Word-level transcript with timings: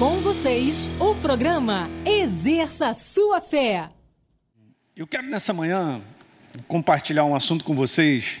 Com 0.00 0.18
vocês, 0.22 0.88
o 0.98 1.14
programa 1.14 1.90
Exerça 2.06 2.94
Sua 2.94 3.38
Fé. 3.38 3.90
Eu 4.96 5.06
quero 5.06 5.26
nessa 5.26 5.52
manhã 5.52 6.00
compartilhar 6.66 7.26
um 7.26 7.36
assunto 7.36 7.62
com 7.62 7.74
vocês. 7.74 8.40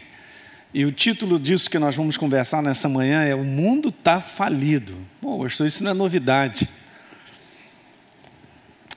E 0.72 0.86
o 0.86 0.90
título 0.90 1.38
disso 1.38 1.68
que 1.68 1.78
nós 1.78 1.94
vamos 1.94 2.16
conversar 2.16 2.62
nessa 2.62 2.88
manhã 2.88 3.24
é 3.24 3.34
O 3.34 3.44
Mundo 3.44 3.90
Está 3.90 4.22
Falido. 4.22 4.96
Bom, 5.20 5.42
pastor, 5.42 5.66
isso 5.66 5.84
não 5.84 5.90
é 5.90 5.94
novidade. 5.94 6.66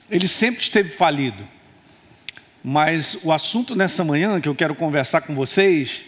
Ele 0.10 0.30
sempre 0.30 0.62
esteve 0.62 0.90
falido. 0.90 1.46
Mas 2.64 3.18
o 3.26 3.34
assunto 3.34 3.76
nessa 3.76 4.06
manhã 4.06 4.40
que 4.40 4.48
eu 4.48 4.56
quero 4.56 4.74
conversar 4.74 5.20
com 5.20 5.36
vocês 5.36 6.06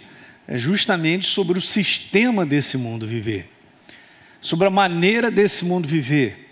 é 0.48 0.58
justamente 0.58 1.26
sobre 1.26 1.58
o 1.58 1.62
sistema 1.62 2.45
desse 2.45 2.78
mundo 2.78 3.06
viver. 3.06 3.52
Sobre 4.40 4.67
a 4.67 4.72
maneira 4.72 5.30
desse 5.30 5.66
mundo 5.66 5.86
viver. 5.86 6.45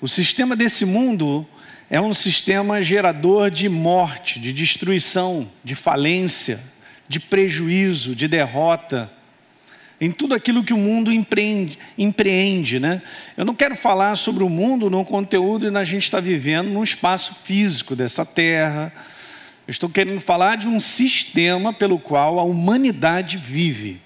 O 0.00 0.06
sistema 0.06 0.54
desse 0.54 0.84
mundo 0.84 1.46
é 1.90 2.00
um 2.00 2.14
sistema 2.14 2.80
gerador 2.80 3.50
de 3.50 3.68
morte, 3.68 4.38
de 4.38 4.52
destruição, 4.52 5.48
de 5.64 5.74
falência, 5.74 6.60
de 7.08 7.18
prejuízo, 7.18 8.14
de 8.14 8.28
derrota, 8.28 9.10
em 10.00 10.12
tudo 10.12 10.34
aquilo 10.34 10.62
que 10.62 10.72
o 10.72 10.78
mundo 10.78 11.12
empreende, 11.12 11.76
empreende 11.96 12.78
né? 12.78 13.02
Eu 13.36 13.44
não 13.44 13.54
quero 13.54 13.74
falar 13.74 14.14
sobre 14.14 14.44
o 14.44 14.48
mundo 14.48 14.88
no 14.88 15.04
conteúdo 15.04 15.68
e 15.68 15.76
a 15.76 15.82
gente 15.82 16.04
está 16.04 16.20
vivendo 16.20 16.68
num 16.68 16.84
espaço 16.84 17.34
físico 17.42 17.96
dessa 17.96 18.24
terra. 18.24 18.92
Eu 19.66 19.72
estou 19.72 19.88
querendo 19.88 20.20
falar 20.20 20.56
de 20.56 20.68
um 20.68 20.78
sistema 20.78 21.72
pelo 21.72 21.98
qual 21.98 22.38
a 22.38 22.44
humanidade 22.44 23.36
vive, 23.36 24.00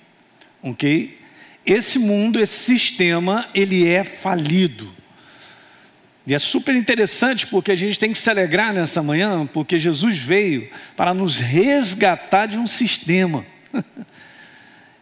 ok? 0.63 1.19
Esse 1.67 1.99
mundo, 1.99 2.41
esse 2.41 2.59
sistema, 2.59 3.47
ele 3.55 3.87
é 3.87 4.03
falido. 4.03 5.02
E 6.27 6.35
é 6.35 6.39
super 6.39 6.75
interessante 6.75 7.47
porque 7.47 7.73
a 7.73 7.77
gente 7.77 7.99
tem 7.99 8.13
que 8.13 8.19
se 8.19 8.31
alegrar 8.31 8.73
nessa 8.73 9.03
manhã, 9.03 9.47
porque 9.47 9.79
Jesus 9.79 10.19
veio 10.19 10.71
para 10.97 11.13
nos 11.13 11.39
resgatar 11.39 12.47
de 12.47 12.57
um 12.57 12.67
sistema. 12.67 13.45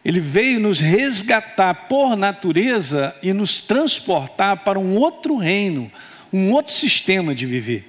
Ele 0.03 0.19
veio 0.19 0.59
nos 0.59 0.79
resgatar 0.79 1.87
por 1.87 2.15
natureza 2.15 3.15
e 3.21 3.33
nos 3.33 3.61
transportar 3.61 4.63
para 4.63 4.79
um 4.79 4.95
outro 4.95 5.37
reino, 5.37 5.91
um 6.33 6.51
outro 6.51 6.73
sistema 6.73 7.35
de 7.35 7.45
viver. 7.45 7.87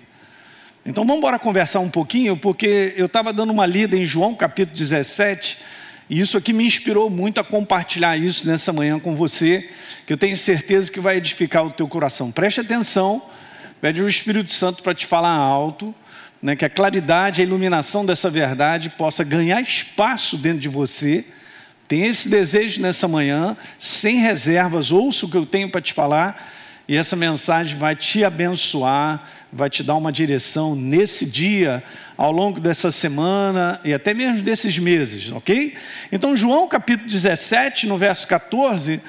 Então 0.85 1.05
vamos 1.05 1.19
embora 1.19 1.39
conversar 1.39 1.81
um 1.81 1.89
pouquinho, 1.89 2.37
porque 2.37 2.93
eu 2.99 3.07
estava 3.07 3.33
dando 3.33 3.51
uma 3.51 3.65
lida 3.65 3.97
em 3.97 4.05
João 4.05 4.35
capítulo 4.35 4.77
17, 4.77 5.59
e 6.09 6.19
isso 6.19 6.37
aqui 6.37 6.53
me 6.53 6.65
inspirou 6.65 7.09
muito 7.09 7.41
a 7.41 7.45
compartilhar 7.45 8.17
isso 8.17 8.47
nessa 8.47 8.73
manhã 8.73 8.99
com 8.99 9.15
você, 9.15 9.69
que 10.07 10.13
eu 10.13 10.17
tenho 10.17 10.37
certeza 10.37 10.91
que 10.91 11.01
vai 11.01 11.17
edificar 11.17 11.65
o 11.65 11.71
teu 11.71 11.89
coração. 11.89 12.31
Preste 12.31 12.61
atenção, 12.61 13.23
pede 13.81 14.03
o 14.03 14.09
Espírito 14.09 14.53
Santo 14.53 14.83
para 14.83 14.95
te 14.95 15.07
falar 15.07 15.35
alto, 15.35 15.95
né, 16.43 16.57
que 16.57 16.65
a 16.65 16.71
claridade, 16.71 17.41
a 17.41 17.45
iluminação 17.45 18.05
dessa 18.05 18.29
verdade 18.29 18.91
possa 18.91 19.23
ganhar 19.23 19.61
espaço 19.61 20.37
dentro 20.37 20.59
de 20.59 20.69
você. 20.69 21.25
Tem 21.87 22.07
esse 22.07 22.29
desejo 22.29 22.81
nessa 22.81 23.07
manhã, 23.07 23.57
sem 23.79 24.17
reservas, 24.17 24.91
ouça 24.91 25.27
o 25.27 25.29
que 25.29 25.37
eu 25.37 25.47
tenho 25.47 25.71
para 25.71 25.81
te 25.81 25.93
falar, 25.93 26.53
e 26.89 26.97
essa 26.97 27.15
mensagem 27.15 27.79
vai 27.79 27.95
te 27.95 28.25
abençoar, 28.25 29.29
vai 29.53 29.71
te 29.71 29.83
dar 29.83 29.95
uma 29.95 30.11
direção 30.11 30.75
nesse 30.75 31.25
dia, 31.25 31.83
ao 32.17 32.33
longo 32.33 32.61
dessa 32.61 32.91
semana 32.91 33.81
e 33.85 33.93
até 33.93 34.13
mesmo 34.15 34.43
desses 34.43 34.79
meses, 34.79 35.31
ok? 35.31 35.75
Então, 36.11 36.37
João 36.37 36.69
capítulo 36.69 37.09
17, 37.09 37.87
no 37.87 37.97
verso 37.99 38.27
14, 38.27 39.01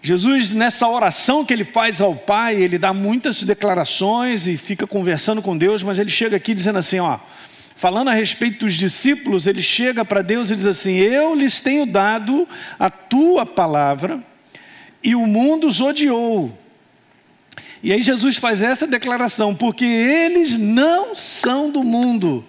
Jesus, 0.00 0.50
nessa 0.50 0.88
oração 0.88 1.44
que 1.44 1.52
ele 1.52 1.64
faz 1.64 2.00
ao 2.00 2.14
Pai, 2.14 2.54
ele 2.54 2.78
dá 2.78 2.94
muitas 2.94 3.42
declarações 3.42 4.46
e 4.46 4.56
fica 4.56 4.86
conversando 4.86 5.42
com 5.42 5.56
Deus, 5.56 5.82
mas 5.82 5.98
ele 5.98 6.10
chega 6.10 6.36
aqui 6.36 6.54
dizendo 6.54 6.78
assim: 6.78 7.00
ó, 7.00 7.18
falando 7.74 8.08
a 8.08 8.12
respeito 8.12 8.60
dos 8.60 8.74
discípulos, 8.74 9.46
ele 9.46 9.60
chega 9.60 10.04
para 10.04 10.22
Deus 10.22 10.50
e 10.50 10.56
diz 10.56 10.66
assim: 10.66 10.96
Eu 10.96 11.34
lhes 11.34 11.60
tenho 11.60 11.84
dado 11.84 12.46
a 12.78 12.88
tua 12.88 13.44
palavra 13.44 14.22
e 15.02 15.14
o 15.14 15.26
mundo 15.26 15.68
os 15.68 15.80
odiou 15.80 16.56
e 17.82 17.92
aí 17.92 18.02
Jesus 18.02 18.36
faz 18.36 18.60
essa 18.60 18.86
declaração, 18.86 19.54
porque 19.54 19.84
eles 19.84 20.58
não 20.58 21.14
são 21.14 21.70
do 21.70 21.84
mundo. 21.84 22.44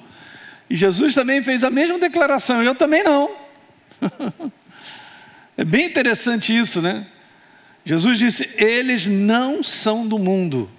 E 0.69 0.75
Jesus 0.75 1.13
também 1.13 1.41
fez 1.41 1.63
a 1.63 1.69
mesma 1.69 1.99
declaração, 1.99 2.63
eu 2.63 2.73
também 2.73 3.03
não. 3.03 3.29
é 5.57 5.63
bem 5.63 5.85
interessante 5.85 6.57
isso, 6.57 6.81
né? 6.81 7.05
Jesus 7.85 8.17
disse: 8.17 8.49
eles 8.57 9.07
não 9.07 9.61
são 9.61 10.07
do 10.07 10.17
mundo. 10.17 10.69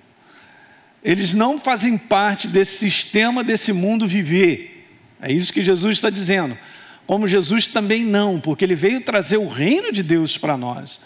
Eles 1.03 1.33
não 1.33 1.59
fazem 1.59 1.97
parte 1.97 2.47
desse 2.47 2.77
sistema, 2.77 3.43
desse 3.43 3.73
mundo 3.73 4.07
viver. 4.07 4.87
É 5.23 5.33
isso 5.33 5.53
que 5.53 5.65
Jesus 5.65 5.97
está 5.97 6.11
dizendo. 6.11 6.59
Como 7.07 7.27
Jesus 7.27 7.67
também 7.67 8.05
não, 8.05 8.39
porque 8.39 8.65
ele 8.65 8.75
veio 8.75 9.01
trazer 9.01 9.39
o 9.39 9.49
reino 9.49 9.93
de 9.93 10.03
Deus 10.03 10.37
para 10.37 10.57
nós. 10.57 11.01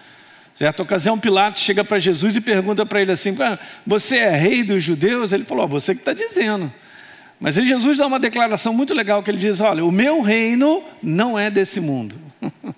Certa 0.55 0.85
ocasião, 0.85 1.19
Pilatos 1.19 1.63
chega 1.63 1.83
para 1.83 1.99
Jesus 1.99 2.37
e 2.37 2.41
pergunta 2.41 2.87
para 2.87 3.01
ele 3.03 3.11
assim: 3.11 3.37
ah, 3.41 3.59
Você 3.85 4.19
é 4.19 4.31
rei 4.31 4.63
dos 4.63 4.85
judeus? 4.85 5.33
Ele 5.33 5.45
falou: 5.45 5.65
oh, 5.65 5.69
Você 5.69 5.95
que 5.95 6.01
está 6.01 6.13
dizendo. 6.13 6.73
Mas 7.41 7.59
aí 7.59 7.67
Jesus 7.67 7.99
dá 7.99 8.07
uma 8.07 8.21
declaração 8.21 8.73
muito 8.73 8.95
legal 8.95 9.21
que 9.21 9.33
ele 9.33 9.39
diz: 9.39 9.61
Olha, 9.61 9.85
o 9.85 9.91
meu 9.91 10.21
reino 10.21 10.85
não 11.03 11.37
é 11.37 11.51
desse 11.51 11.81
mundo. 11.81 12.15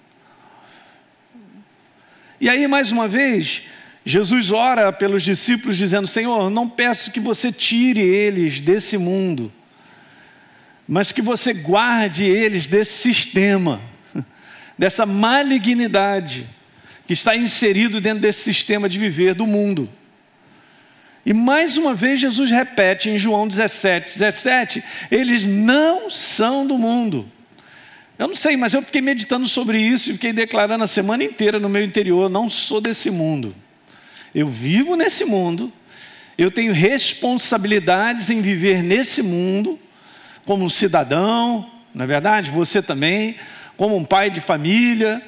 e 2.40 2.48
aí, 2.48 2.66
mais 2.66 2.90
uma 2.90 3.06
vez, 3.06 3.64
Jesus 4.06 4.50
ora 4.50 4.90
pelos 4.90 5.22
discípulos, 5.22 5.76
dizendo: 5.76 6.06
Senhor, 6.06 6.48
não 6.48 6.66
peço 6.66 7.12
que 7.12 7.20
você 7.20 7.52
tire 7.52 8.00
eles 8.00 8.58
desse 8.58 8.96
mundo, 8.96 9.52
mas 10.88 11.12
que 11.12 11.20
você 11.20 11.52
guarde 11.52 12.24
eles 12.24 12.66
desse 12.66 12.94
sistema, 12.94 13.82
dessa 14.78 15.04
malignidade 15.04 16.55
que 17.06 17.12
está 17.12 17.36
inserido 17.36 18.00
dentro 18.00 18.20
desse 18.20 18.42
sistema 18.42 18.88
de 18.88 18.98
viver 18.98 19.34
do 19.34 19.46
mundo. 19.46 19.88
E 21.24 21.32
mais 21.32 21.76
uma 21.76 21.94
vez 21.94 22.20
Jesus 22.20 22.50
repete 22.50 23.10
em 23.10 23.18
João 23.18 23.48
17, 23.48 24.18
17, 24.18 24.84
eles 25.10 25.44
não 25.44 26.08
são 26.08 26.66
do 26.66 26.78
mundo. 26.78 27.30
Eu 28.18 28.28
não 28.28 28.34
sei, 28.34 28.56
mas 28.56 28.74
eu 28.74 28.82
fiquei 28.82 29.00
meditando 29.00 29.46
sobre 29.46 29.78
isso 29.78 30.10
e 30.10 30.12
fiquei 30.14 30.32
declarando 30.32 30.84
a 30.84 30.86
semana 30.86 31.24
inteira 31.24 31.58
no 31.58 31.68
meu 31.68 31.82
interior: 31.82 32.30
não 32.30 32.48
sou 32.48 32.80
desse 32.80 33.10
mundo. 33.10 33.54
Eu 34.34 34.46
vivo 34.46 34.94
nesse 34.96 35.24
mundo, 35.24 35.72
eu 36.38 36.50
tenho 36.50 36.72
responsabilidades 36.72 38.30
em 38.30 38.40
viver 38.40 38.82
nesse 38.82 39.22
mundo, 39.22 39.78
como 40.44 40.64
um 40.64 40.68
cidadão, 40.68 41.70
na 41.96 42.04
é 42.04 42.06
verdade, 42.06 42.50
você 42.50 42.82
também, 42.82 43.36
como 43.74 43.96
um 43.96 44.04
pai 44.04 44.28
de 44.28 44.38
família, 44.38 45.22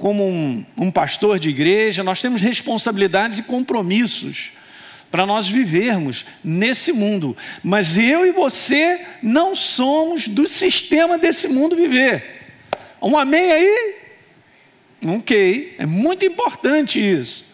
como 0.00 0.26
um, 0.26 0.64
um 0.78 0.90
pastor 0.90 1.38
de 1.38 1.50
igreja, 1.50 2.02
nós 2.02 2.22
temos 2.22 2.40
responsabilidades 2.40 3.38
e 3.38 3.42
compromissos 3.42 4.50
para 5.10 5.26
nós 5.26 5.46
vivermos 5.46 6.24
nesse 6.42 6.90
mundo. 6.90 7.36
Mas 7.62 7.98
eu 7.98 8.24
e 8.24 8.32
você 8.32 9.02
não 9.22 9.54
somos 9.54 10.26
do 10.26 10.48
sistema 10.48 11.18
desse 11.18 11.48
mundo 11.48 11.76
viver. 11.76 12.24
Um 13.02 13.18
amém 13.18 13.52
aí? 13.52 13.94
Ok, 15.06 15.76
é 15.78 15.84
muito 15.84 16.24
importante 16.24 16.98
isso. 16.98 17.50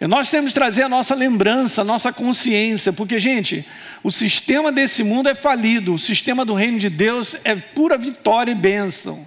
E 0.00 0.06
nós 0.06 0.30
temos 0.30 0.52
que 0.52 0.60
trazer 0.60 0.84
a 0.84 0.88
nossa 0.88 1.16
lembrança, 1.16 1.80
a 1.80 1.84
nossa 1.84 2.12
consciência, 2.12 2.92
porque, 2.92 3.18
gente, 3.18 3.66
o 4.04 4.10
sistema 4.12 4.70
desse 4.70 5.02
mundo 5.02 5.28
é 5.28 5.34
falido, 5.34 5.94
o 5.94 5.98
sistema 5.98 6.44
do 6.44 6.54
reino 6.54 6.78
de 6.78 6.90
Deus 6.90 7.34
é 7.42 7.56
pura 7.56 7.98
vitória 7.98 8.52
e 8.52 8.54
bênção. 8.54 9.26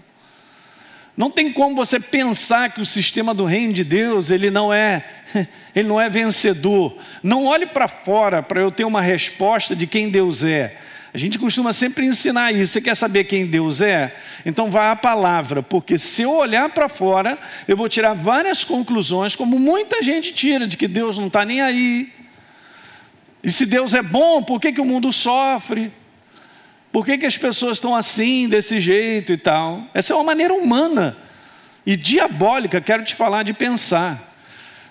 Não 1.19 1.29
tem 1.29 1.51
como 1.51 1.75
você 1.75 1.99
pensar 1.99 2.73
que 2.73 2.79
o 2.79 2.85
sistema 2.85 3.33
do 3.33 3.43
reino 3.43 3.73
de 3.73 3.83
Deus, 3.83 4.31
ele 4.31 4.49
não 4.49 4.71
é, 4.71 5.03
ele 5.75 5.85
não 5.85 5.99
é 5.99 6.09
vencedor. 6.09 6.97
Não 7.21 7.43
olhe 7.43 7.65
para 7.65 7.89
fora 7.89 8.41
para 8.41 8.61
eu 8.61 8.71
ter 8.71 8.85
uma 8.85 9.01
resposta 9.01 9.75
de 9.75 9.85
quem 9.85 10.09
Deus 10.09 10.45
é. 10.45 10.77
A 11.13 11.17
gente 11.17 11.37
costuma 11.37 11.73
sempre 11.73 12.05
ensinar 12.05 12.53
isso. 12.53 12.71
Você 12.71 12.79
quer 12.79 12.95
saber 12.95 13.25
quem 13.25 13.45
Deus 13.45 13.81
é? 13.81 14.15
Então 14.45 14.71
vá 14.71 14.91
à 14.91 14.95
palavra, 14.95 15.61
porque 15.61 15.97
se 15.97 16.21
eu 16.21 16.31
olhar 16.31 16.69
para 16.69 16.87
fora, 16.87 17.37
eu 17.67 17.75
vou 17.75 17.89
tirar 17.89 18.13
várias 18.13 18.63
conclusões, 18.63 19.35
como 19.35 19.59
muita 19.59 20.01
gente 20.01 20.31
tira, 20.31 20.65
de 20.65 20.77
que 20.77 20.87
Deus 20.87 21.17
não 21.17 21.27
está 21.27 21.43
nem 21.43 21.59
aí. 21.59 22.13
E 23.43 23.51
se 23.51 23.65
Deus 23.65 23.93
é 23.93 24.01
bom, 24.01 24.41
por 24.41 24.57
que, 24.61 24.71
que 24.71 24.79
o 24.79 24.85
mundo 24.85 25.11
sofre? 25.11 25.91
Por 26.91 27.05
que, 27.05 27.17
que 27.17 27.25
as 27.25 27.37
pessoas 27.37 27.77
estão 27.77 27.95
assim, 27.95 28.47
desse 28.47 28.79
jeito 28.79 29.31
e 29.31 29.37
tal? 29.37 29.85
Essa 29.93 30.13
é 30.13 30.15
uma 30.15 30.23
maneira 30.23 30.53
humana 30.53 31.17
e 31.85 31.95
diabólica, 31.95 32.81
quero 32.81 33.03
te 33.03 33.15
falar, 33.15 33.43
de 33.43 33.53
pensar. 33.53 34.29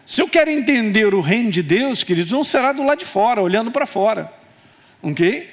Se 0.06 0.22
eu 0.22 0.28
quero 0.28 0.50
entender 0.50 1.12
o 1.14 1.20
reino 1.20 1.50
de 1.50 1.62
Deus, 1.62 2.02
queridos, 2.02 2.32
não 2.32 2.42
será 2.42 2.72
do 2.72 2.82
lado 2.82 3.00
de 3.00 3.04
fora, 3.04 3.42
olhando 3.42 3.70
para 3.70 3.84
fora. 3.84 4.32
Ok? 5.02 5.52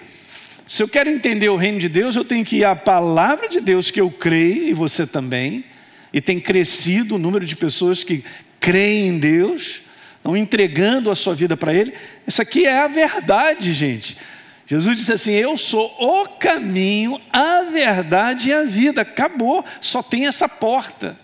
Se 0.67 0.81
eu 0.81 0.87
quero 0.87 1.09
entender 1.09 1.49
o 1.49 1.55
reino 1.55 1.77
de 1.77 1.89
Deus, 1.89 2.15
eu 2.15 2.23
tenho 2.23 2.45
que 2.45 2.57
ir 2.57 2.65
à 2.65 2.75
palavra 2.75 3.49
de 3.49 3.59
Deus 3.59 3.91
que 3.91 3.99
eu 3.99 4.09
creio, 4.09 4.67
e 4.67 4.73
você 4.73 5.05
também, 5.05 5.65
e 6.13 6.21
tem 6.21 6.39
crescido 6.39 7.15
o 7.15 7.19
número 7.19 7.45
de 7.45 7.55
pessoas 7.55 8.03
que 8.03 8.23
creem 8.59 9.09
em 9.09 9.19
Deus, 9.19 9.81
estão 10.15 10.37
entregando 10.37 11.11
a 11.11 11.15
sua 11.15 11.35
vida 11.35 11.57
para 11.57 11.73
Ele. 11.73 11.93
Isso 12.25 12.41
aqui 12.41 12.65
é 12.65 12.79
a 12.79 12.87
verdade, 12.87 13.73
gente. 13.73 14.17
Jesus 14.65 14.97
disse 14.97 15.13
assim: 15.13 15.31
Eu 15.31 15.55
sou 15.57 15.93
o 15.99 16.27
caminho, 16.29 17.21
a 17.31 17.63
verdade 17.63 18.49
e 18.49 18.53
a 18.53 18.63
vida. 18.63 19.01
Acabou, 19.01 19.63
só 19.79 20.01
tem 20.01 20.25
essa 20.25 20.49
porta. 20.49 21.17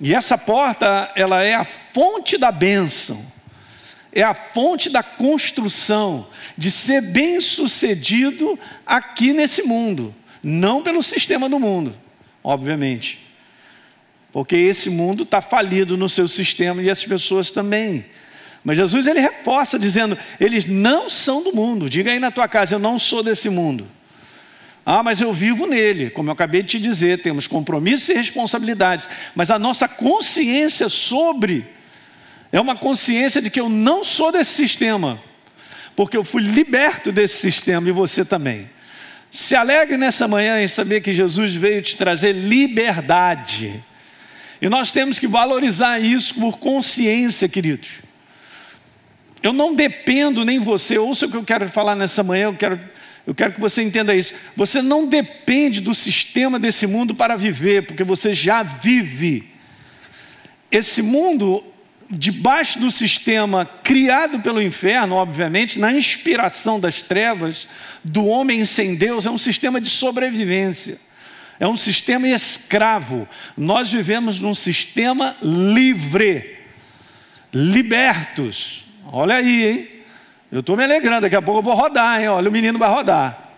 E 0.00 0.14
essa 0.14 0.36
porta, 0.36 1.10
ela 1.16 1.42
é 1.42 1.54
a 1.54 1.64
fonte 1.64 2.36
da 2.36 2.52
bênção, 2.52 3.24
é 4.12 4.22
a 4.22 4.34
fonte 4.34 4.90
da 4.90 5.02
construção, 5.02 6.26
de 6.56 6.70
ser 6.70 7.00
bem 7.00 7.40
sucedido 7.40 8.58
aqui 8.84 9.32
nesse 9.32 9.62
mundo, 9.62 10.14
não 10.42 10.82
pelo 10.82 11.02
sistema 11.02 11.48
do 11.48 11.58
mundo, 11.58 11.96
obviamente. 12.44 13.26
Porque 14.30 14.54
esse 14.54 14.90
mundo 14.90 15.22
está 15.22 15.40
falido 15.40 15.96
no 15.96 16.10
seu 16.10 16.28
sistema 16.28 16.82
e 16.82 16.90
as 16.90 17.02
pessoas 17.02 17.50
também. 17.50 18.04
Mas 18.66 18.76
Jesus 18.76 19.06
ele 19.06 19.20
reforça 19.20 19.78
dizendo: 19.78 20.18
eles 20.40 20.66
não 20.66 21.08
são 21.08 21.40
do 21.40 21.54
mundo. 21.54 21.88
Diga 21.88 22.10
aí 22.10 22.18
na 22.18 22.32
tua 22.32 22.48
casa: 22.48 22.74
eu 22.74 22.80
não 22.80 22.98
sou 22.98 23.22
desse 23.22 23.48
mundo. 23.48 23.86
Ah, 24.84 25.04
mas 25.04 25.20
eu 25.20 25.32
vivo 25.32 25.68
nele. 25.68 26.10
Como 26.10 26.28
eu 26.28 26.32
acabei 26.32 26.64
de 26.64 26.70
te 26.70 26.80
dizer, 26.80 27.22
temos 27.22 27.46
compromissos 27.46 28.08
e 28.08 28.14
responsabilidades. 28.14 29.08
Mas 29.36 29.52
a 29.52 29.58
nossa 29.58 29.86
consciência 29.86 30.88
sobre 30.88 31.64
é 32.50 32.60
uma 32.60 32.74
consciência 32.74 33.40
de 33.40 33.50
que 33.50 33.60
eu 33.60 33.68
não 33.68 34.02
sou 34.02 34.32
desse 34.32 34.54
sistema, 34.54 35.22
porque 35.94 36.16
eu 36.16 36.24
fui 36.24 36.42
liberto 36.42 37.12
desse 37.12 37.36
sistema 37.36 37.88
e 37.88 37.92
você 37.92 38.24
também. 38.24 38.68
Se 39.30 39.54
alegre 39.54 39.96
nessa 39.96 40.26
manhã 40.26 40.60
em 40.60 40.66
saber 40.66 41.02
que 41.02 41.14
Jesus 41.14 41.54
veio 41.54 41.80
te 41.82 41.96
trazer 41.96 42.32
liberdade. 42.32 43.80
E 44.60 44.68
nós 44.68 44.90
temos 44.90 45.20
que 45.20 45.28
valorizar 45.28 46.00
isso 46.00 46.34
por 46.34 46.58
consciência, 46.58 47.48
queridos. 47.48 48.05
Eu 49.46 49.52
não 49.52 49.76
dependo 49.76 50.44
nem 50.44 50.58
você, 50.58 50.98
ouça 50.98 51.26
o 51.26 51.30
que 51.30 51.36
eu 51.36 51.44
quero 51.44 51.68
falar 51.68 51.94
nessa 51.94 52.20
manhã, 52.24 52.46
eu 52.46 52.54
quero, 52.54 52.80
eu 53.24 53.32
quero 53.32 53.52
que 53.52 53.60
você 53.60 53.80
entenda 53.80 54.12
isso. 54.12 54.34
Você 54.56 54.82
não 54.82 55.06
depende 55.06 55.80
do 55.80 55.94
sistema 55.94 56.58
desse 56.58 56.84
mundo 56.84 57.14
para 57.14 57.36
viver, 57.36 57.86
porque 57.86 58.02
você 58.02 58.34
já 58.34 58.64
vive. 58.64 59.48
Esse 60.68 61.00
mundo, 61.00 61.62
debaixo 62.10 62.80
do 62.80 62.90
sistema 62.90 63.64
criado 63.64 64.40
pelo 64.40 64.60
inferno, 64.60 65.14
obviamente, 65.14 65.78
na 65.78 65.92
inspiração 65.92 66.80
das 66.80 67.00
trevas, 67.00 67.68
do 68.02 68.24
homem 68.26 68.64
sem 68.64 68.96
Deus, 68.96 69.26
é 69.26 69.30
um 69.30 69.38
sistema 69.38 69.80
de 69.80 69.88
sobrevivência. 69.88 70.98
É 71.60 71.68
um 71.68 71.76
sistema 71.76 72.26
escravo. 72.26 73.28
Nós 73.56 73.92
vivemos 73.92 74.40
num 74.40 74.56
sistema 74.56 75.36
livre, 75.40 76.56
libertos. 77.54 78.85
Olha 79.12 79.36
aí, 79.36 79.64
hein? 79.64 79.88
Eu 80.50 80.60
estou 80.60 80.76
me 80.76 80.84
alegrando, 80.84 81.22
daqui 81.22 81.36
a 81.36 81.42
pouco 81.42 81.60
eu 81.60 81.62
vou 81.62 81.74
rodar, 81.74 82.20
hein? 82.20 82.28
Olha, 82.28 82.48
o 82.48 82.52
menino 82.52 82.78
vai 82.78 82.88
rodar. 82.88 83.50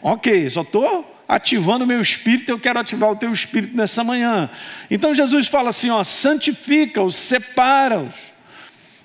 Ok, 0.00 0.48
só 0.50 0.62
estou 0.62 1.08
ativando 1.28 1.84
o 1.84 1.86
meu 1.86 2.00
espírito, 2.00 2.50
eu 2.50 2.58
quero 2.58 2.78
ativar 2.78 3.10
o 3.10 3.16
teu 3.16 3.32
espírito 3.32 3.76
nessa 3.76 4.02
manhã. 4.02 4.50
Então 4.90 5.14
Jesus 5.14 5.46
fala 5.48 5.70
assim: 5.70 5.90
ó, 5.90 6.02
santifica-os, 6.02 7.14
separa-os, 7.14 8.32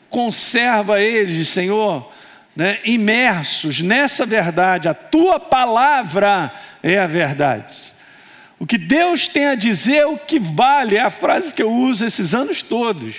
conserva 0.10 1.02
eles, 1.02 1.48
Senhor, 1.50 2.12
né, 2.56 2.80
imersos 2.84 3.82
nessa 3.82 4.26
verdade, 4.26 4.88
a 4.88 4.94
tua 4.94 5.40
palavra 5.40 6.52
é 6.82 6.98
a 6.98 7.08
verdade. 7.08 7.76
O 8.60 8.66
que 8.66 8.78
Deus 8.78 9.28
tem 9.28 9.46
a 9.46 9.56
dizer 9.56 9.98
é 9.98 10.06
o 10.06 10.18
que 10.18 10.40
vale, 10.40 10.98
é 10.98 11.02
a 11.02 11.12
frase 11.12 11.54
que 11.54 11.62
eu 11.62 11.72
uso 11.72 12.06
esses 12.06 12.34
anos 12.34 12.62
todos. 12.64 13.16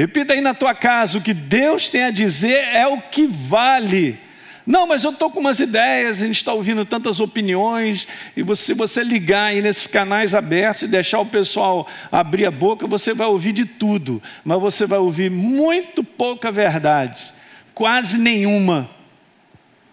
Repita 0.00 0.32
aí 0.32 0.40
na 0.40 0.54
tua 0.54 0.74
casa: 0.74 1.18
o 1.18 1.20
que 1.20 1.34
Deus 1.34 1.90
tem 1.90 2.04
a 2.04 2.10
dizer 2.10 2.56
é 2.72 2.86
o 2.86 3.02
que 3.02 3.26
vale. 3.26 4.18
Não, 4.66 4.86
mas 4.86 5.04
eu 5.04 5.10
estou 5.10 5.30
com 5.30 5.40
umas 5.40 5.60
ideias, 5.60 6.22
a 6.22 6.26
gente 6.26 6.36
está 6.36 6.54
ouvindo 6.54 6.86
tantas 6.86 7.20
opiniões, 7.20 8.08
e 8.34 8.42
você, 8.42 8.66
se 8.66 8.74
você 8.74 9.04
ligar 9.04 9.48
aí 9.48 9.60
nesses 9.60 9.86
canais 9.86 10.34
abertos 10.34 10.82
e 10.82 10.88
deixar 10.88 11.20
o 11.20 11.26
pessoal 11.26 11.86
abrir 12.10 12.46
a 12.46 12.50
boca, 12.50 12.86
você 12.86 13.12
vai 13.12 13.26
ouvir 13.26 13.52
de 13.52 13.66
tudo, 13.66 14.22
mas 14.42 14.58
você 14.58 14.86
vai 14.86 14.98
ouvir 14.98 15.30
muito 15.30 16.02
pouca 16.02 16.50
verdade, 16.50 17.34
quase 17.74 18.16
nenhuma. 18.16 18.88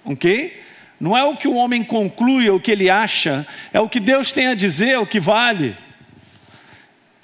Ok? 0.06 0.62
Não 1.02 1.18
é 1.18 1.24
o 1.26 1.36
que 1.36 1.50
o 1.50 1.56
homem 1.56 1.84
conclui, 1.84 2.50
ou 2.50 2.58
o 2.58 2.62
que 2.62 2.72
ele 2.72 2.90
acha, 2.90 3.46
é 3.74 3.82
o 3.82 3.90
que 3.90 4.00
Deus 4.00 4.32
tem 4.32 4.48
a 4.48 4.56
dizer, 4.56 4.90
é 4.90 5.00
o 5.00 5.08
que 5.08 5.20
vale. 5.20 5.76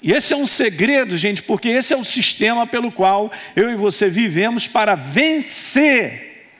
E 0.04 0.12
esse 0.12 0.34
é 0.34 0.36
um 0.36 0.46
segredo, 0.46 1.16
gente, 1.16 1.42
porque 1.42 1.66
esse 1.66 1.94
é 1.94 1.96
o 1.96 2.04
sistema 2.04 2.66
pelo 2.66 2.92
qual 2.92 3.32
eu 3.56 3.72
e 3.72 3.74
você 3.74 4.10
vivemos 4.10 4.68
para 4.68 4.94
vencer, 4.94 6.50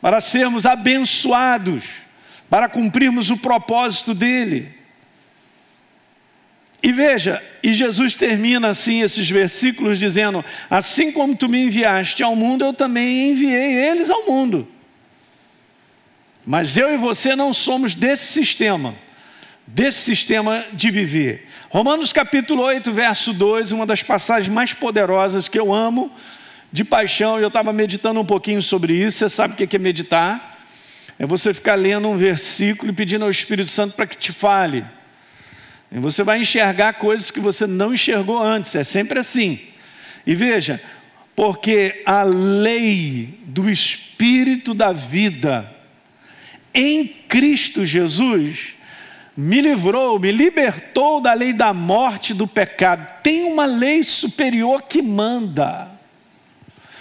para 0.00 0.20
sermos 0.20 0.66
abençoados, 0.66 1.84
para 2.50 2.68
cumprirmos 2.68 3.30
o 3.30 3.36
propósito 3.36 4.12
dele. 4.12 4.74
E 6.82 6.90
veja, 6.90 7.40
e 7.62 7.72
Jesus 7.72 8.16
termina 8.16 8.70
assim 8.70 9.02
esses 9.02 9.30
versículos 9.30 9.96
dizendo: 9.96 10.44
Assim 10.68 11.12
como 11.12 11.36
tu 11.36 11.48
me 11.48 11.62
enviaste 11.62 12.24
ao 12.24 12.34
mundo, 12.34 12.64
eu 12.64 12.72
também 12.72 13.30
enviei 13.30 13.88
eles 13.88 14.10
ao 14.10 14.26
mundo. 14.26 14.66
Mas 16.44 16.76
eu 16.76 16.92
e 16.92 16.96
você 16.96 17.36
não 17.36 17.52
somos 17.52 17.94
desse 17.94 18.32
sistema, 18.32 18.96
desse 19.74 20.00
sistema 20.00 20.64
de 20.72 20.90
viver. 20.90 21.46
Romanos 21.68 22.12
capítulo 22.12 22.62
8, 22.62 22.90
verso 22.90 23.34
2, 23.34 23.72
uma 23.72 23.84
das 23.84 24.02
passagens 24.02 24.52
mais 24.52 24.72
poderosas 24.72 25.46
que 25.46 25.58
eu 25.58 25.74
amo, 25.74 26.10
de 26.72 26.84
paixão, 26.84 27.38
eu 27.38 27.48
estava 27.48 27.72
meditando 27.72 28.18
um 28.18 28.24
pouquinho 28.24 28.62
sobre 28.62 28.94
isso. 28.94 29.18
Você 29.18 29.28
sabe 29.28 29.54
o 29.54 29.56
que 29.56 29.76
é 29.76 29.78
meditar? 29.78 30.58
É 31.18 31.26
você 31.26 31.52
ficar 31.52 31.74
lendo 31.74 32.08
um 32.08 32.16
versículo 32.16 32.90
e 32.90 32.94
pedindo 32.94 33.24
ao 33.24 33.30
Espírito 33.30 33.68
Santo 33.68 33.94
para 33.94 34.06
que 34.06 34.16
te 34.16 34.32
fale. 34.32 34.84
E 35.92 35.98
você 35.98 36.22
vai 36.22 36.40
enxergar 36.40 36.94
coisas 36.94 37.30
que 37.30 37.40
você 37.40 37.66
não 37.66 37.92
enxergou 37.92 38.42
antes, 38.42 38.74
é 38.74 38.84
sempre 38.84 39.18
assim. 39.18 39.60
E 40.26 40.34
veja, 40.34 40.80
porque 41.34 42.02
a 42.06 42.22
lei 42.22 43.38
do 43.44 43.68
Espírito 43.68 44.72
da 44.72 44.92
vida 44.92 45.74
em 46.74 47.06
Cristo 47.06 47.84
Jesus 47.84 48.77
me 49.40 49.60
livrou, 49.60 50.18
me 50.18 50.32
libertou 50.32 51.20
da 51.20 51.32
lei 51.32 51.52
da 51.52 51.72
morte 51.72 52.34
do 52.34 52.44
pecado. 52.44 53.06
Tem 53.22 53.44
uma 53.44 53.66
lei 53.66 54.02
superior 54.02 54.82
que 54.82 55.00
manda. 55.00 55.88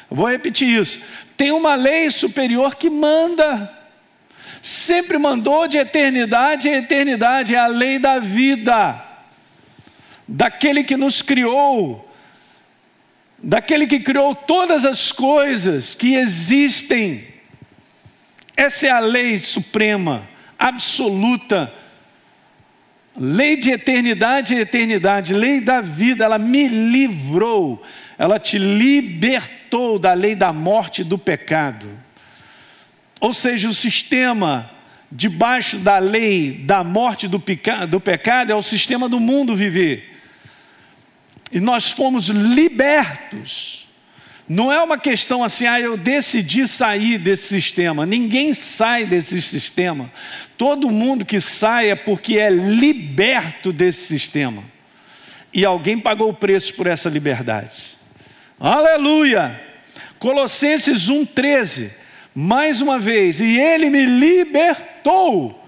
vou 0.07 0.29
repetir 0.29 0.67
isso. 0.69 1.01
Tem 1.35 1.51
uma 1.51 1.73
lei 1.73 2.11
superior 2.11 2.75
que 2.75 2.91
manda. 2.91 3.75
Sempre 4.61 5.17
mandou 5.17 5.67
de 5.67 5.79
eternidade 5.79 6.69
em 6.69 6.73
eternidade, 6.73 7.55
é 7.55 7.57
a 7.57 7.65
lei 7.65 7.97
da 7.97 8.19
vida, 8.19 9.03
daquele 10.27 10.83
que 10.83 10.95
nos 10.95 11.23
criou, 11.23 12.07
daquele 13.41 13.87
que 13.87 13.99
criou 13.99 14.35
todas 14.35 14.85
as 14.85 15.11
coisas 15.11 15.95
que 15.95 16.13
existem. 16.13 17.25
Essa 18.55 18.85
é 18.85 18.89
a 18.91 18.99
lei 18.99 19.37
suprema, 19.37 20.29
absoluta, 20.59 21.73
Lei 23.17 23.57
de 23.57 23.71
eternidade 23.71 24.53
e 24.53 24.59
eternidade, 24.59 25.33
lei 25.33 25.59
da 25.59 25.81
vida, 25.81 26.23
ela 26.23 26.37
me 26.37 26.67
livrou, 26.67 27.81
ela 28.17 28.39
te 28.39 28.59
libertou 28.59 29.97
da 29.97 30.13
lei 30.13 30.35
da 30.35 30.53
morte 30.53 31.01
e 31.01 31.05
do 31.05 31.17
pecado. 31.17 31.89
Ou 33.19 33.33
seja, 33.33 33.67
o 33.67 33.73
sistema 33.73 34.69
debaixo 35.11 35.77
da 35.77 35.97
lei 35.97 36.53
da 36.53 36.83
morte 36.83 37.27
do, 37.27 37.41
do 37.89 37.99
pecado 37.99 38.51
é 38.51 38.55
o 38.55 38.61
sistema 38.61 39.09
do 39.09 39.19
mundo 39.19 39.55
viver. 39.55 40.15
E 41.51 41.59
nós 41.59 41.91
fomos 41.91 42.27
libertos 42.27 43.86
não 44.47 44.71
é 44.71 44.81
uma 44.81 44.97
questão 44.97 45.43
assim, 45.43 45.65
ah, 45.67 45.79
eu 45.79 45.97
decidi 45.97 46.65
sair 46.65 47.17
desse 47.17 47.47
sistema. 47.47 48.05
Ninguém 48.05 48.53
sai 48.53 49.05
desse 49.05 49.41
sistema. 49.41 50.09
Todo 50.57 50.89
mundo 50.89 51.25
que 51.25 51.39
sai 51.41 51.89
é 51.89 51.95
porque 51.95 52.37
é 52.37 52.49
liberto 52.49 53.73
desse 53.73 54.05
sistema. 54.05 54.63
E 55.53 55.65
alguém 55.65 55.99
pagou 55.99 56.29
o 56.29 56.33
preço 56.33 56.73
por 56.75 56.87
essa 56.87 57.09
liberdade. 57.09 57.97
Aleluia! 58.57 59.61
Colossenses 60.17 61.09
1,13. 61.09 61.89
Mais 62.33 62.81
uma 62.81 62.99
vez, 62.99 63.41
e 63.41 63.57
ele 63.57 63.89
me 63.89 64.05
libertou 64.05 65.67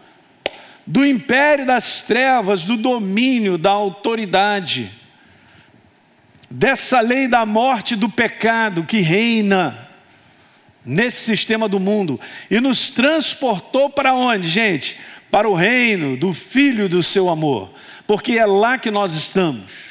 do 0.86 1.04
império 1.04 1.66
das 1.66 2.04
trevas, 2.04 2.64
do 2.64 2.78
domínio, 2.78 3.58
da 3.58 3.72
autoridade 3.72 4.99
dessa 6.50 7.00
lei 7.00 7.28
da 7.28 7.46
morte 7.46 7.96
do 7.96 8.10
pecado 8.10 8.84
que 8.84 9.00
reina 9.00 9.88
nesse 10.84 11.24
sistema 11.24 11.70
do 11.70 11.80
mundo 11.80 12.20
e 12.50 12.60
nos 12.60 12.90
transportou 12.90 13.90
para 13.90 14.14
onde, 14.14 14.48
gente? 14.48 15.00
Para 15.30 15.48
o 15.48 15.54
reino 15.54 16.18
do 16.18 16.34
Filho 16.34 16.90
do 16.90 17.04
seu 17.04 17.30
amor, 17.30 17.72
porque 18.08 18.34
é 18.34 18.46
lá 18.46 18.78
que 18.78 18.90
nós 18.90 19.14
estamos. 19.14 19.90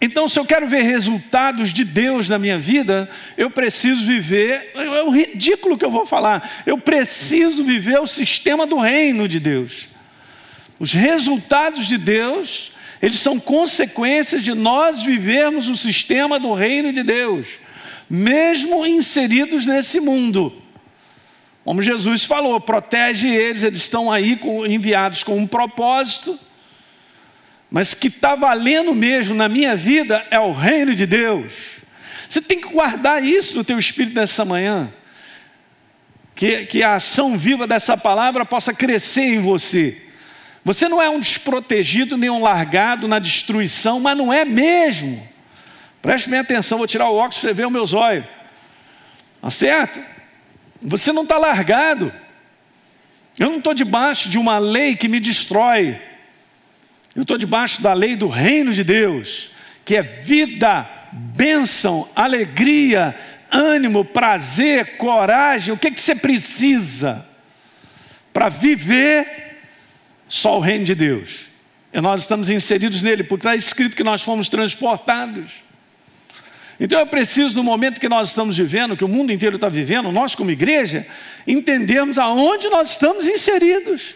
Então, 0.00 0.26
se 0.26 0.38
eu 0.38 0.46
quero 0.46 0.66
ver 0.66 0.80
resultados 0.82 1.74
de 1.74 1.84
Deus 1.84 2.26
na 2.26 2.38
minha 2.38 2.58
vida, 2.58 3.10
eu 3.36 3.50
preciso 3.50 4.06
viver, 4.06 4.72
é 4.74 5.02
o 5.02 5.10
ridículo 5.10 5.76
que 5.76 5.84
eu 5.84 5.90
vou 5.90 6.06
falar, 6.06 6.62
eu 6.64 6.78
preciso 6.78 7.62
viver 7.62 8.00
o 8.00 8.06
sistema 8.06 8.66
do 8.66 8.78
reino 8.78 9.28
de 9.28 9.38
Deus. 9.38 9.88
Os 10.78 10.94
resultados 10.94 11.86
de 11.86 11.98
Deus, 11.98 12.72
eles 13.02 13.18
são 13.18 13.38
consequências 13.40 14.42
de 14.42 14.54
nós 14.54 15.02
vivermos 15.02 15.68
o 15.68 15.76
sistema 15.76 16.38
do 16.38 16.52
reino 16.52 16.92
de 16.92 17.02
Deus, 17.02 17.46
mesmo 18.08 18.86
inseridos 18.86 19.66
nesse 19.66 20.00
mundo. 20.00 20.52
Como 21.64 21.82
Jesus 21.82 22.24
falou, 22.24 22.60
protege 22.60 23.28
eles, 23.28 23.64
eles 23.64 23.82
estão 23.82 24.10
aí 24.10 24.36
com, 24.36 24.66
enviados 24.66 25.22
com 25.22 25.36
um 25.36 25.46
propósito 25.46 26.38
mas 27.70 27.94
que 27.94 28.08
está 28.08 28.34
valendo 28.34 28.92
mesmo 28.94 29.34
na 29.34 29.48
minha 29.48 29.76
vida 29.76 30.26
é 30.30 30.40
o 30.40 30.50
reino 30.50 30.94
de 30.94 31.06
Deus. 31.06 31.78
Você 32.28 32.42
tem 32.42 32.60
que 32.60 32.68
guardar 32.68 33.24
isso 33.24 33.56
no 33.56 33.64
teu 33.64 33.78
espírito 33.78 34.16
nessa 34.16 34.44
manhã. 34.44 34.92
Que, 36.34 36.66
que 36.66 36.82
a 36.82 36.94
ação 36.94 37.38
viva 37.38 37.66
dessa 37.66 37.96
palavra 37.96 38.44
possa 38.44 38.74
crescer 38.74 39.34
em 39.34 39.40
você. 39.40 40.02
Você 40.64 40.88
não 40.88 41.00
é 41.00 41.08
um 41.08 41.18
desprotegido 41.18 42.16
nem 42.16 42.28
um 42.28 42.42
largado 42.42 43.08
na 43.08 43.18
destruição, 43.18 43.98
mas 43.98 44.16
não 44.16 44.32
é 44.32 44.44
mesmo. 44.44 45.26
Preste 46.02 46.28
bem 46.28 46.40
atenção, 46.40 46.78
vou 46.78 46.86
tirar 46.86 47.08
o 47.08 47.16
óculos 47.16 47.38
para 47.38 47.52
ver 47.52 47.66
os 47.66 47.72
meus 47.72 47.92
olhos. 47.92 48.26
Tá 49.40 49.50
certo? 49.50 50.00
Você 50.82 51.12
não 51.12 51.22
está 51.22 51.38
largado. 51.38 52.12
Eu 53.38 53.48
não 53.48 53.58
estou 53.58 53.72
debaixo 53.72 54.28
de 54.28 54.38
uma 54.38 54.58
lei 54.58 54.96
que 54.96 55.08
me 55.08 55.18
destrói. 55.18 56.00
Eu 57.14 57.22
estou 57.22 57.38
debaixo 57.38 57.82
da 57.82 57.92
lei 57.92 58.14
do 58.14 58.28
reino 58.28 58.72
de 58.72 58.84
Deus, 58.84 59.50
que 59.84 59.96
é 59.96 60.02
vida, 60.02 60.88
bênção, 61.10 62.08
alegria, 62.14 63.16
ânimo, 63.50 64.04
prazer, 64.04 64.96
coragem. 64.96 65.72
O 65.72 65.78
que, 65.78 65.90
que 65.90 66.00
você 66.00 66.14
precisa 66.14 67.26
para 68.32 68.48
viver 68.48 69.49
só 70.30 70.56
o 70.56 70.60
reino 70.60 70.86
de 70.86 70.94
Deus? 70.94 71.40
E 71.92 72.00
nós 72.00 72.22
estamos 72.22 72.48
inseridos 72.48 73.02
nele, 73.02 73.24
porque 73.24 73.46
está 73.46 73.56
escrito 73.56 73.96
que 73.96 74.04
nós 74.04 74.22
fomos 74.22 74.48
transportados. 74.48 75.50
Então 76.78 76.98
eu 76.98 77.06
preciso, 77.06 77.56
no 77.56 77.64
momento 77.64 78.00
que 78.00 78.08
nós 78.08 78.28
estamos 78.28 78.56
vivendo, 78.56 78.96
que 78.96 79.04
o 79.04 79.08
mundo 79.08 79.32
inteiro 79.32 79.56
está 79.56 79.68
vivendo, 79.68 80.10
nós 80.10 80.34
como 80.34 80.50
igreja, 80.50 81.06
entendermos 81.46 82.16
aonde 82.16 82.70
nós 82.70 82.92
estamos 82.92 83.26
inseridos 83.26 84.14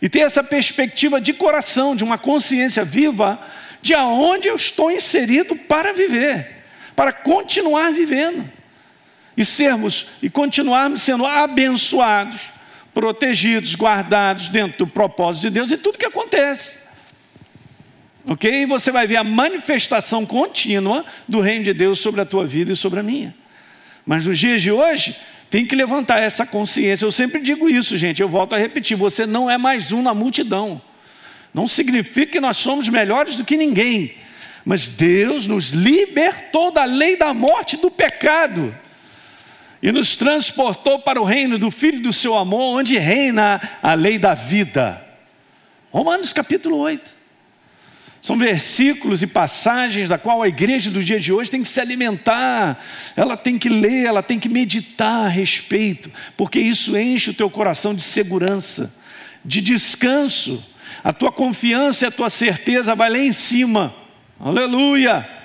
e 0.00 0.08
ter 0.08 0.20
essa 0.20 0.44
perspectiva 0.44 1.20
de 1.20 1.32
coração, 1.32 1.96
de 1.96 2.04
uma 2.04 2.16
consciência 2.16 2.84
viva 2.84 3.40
de 3.80 3.94
aonde 3.94 4.48
eu 4.48 4.56
estou 4.56 4.90
inserido 4.90 5.56
para 5.56 5.92
viver, 5.92 6.62
para 6.94 7.12
continuar 7.12 7.92
vivendo 7.92 8.48
e 9.36 9.44
sermos 9.44 10.10
e 10.22 10.28
continuarmos 10.28 11.02
sendo 11.02 11.24
abençoados, 11.24 12.52
protegidos, 12.98 13.76
guardados 13.76 14.48
dentro 14.48 14.78
do 14.78 14.86
propósito 14.88 15.42
de 15.42 15.50
Deus 15.50 15.70
e 15.70 15.78
tudo 15.78 15.96
que 15.96 16.04
acontece. 16.04 16.78
Ok? 18.26 18.50
E 18.50 18.66
você 18.66 18.90
vai 18.90 19.06
ver 19.06 19.18
a 19.18 19.22
manifestação 19.22 20.26
contínua 20.26 21.04
do 21.28 21.38
reino 21.38 21.62
de 21.62 21.72
Deus 21.72 22.00
sobre 22.00 22.20
a 22.20 22.24
tua 22.24 22.44
vida 22.44 22.72
e 22.72 22.76
sobre 22.76 22.98
a 22.98 23.02
minha. 23.04 23.32
Mas 24.04 24.26
nos 24.26 24.36
dias 24.36 24.60
de 24.60 24.72
hoje, 24.72 25.16
tem 25.48 25.64
que 25.64 25.76
levantar 25.76 26.20
essa 26.20 26.44
consciência. 26.44 27.06
Eu 27.06 27.12
sempre 27.12 27.40
digo 27.40 27.68
isso, 27.70 27.96
gente. 27.96 28.20
Eu 28.20 28.28
volto 28.28 28.56
a 28.56 28.58
repetir: 28.58 28.96
você 28.96 29.24
não 29.24 29.48
é 29.48 29.56
mais 29.56 29.92
um 29.92 30.02
na 30.02 30.12
multidão. 30.12 30.82
Não 31.54 31.68
significa 31.68 32.32
que 32.32 32.40
nós 32.40 32.56
somos 32.56 32.88
melhores 32.88 33.36
do 33.36 33.44
que 33.44 33.56
ninguém. 33.56 34.16
Mas 34.64 34.88
Deus 34.88 35.46
nos 35.46 35.70
libertou 35.70 36.72
da 36.72 36.82
lei 36.82 37.16
da 37.16 37.32
morte 37.32 37.76
e 37.76 37.80
do 37.80 37.92
pecado. 37.92 38.76
E 39.82 39.92
nos 39.92 40.16
transportou 40.16 40.98
para 40.98 41.20
o 41.20 41.24
reino 41.24 41.56
do 41.56 41.70
Filho 41.70 42.02
do 42.02 42.12
seu 42.12 42.36
amor, 42.36 42.78
onde 42.78 42.98
reina 42.98 43.60
a 43.82 43.94
lei 43.94 44.18
da 44.18 44.34
vida. 44.34 45.04
Romanos 45.90 46.32
capítulo 46.32 46.76
8. 46.78 47.18
São 48.20 48.36
versículos 48.36 49.22
e 49.22 49.26
passagens 49.28 50.08
da 50.08 50.18
qual 50.18 50.42
a 50.42 50.48
igreja 50.48 50.90
do 50.90 51.02
dia 51.02 51.20
de 51.20 51.32
hoje 51.32 51.50
tem 51.50 51.62
que 51.62 51.68
se 51.68 51.80
alimentar, 51.80 52.84
ela 53.16 53.36
tem 53.36 53.56
que 53.56 53.68
ler, 53.68 54.06
ela 54.06 54.22
tem 54.22 54.40
que 54.40 54.48
meditar 54.48 55.26
a 55.26 55.28
respeito, 55.28 56.10
porque 56.36 56.58
isso 56.58 56.98
enche 56.98 57.30
o 57.30 57.34
teu 57.34 57.48
coração 57.48 57.94
de 57.94 58.02
segurança, 58.02 58.94
de 59.44 59.60
descanso. 59.60 60.64
A 61.04 61.12
tua 61.12 61.30
confiança 61.30 62.04
e 62.04 62.08
a 62.08 62.10
tua 62.10 62.28
certeza 62.28 62.96
vai 62.96 63.08
lá 63.08 63.18
em 63.18 63.32
cima. 63.32 63.94
Aleluia! 64.40 65.37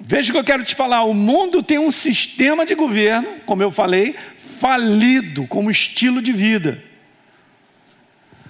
Veja 0.00 0.30
o 0.30 0.32
que 0.32 0.38
eu 0.38 0.44
quero 0.44 0.64
te 0.64 0.74
falar: 0.74 1.04
o 1.04 1.14
mundo 1.14 1.62
tem 1.62 1.78
um 1.78 1.90
sistema 1.90 2.64
de 2.64 2.74
governo, 2.74 3.40
como 3.44 3.62
eu 3.62 3.70
falei, 3.70 4.14
falido 4.36 5.46
como 5.46 5.70
estilo 5.70 6.22
de 6.22 6.32
vida. 6.32 6.82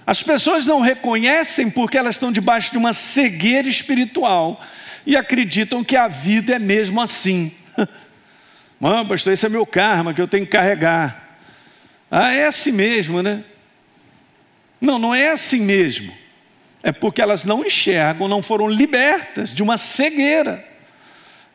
As 0.05 0.23
pessoas 0.23 0.65
não 0.65 0.79
reconhecem 0.79 1.69
porque 1.69 1.97
elas 1.97 2.15
estão 2.15 2.31
debaixo 2.31 2.71
de 2.71 2.77
uma 2.77 2.93
cegueira 2.93 3.67
espiritual 3.67 4.59
e 5.05 5.15
acreditam 5.15 5.83
que 5.83 5.95
a 5.95 6.07
vida 6.07 6.55
é 6.55 6.59
mesmo 6.59 6.99
assim. 6.99 7.51
Mano, 8.79 9.07
pastor, 9.07 9.33
esse 9.33 9.45
é 9.45 9.49
meu 9.49 9.65
karma 9.65 10.13
que 10.13 10.21
eu 10.21 10.27
tenho 10.27 10.45
que 10.45 10.51
carregar. 10.51 11.37
Ah, 12.09 12.33
é 12.33 12.47
assim 12.47 12.71
mesmo, 12.71 13.21
né? 13.21 13.43
Não, 14.81 14.97
não 14.97 15.13
é 15.13 15.29
assim 15.29 15.61
mesmo. 15.61 16.11
É 16.81 16.91
porque 16.91 17.21
elas 17.21 17.45
não 17.45 17.65
enxergam, 17.65 18.27
não 18.27 18.41
foram 18.41 18.67
libertas 18.67 19.53
de 19.53 19.61
uma 19.61 19.77
cegueira. 19.77 20.65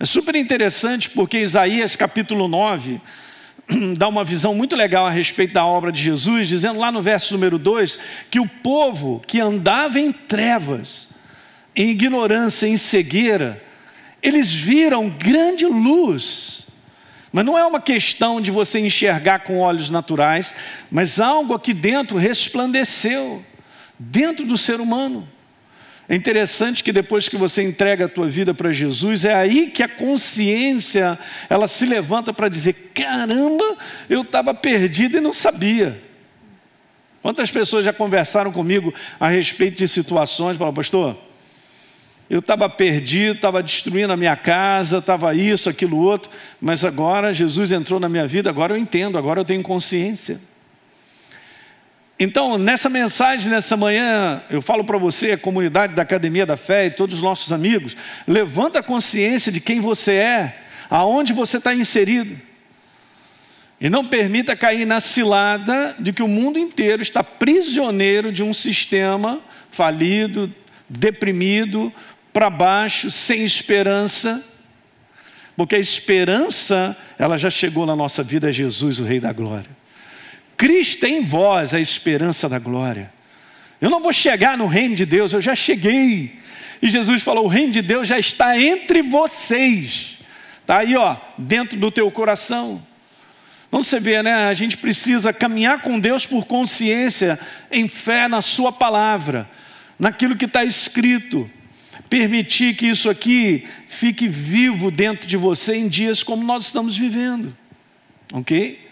É 0.05 0.07
super 0.07 0.35
interessante 0.35 1.09
porque 1.09 1.39
Isaías 1.39 1.97
capítulo 1.97 2.47
9, 2.47 3.01
dá 3.97 4.07
uma 4.07 4.23
visão 4.23 4.55
muito 4.55 4.77
legal 4.77 5.07
a 5.07 5.11
respeito 5.11 5.55
da 5.55 5.65
obra 5.65 5.91
de 5.91 6.03
Jesus, 6.03 6.47
dizendo 6.47 6.79
lá 6.79 6.93
no 6.93 7.01
verso 7.01 7.33
número 7.33 7.59
2 7.59 7.99
que 8.31 8.39
o 8.39 8.47
povo 8.47 9.23
que 9.27 9.41
andava 9.41 9.99
em 9.99 10.13
trevas, 10.13 11.09
em 11.75 11.89
ignorância, 11.89 12.67
em 12.67 12.77
cegueira, 12.77 13.65
eles 14.23 14.53
viram 14.53 15.09
grande 15.09 15.65
luz. 15.65 16.67
Mas 17.33 17.47
não 17.47 17.57
é 17.57 17.65
uma 17.65 17.81
questão 17.81 18.43
de 18.43 18.51
você 18.51 18.81
enxergar 18.81 19.39
com 19.39 19.59
olhos 19.61 19.89
naturais, 19.89 20.55
mas 20.91 21.19
algo 21.19 21.55
aqui 21.55 21.73
dentro 21.73 22.19
resplandeceu, 22.19 23.43
dentro 23.99 24.45
do 24.45 24.59
ser 24.59 24.83
humano. 24.83 25.27
É 26.09 26.15
interessante 26.15 26.85
que 26.85 26.93
depois 26.93 27.29
que 27.29 27.37
você 27.37 27.63
entrega 27.63 28.05
a 28.05 28.09
tua 28.09 28.29
vida 28.29 28.53
para 28.53 28.71
Jesus, 28.71 29.25
é 29.25 29.35
aí 29.35 29.69
que 29.69 29.83
a 29.83 29.89
consciência 29.89 31.19
ela 31.49 31.67
se 31.67 31.87
levanta 31.87 32.33
para 32.33 32.49
dizer: 32.49 32.93
caramba, 32.95 33.77
eu 34.09 34.21
estava 34.21 34.53
perdido 34.53 35.17
e 35.17 35.21
não 35.21 35.33
sabia. 35.33 36.03
Quantas 37.23 37.51
pessoas 37.51 37.87
já 37.87 37.93
conversaram 37.93 38.53
comigo 38.53 38.93
a 39.19 39.29
respeito 39.29 39.79
de 39.79 39.89
situações, 39.89 40.59
falaram, 40.59 40.75
pastor, 40.75 41.17
eu 42.29 42.41
estava 42.41 42.69
perdido, 42.69 43.37
estava 43.37 43.63
destruindo 43.63 44.13
a 44.13 44.17
minha 44.17 44.37
casa, 44.37 44.99
estava 44.99 45.35
isso, 45.35 45.71
aquilo, 45.71 45.97
outro, 45.97 46.31
mas 46.61 46.85
agora 46.85 47.33
Jesus 47.33 47.73
entrou 47.73 47.99
na 47.99 48.11
minha 48.11 48.27
vida, 48.29 48.51
agora 48.51 48.75
eu 48.75 48.79
entendo, 48.79 49.17
agora 49.17 49.41
eu 49.41 49.45
tenho 49.45 49.63
consciência. 49.63 50.39
Então, 52.25 52.57
nessa 52.57 52.89
mensagem, 52.89 53.51
nessa 53.51 53.77
manhã, 53.77 54.43
eu 54.49 54.63
falo 54.63 54.83
para 54.83 54.97
você, 54.97 55.33
a 55.33 55.39
comunidade 55.39 55.95
da 55.95 56.01
Academia 56.01 56.47
da 56.47 56.57
Fé 56.57 56.87
e 56.87 56.91
todos 56.91 57.17
os 57.17 57.23
nossos 57.23 57.53
amigos, 57.53 57.95
levanta 58.27 58.79
a 58.79 58.83
consciência 58.83 59.53
de 59.53 59.61
quem 59.61 59.79
você 59.79 60.13
é, 60.13 60.59
aonde 60.89 61.35
você 61.35 61.59
está 61.59 61.75
inserido. 61.75 62.35
E 63.79 63.91
não 63.91 64.09
permita 64.09 64.57
cair 64.57 64.87
na 64.87 65.01
cilada 65.01 65.95
de 65.99 66.15
que 66.15 66.23
o 66.23 66.29
mundo 66.29 66.59
inteiro 66.59 67.03
está 67.03 67.23
prisioneiro 67.23 68.33
de 68.33 68.43
um 68.43 68.55
sistema 68.55 69.43
falido, 69.71 70.51
deprimido, 70.89 71.93
para 72.33 72.49
baixo, 72.49 73.11
sem 73.11 73.45
esperança. 73.45 74.43
Porque 75.55 75.77
a 75.77 75.79
esperança, 75.79 76.97
ela 77.19 77.37
já 77.37 77.51
chegou 77.51 77.85
na 77.85 77.95
nossa 77.95 78.23
vida, 78.23 78.49
é 78.49 78.53
Jesus, 78.53 78.99
o 78.99 79.05
Rei 79.05 79.21
da 79.21 79.31
Glória. 79.31 79.84
Cristo 80.57 81.07
em 81.07 81.23
vós 81.23 81.75
a 81.75 81.81
esperança 81.81 82.49
da 82.49 82.59
glória. 82.59 83.13
Eu 83.81 83.91
não 83.91 84.03
vou 84.03 84.13
chegar 84.13 84.57
no 84.57 84.67
reino 84.67 84.95
de 84.95 85.05
Deus, 85.05 85.33
eu 85.33 85.41
já 85.41 85.55
cheguei. 85.55 86.39
E 86.81 86.89
Jesus 86.89 87.23
falou: 87.23 87.45
o 87.45 87.49
reino 87.49 87.73
de 87.73 87.83
Deus 87.83 88.09
já 88.09 88.19
está 88.19 88.59
entre 88.59 89.03
vocês. 89.03 90.19
Está 90.61 90.79
aí, 90.79 90.97
ó, 90.97 91.17
dentro 91.37 91.79
do 91.79 91.91
teu 91.91 92.11
coração. 92.11 92.83
Então 93.69 93.83
você 93.83 93.99
vê, 93.99 94.23
né? 94.23 94.47
A 94.47 94.55
gente 94.55 94.79
precisa 94.79 95.33
caminhar 95.33 95.83
com 95.83 95.99
Deus 95.99 96.25
por 96.25 96.47
consciência, 96.47 97.39
em 97.71 97.89
fé 97.89 98.29
na 98.29 98.41
Sua 98.41 98.71
palavra, 98.71 99.51
naquilo 99.99 100.37
que 100.37 100.45
está 100.45 100.65
escrito. 100.65 101.51
Permitir 102.09 102.77
que 102.77 102.87
isso 102.87 103.11
aqui 103.11 103.65
fique 103.89 104.29
vivo 104.29 104.91
dentro 104.91 105.27
de 105.27 105.37
você 105.37 105.75
em 105.75 105.89
dias 105.89 106.23
como 106.23 106.45
nós 106.45 106.67
estamos 106.67 106.97
vivendo. 106.97 107.57
Ok? 108.33 108.84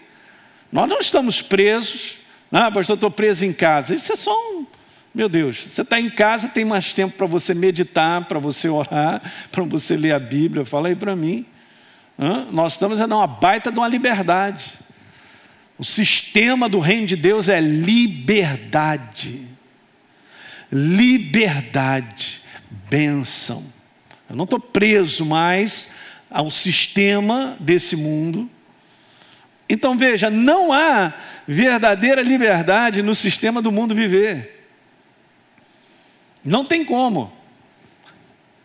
Nós 0.73 0.89
não 0.89 0.97
estamos 0.97 1.39
presos. 1.39 2.15
Ah, 2.51 2.71
pastor, 2.71 2.95
estou 2.95 3.11
preso 3.11 3.45
em 3.45 3.53
casa. 3.53 3.93
Isso 3.93 4.11
é 4.11 4.15
só 4.15 4.35
um, 4.55 4.65
Meu 5.13 5.29
Deus, 5.29 5.67
você 5.69 5.83
está 5.83 5.99
em 5.99 6.09
casa, 6.09 6.49
tem 6.49 6.65
mais 6.65 6.91
tempo 6.91 7.15
para 7.15 7.27
você 7.27 7.53
meditar, 7.53 8.27
para 8.27 8.39
você 8.39 8.67
orar, 8.67 9.21
para 9.51 9.63
você 9.65 9.95
ler 9.95 10.13
a 10.13 10.19
Bíblia. 10.19 10.65
Fala 10.65 10.87
aí 10.87 10.95
para 10.95 11.15
mim. 11.15 11.45
Hã? 12.17 12.47
Nós 12.51 12.73
estamos 12.73 12.99
em 12.99 13.03
uma 13.03 13.27
baita 13.27 13.71
de 13.71 13.77
uma 13.77 13.87
liberdade. 13.87 14.73
O 15.77 15.83
sistema 15.83 16.67
do 16.67 16.79
reino 16.79 17.05
de 17.05 17.15
Deus 17.15 17.49
é 17.49 17.61
liberdade. 17.61 19.41
Liberdade, 20.71 22.41
bênção. 22.89 23.63
Eu 24.27 24.35
não 24.35 24.45
estou 24.45 24.59
preso 24.59 25.23
mais 25.23 25.91
ao 26.31 26.49
sistema 26.49 27.55
desse 27.59 27.95
mundo. 27.95 28.49
Então 29.73 29.97
veja, 29.97 30.29
não 30.29 30.71
há 30.71 31.11
verdadeira 31.47 32.21
liberdade 32.21 33.01
no 33.01 33.15
sistema 33.15 33.59
do 33.59 33.71
mundo 33.71 33.95
viver. 33.95 34.69
Não 36.45 36.63
tem 36.63 36.85
como. 36.85 37.33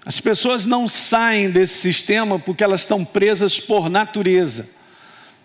As 0.05 0.21
pessoas 0.21 0.67
não 0.67 0.87
saem 0.87 1.49
desse 1.49 1.79
sistema 1.79 2.39
porque 2.39 2.63
elas 2.63 2.83
estão 2.83 3.07
presas 3.07 3.59
por 3.59 3.89
natureza. 3.89 4.69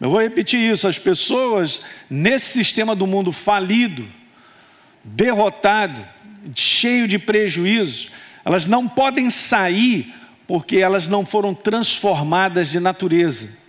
Eu 0.02 0.10
vou 0.10 0.20
repetir 0.20 0.60
isso: 0.60 0.86
as 0.86 1.00
pessoas 1.00 1.80
nesse 2.10 2.48
sistema 2.48 2.94
do 2.94 3.08
mundo 3.08 3.32
falido, 3.32 4.06
derrotado, 5.02 6.06
cheio 6.54 7.08
de 7.08 7.18
prejuízos, 7.18 8.12
elas 8.44 8.68
não 8.68 8.86
podem 8.86 9.30
sair 9.30 10.14
porque 10.46 10.76
elas 10.76 11.08
não 11.08 11.26
foram 11.26 11.54
transformadas 11.54 12.70
de 12.70 12.82
natureza. 12.82 13.63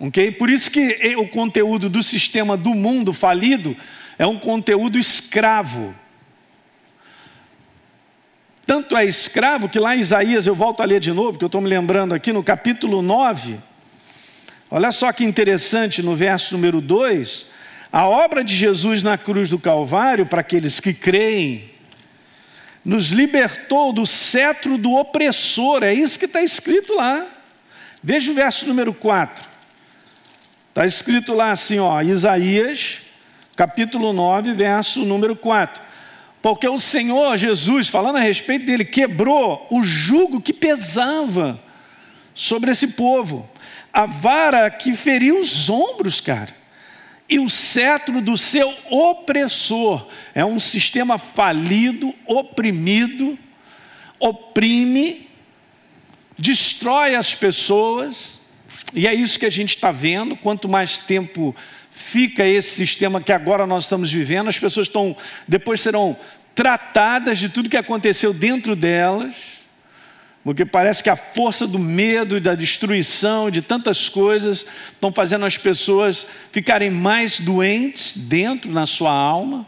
Ok? 0.00 0.32
Por 0.32 0.48
isso 0.48 0.70
que 0.70 1.16
o 1.16 1.26
conteúdo 1.26 1.88
do 1.88 2.02
sistema 2.02 2.56
do 2.56 2.74
mundo 2.74 3.12
falido 3.12 3.76
é 4.18 4.26
um 4.26 4.38
conteúdo 4.38 4.98
escravo. 4.98 5.94
Tanto 8.66 8.96
é 8.96 9.04
escravo 9.04 9.68
que 9.68 9.78
lá 9.78 9.96
em 9.96 10.00
Isaías, 10.00 10.46
eu 10.46 10.54
volto 10.54 10.82
a 10.82 10.84
ler 10.84 11.00
de 11.00 11.12
novo, 11.12 11.38
que 11.38 11.44
eu 11.44 11.46
estou 11.46 11.60
me 11.60 11.68
lembrando 11.68 12.14
aqui 12.14 12.32
no 12.32 12.44
capítulo 12.44 13.00
9, 13.00 13.58
olha 14.70 14.92
só 14.92 15.10
que 15.10 15.24
interessante 15.24 16.02
no 16.02 16.14
verso 16.14 16.54
número 16.54 16.80
2, 16.80 17.46
a 17.90 18.06
obra 18.06 18.44
de 18.44 18.54
Jesus 18.54 19.02
na 19.02 19.16
cruz 19.16 19.48
do 19.48 19.58
Calvário, 19.58 20.26
para 20.26 20.42
aqueles 20.42 20.80
que 20.80 20.92
creem, 20.92 21.70
nos 22.84 23.08
libertou 23.08 23.90
do 23.90 24.04
cetro 24.04 24.76
do 24.76 24.92
opressor, 24.92 25.82
é 25.82 25.94
isso 25.94 26.18
que 26.18 26.26
está 26.26 26.42
escrito 26.42 26.94
lá. 26.94 27.26
Veja 28.02 28.30
o 28.30 28.34
verso 28.34 28.66
número 28.66 28.92
4. 28.92 29.47
Está 30.78 30.86
escrito 30.86 31.34
lá 31.34 31.50
assim, 31.50 31.80
ó, 31.80 32.00
Isaías, 32.00 32.98
capítulo 33.56 34.12
9, 34.12 34.52
verso 34.52 35.04
número 35.04 35.34
4. 35.34 35.82
Porque 36.40 36.68
o 36.68 36.78
Senhor 36.78 37.36
Jesus, 37.36 37.88
falando 37.88 38.14
a 38.14 38.20
respeito 38.20 38.64
dele, 38.64 38.84
quebrou 38.84 39.66
o 39.72 39.82
jugo 39.82 40.40
que 40.40 40.52
pesava 40.52 41.60
sobre 42.32 42.70
esse 42.70 42.86
povo, 42.86 43.50
a 43.92 44.06
vara 44.06 44.70
que 44.70 44.92
feriu 44.92 45.40
os 45.40 45.68
ombros, 45.68 46.20
cara 46.20 46.54
e 47.28 47.40
o 47.40 47.48
cetro 47.48 48.20
do 48.20 48.36
seu 48.36 48.72
opressor. 48.88 50.06
É 50.32 50.44
um 50.44 50.60
sistema 50.60 51.18
falido, 51.18 52.14
oprimido, 52.24 53.36
oprime, 54.20 55.28
destrói 56.38 57.16
as 57.16 57.34
pessoas, 57.34 58.46
e 58.94 59.06
é 59.06 59.14
isso 59.14 59.38
que 59.38 59.46
a 59.46 59.50
gente 59.50 59.70
está 59.70 59.90
vendo. 59.92 60.36
Quanto 60.36 60.68
mais 60.68 60.98
tempo 60.98 61.54
fica 61.90 62.46
esse 62.46 62.70
sistema 62.70 63.20
que 63.20 63.32
agora 63.32 63.66
nós 63.66 63.84
estamos 63.84 64.12
vivendo, 64.12 64.48
as 64.48 64.58
pessoas 64.58 64.86
estão, 64.86 65.16
depois 65.46 65.80
serão 65.80 66.16
tratadas 66.54 67.38
de 67.38 67.48
tudo 67.48 67.68
que 67.68 67.76
aconteceu 67.76 68.32
dentro 68.32 68.74
delas 68.74 69.58
porque 70.48 70.64
parece 70.64 71.02
que 71.02 71.10
a 71.10 71.16
força 71.16 71.66
do 71.66 71.78
medo 71.78 72.38
e 72.38 72.40
da 72.40 72.54
destruição, 72.54 73.50
de 73.50 73.60
tantas 73.60 74.08
coisas, 74.08 74.64
estão 74.90 75.12
fazendo 75.12 75.44
as 75.44 75.58
pessoas 75.58 76.26
ficarem 76.50 76.90
mais 76.90 77.38
doentes 77.38 78.16
dentro 78.16 78.70
na 78.72 78.86
sua 78.86 79.12
alma. 79.12 79.66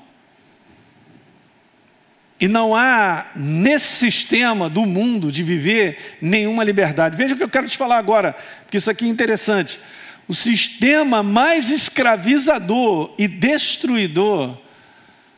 E 2.41 2.49
não 2.49 2.75
há 2.75 3.27
nesse 3.37 3.87
sistema 3.87 4.71
do 4.71 4.87
mundo 4.87 5.31
de 5.31 5.43
viver 5.43 6.17
nenhuma 6.23 6.65
liberdade. 6.65 7.17
Veja 7.17 7.35
o 7.35 7.37
que 7.37 7.43
eu 7.43 7.49
quero 7.51 7.69
te 7.69 7.77
falar 7.77 7.99
agora, 7.99 8.35
porque 8.63 8.79
isso 8.79 8.91
aqui 8.91 9.05
é 9.05 9.09
interessante. 9.09 9.79
O 10.27 10.35
sistema 10.35 11.23
mais 11.23 11.71
escravizador 11.71 13.15
e 13.19 13.29
destruidor 13.29 14.57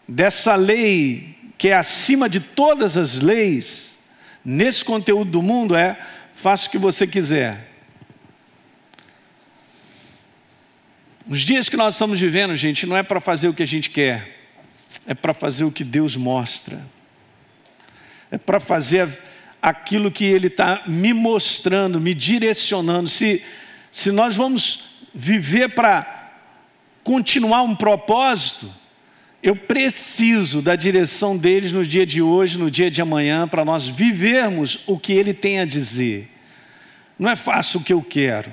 dessa 0.06 0.54
lei, 0.54 1.34
que 1.58 1.68
é 1.68 1.74
acima 1.74 2.28
de 2.28 2.38
todas 2.38 2.96
as 2.96 3.18
leis, 3.18 3.98
nesse 4.44 4.84
conteúdo 4.84 5.30
do 5.30 5.42
mundo 5.42 5.74
é: 5.74 5.98
faça 6.34 6.68
o 6.68 6.70
que 6.70 6.78
você 6.78 7.06
quiser. 7.06 7.70
Os 11.28 11.40
dias 11.40 11.68
que 11.68 11.76
nós 11.76 11.94
estamos 11.94 12.20
vivendo, 12.20 12.54
gente, 12.54 12.86
não 12.86 12.96
é 12.96 13.02
para 13.02 13.20
fazer 13.20 13.48
o 13.48 13.54
que 13.54 13.62
a 13.62 13.66
gente 13.66 13.90
quer, 13.90 14.41
é 15.07 15.14
para 15.14 15.35
fazer 15.35 15.64
o 15.64 15.72
que 15.72 15.85
Deus 15.85 16.16
mostra, 16.16 16.81
é 18.31 18.38
para 18.38 18.59
fazer 18.59 19.09
aquilo 19.61 20.11
que 20.11 20.24
Ele 20.24 20.48
está 20.48 20.83
me 20.87 21.12
mostrando, 21.12 22.00
me 22.00 22.14
direcionando. 22.14 23.09
Se, 23.09 23.42
se 23.90 24.11
nós 24.11 24.35
vamos 24.35 25.07
viver 25.14 25.74
para 25.74 26.33
continuar 27.05 27.62
um 27.62 27.74
propósito, 27.74 28.70
eu 29.42 29.57
preciso 29.57 30.62
da 30.62 30.76
direção 30.76 31.37
deles 31.37 31.72
no 31.72 31.85
dia 31.85 32.07
de 32.07 32.22
hoje, 32.22 32.59
no 32.59 32.70
dia 32.70 32.90
de 32.90 33.02
amanhã, 33.02 33.48
para 33.48 33.64
nós 33.64 33.88
vivermos 33.88 34.81
o 34.87 34.98
que 34.98 35.12
ele 35.12 35.35
tem 35.35 35.61
a 35.61 35.64
dizer. 35.64 36.31
Não 37.18 37.28
é 37.28 37.37
fácil 37.37 37.81
o 37.81 37.85
que 37.85 37.92
eu 37.92 38.02
quero. 38.02 38.52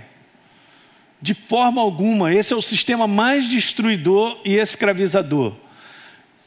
De 1.21 1.33
forma 1.33 1.81
alguma, 1.81 2.33
esse 2.33 2.53
é 2.53 2.55
o 2.55 2.61
sistema 2.61 3.07
mais 3.07 3.47
destruidor 3.47 4.39
e 4.43 4.55
escravizador. 4.55 5.55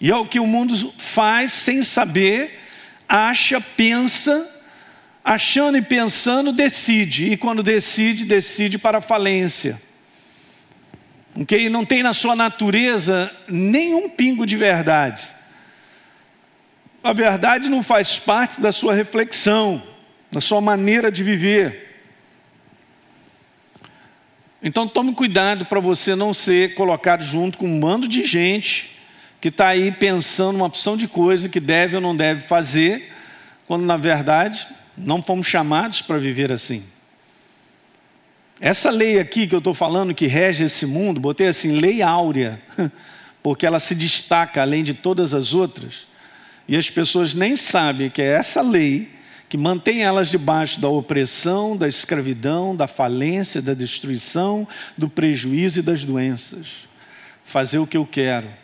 E 0.03 0.11
é 0.11 0.17
o 0.17 0.27
que 0.27 0.39
o 0.39 0.47
mundo 0.47 0.93
faz 0.99 1.53
sem 1.55 1.83
saber, 1.83 2.61
acha, 3.09 3.59
pensa, 3.59 4.47
achando 5.25 5.79
e 5.79 5.83
pensando, 5.83 6.53
decide. 6.53 7.33
E 7.33 7.39
quando 7.39 7.63
decide, 7.63 8.27
decide 8.27 8.77
para 8.77 8.99
a 8.99 9.01
falência 9.01 9.81
ok? 11.41 11.69
Não 11.69 11.85
tem 11.85 12.03
na 12.03 12.13
sua 12.13 12.37
natureza 12.37 13.31
nenhum 13.49 14.09
pingo 14.09 14.47
de 14.47 14.57
verdade. 14.57 15.29
A 17.03 17.13
verdade 17.13 17.69
não 17.69 17.83
faz 17.83 18.19
parte 18.19 18.61
da 18.61 18.71
sua 18.71 18.95
reflexão, 18.95 19.83
da 20.31 20.41
sua 20.41 20.61
maneira 20.61 21.11
de 21.11 21.23
viver. 21.23 21.91
Então 24.63 24.87
tome 24.87 25.13
cuidado 25.13 25.67
para 25.67 25.81
você 25.81 26.15
não 26.15 26.33
ser 26.33 26.75
colocado 26.75 27.25
junto 27.25 27.59
com 27.59 27.67
um 27.67 27.81
bando 27.81 28.07
de 28.07 28.25
gente 28.25 28.92
que 29.43 29.49
está 29.49 29.67
aí 29.67 29.91
pensando 29.91 30.55
uma 30.55 30.67
opção 30.67 30.97
de 30.97 31.09
coisa 31.09 31.49
que 31.49 31.59
deve 31.59 31.97
ou 31.97 32.01
não 32.01 32.15
deve 32.15 32.43
fazer, 32.43 33.13
quando 33.67 33.85
na 33.85 33.97
verdade 33.97 34.69
não 34.97 35.21
fomos 35.21 35.49
chamados 35.49 36.01
para 36.01 36.17
viver 36.17 36.53
assim. 36.53 36.85
Essa 38.61 38.89
lei 38.89 39.19
aqui 39.19 39.49
que 39.49 39.55
eu 39.57 39.59
estou 39.59 39.75
falando, 39.75 40.15
que 40.15 40.29
rege 40.29 40.63
esse 40.63 40.87
mundo, 40.87 41.21
botei 41.21 41.49
assim, 41.49 41.81
lei 41.81 42.03
áurea, 42.03 42.63
porque 43.43 43.67
ela 43.67 43.81
se 43.81 43.97
destaca 43.97 44.63
além 44.63 44.85
de 44.85 44.95
todas 44.95 45.35
as 45.35 45.53
outras, 45.53 46.07
e 46.69 46.77
as 46.77 46.89
pessoas 46.89 47.35
nem 47.35 47.57
sabem 47.57 48.09
que 48.09 48.23
é 48.23 48.35
essa 48.35 48.63
lei 48.63 49.11
que 49.49 49.59
mantém 49.59 50.05
elas 50.05 50.29
debaixo 50.29 50.81
da 50.81 50.89
opressão, 50.89 51.77
da 51.77 51.89
escravidão, 51.89 52.77
da 52.77 52.87
falência, 52.87 53.61
da 53.61 53.75
destruição, 53.75 54.69
do 54.97 55.09
prejuízo 55.09 55.81
e 55.81 55.83
das 55.83 56.05
doenças. 56.05 56.89
Fazer 57.45 57.81
o 57.81 57.87
que 57.89 57.97
eu 57.97 58.07
quero. 58.07 58.62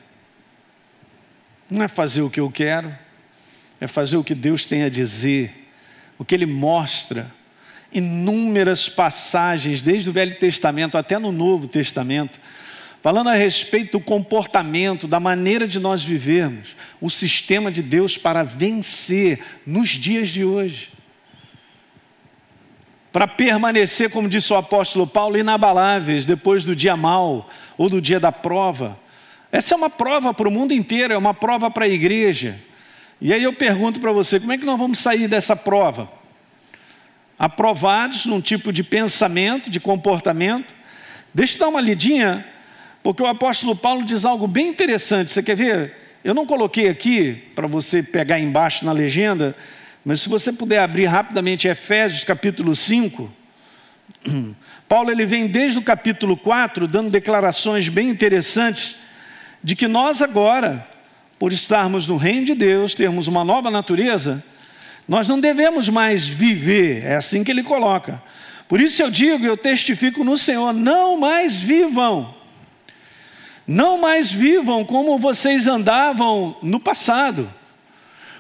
Não 1.71 1.83
é 1.83 1.89
fazer 1.89 2.23
o 2.23 2.31
que 2.31 2.41
eu 2.41 2.51
quero, 2.51 2.97
é 3.81 3.87
fazer 3.87 4.17
o 4.17 4.25
que 4.25 4.35
Deus 4.35 4.65
tem 4.65 4.83
a 4.85 4.89
dizer, 4.89 5.69
o 6.19 6.25
que 6.25 6.35
Ele 6.35 6.47
mostra 6.47 7.31
inúmeras 7.93 8.89
passagens, 8.89 9.83
desde 9.83 10.11
o 10.11 10.13
Velho 10.13 10.39
Testamento 10.39 10.99
até 10.99 11.19
no 11.19 11.33
Novo 11.33 11.67
Testamento, 11.67 12.39
falando 13.03 13.29
a 13.29 13.35
respeito 13.35 13.93
do 13.93 14.05
comportamento, 14.05 15.07
da 15.07 15.21
maneira 15.21 15.67
de 15.67 15.79
nós 15.79 16.05
vivermos, 16.05 16.77
o 17.01 17.09
sistema 17.09 17.71
de 17.71 17.83
Deus 17.83 18.19
para 18.19 18.43
vencer 18.43 19.41
nos 19.67 19.91
dias 19.91 20.29
de 20.29 20.45
hoje. 20.45 20.93
Para 23.13 23.27
permanecer, 23.27 24.11
como 24.11 24.29
disse 24.29 24.53
o 24.53 24.57
apóstolo 24.57 25.07
Paulo, 25.07 25.39
inabaláveis 25.39 26.27
depois 26.27 26.65
do 26.65 26.77
dia 26.77 26.97
mal 26.97 27.49
ou 27.79 27.89
do 27.89 28.01
dia 28.01 28.21
da 28.21 28.31
prova. 28.31 28.99
Essa 29.51 29.75
é 29.75 29.77
uma 29.77 29.91
prova 29.91 30.35
para 30.35 30.49
o 30.49 30.51
mundo 30.51 30.73
inteiro, 30.73 31.15
é 31.15 31.19
uma 31.19 31.35
prova 31.35 31.71
para 31.71 31.85
a 31.85 31.89
igreja. 31.89 32.59
E 33.21 33.33
aí 33.33 33.43
eu 33.43 33.53
pergunto 33.53 34.01
para 34.01 34.13
você: 34.13 34.39
como 34.39 34.53
é 34.53 34.59
que 34.59 34.67
nós 34.67 34.79
vamos 34.79 34.99
sair 34.99 35.27
dessa 35.29 35.57
prova? 35.57 36.19
aprovados 37.39 38.27
num 38.27 38.41
tipo 38.41 38.73
de 38.73 38.83
pensamento, 38.83 39.71
de 39.71 39.79
comportamento. 39.79 40.75
Deixa 41.33 41.55
eu 41.55 41.61
dar 41.61 41.69
uma 41.69 41.81
lidinha, 41.81 42.45
porque 43.03 43.23
o 43.23 43.27
apóstolo 43.27 43.77
Paulo 43.77 44.05
diz 44.05 44.25
algo 44.25 44.47
bem 44.47 44.67
interessante. 44.67 45.33
Você 45.33 45.43
quer 45.43 45.55
ver? 45.55 45.97
Eu 46.25 46.35
não 46.35 46.45
coloquei 46.45 46.89
aqui 46.89 47.35
para 47.55 47.69
você 47.69 48.03
pegar 48.03 48.41
embaixo 48.41 48.85
na 48.85 48.91
legenda, 48.91 49.55
mas 50.05 50.23
se 50.23 50.29
você 50.29 50.53
puder 50.53 50.81
abrir 50.81 51.07
rapidamente 51.07 51.69
Efésios 51.69 52.25
capítulo 52.25 52.75
5, 52.75 53.31
Paulo 54.89 55.11
ele 55.13 55.25
vem 55.25 55.47
desde 55.47 55.79
o 55.79 55.83
capítulo 55.83 56.37
4 56.37 56.89
dando 56.89 57.09
declarações 57.09 57.89
bem 57.89 58.09
interessantes 58.09 58.97
de 59.63 59.75
que 59.77 59.89
nós 59.89 60.23
agora, 60.23 60.87
por 61.39 61.53
estarmos 61.53 62.07
no 62.07 62.17
reino 62.17 62.47
de 62.47 62.55
Deus, 62.55 62.95
termos 62.95 63.29
uma 63.29 63.45
nova 63.45 63.71
natureza, 63.71 64.43
nós 65.07 65.29
não 65.29 65.41
devemos 65.41 65.89
mais 65.89 66.27
viver, 66.27 67.05
é 67.05 67.17
assim 67.17 67.43
que 67.43 67.51
ele 67.51 67.63
coloca. 67.63 68.23
Por 68.69 68.81
isso 68.81 69.03
eu 69.03 69.11
digo, 69.11 69.47
eu 69.47 69.57
testifico 69.57 70.23
no 70.23 70.37
Senhor, 70.37 70.73
não 70.73 71.19
mais 71.19 71.59
vivam. 71.59 72.35
Não 73.67 73.99
mais 73.99 74.33
vivam 74.33 74.85
como 74.85 75.19
vocês 75.19 75.67
andavam 75.67 76.57
no 76.63 76.81
passado, 76.81 77.51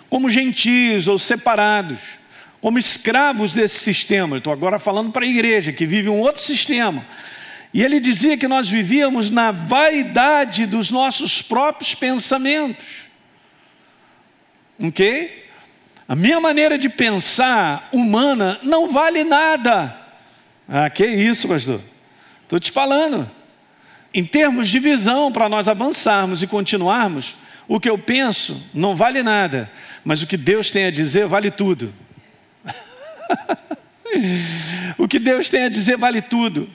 como 0.08 0.30
gentios 0.30 1.08
ou 1.08 1.18
separados 1.18 2.18
como 2.60 2.78
escravos 2.78 3.54
desse 3.54 3.78
sistema. 3.78 4.36
Estou 4.36 4.52
agora 4.52 4.78
falando 4.78 5.10
para 5.10 5.24
a 5.24 5.28
igreja 5.28 5.72
que 5.72 5.86
vive 5.86 6.08
um 6.08 6.18
outro 6.18 6.42
sistema. 6.42 7.04
E 7.72 7.82
ele 7.82 8.00
dizia 8.00 8.36
que 8.36 8.48
nós 8.48 8.68
vivíamos 8.68 9.30
na 9.30 9.50
vaidade 9.50 10.66
dos 10.66 10.90
nossos 10.90 11.42
próprios 11.42 11.94
pensamentos. 11.94 13.08
Ok? 14.78 15.44
A 16.08 16.16
minha 16.16 16.40
maneira 16.40 16.78
de 16.78 16.88
pensar 16.88 17.88
humana 17.92 18.58
não 18.62 18.88
vale 18.88 19.24
nada. 19.24 19.96
Ah, 20.66 20.88
que 20.88 21.06
isso, 21.06 21.46
pastor? 21.46 21.80
Estou 22.42 22.58
te 22.58 22.72
falando. 22.72 23.30
Em 24.14 24.24
termos 24.24 24.68
de 24.68 24.78
visão, 24.78 25.30
para 25.30 25.48
nós 25.48 25.68
avançarmos 25.68 26.42
e 26.42 26.46
continuarmos, 26.46 27.36
o 27.68 27.78
que 27.78 27.90
eu 27.90 27.98
penso 27.98 28.70
não 28.72 28.96
vale 28.96 29.22
nada, 29.22 29.70
mas 30.02 30.22
o 30.22 30.26
que 30.26 30.38
Deus 30.38 30.70
tem 30.70 30.86
a 30.86 30.90
dizer 30.90 31.26
vale 31.26 31.50
tudo. 31.50 31.92
o 34.96 35.06
que 35.06 35.18
Deus 35.18 35.50
tem 35.50 35.64
a 35.64 35.68
dizer 35.68 35.98
vale 35.98 36.22
tudo. 36.22 36.70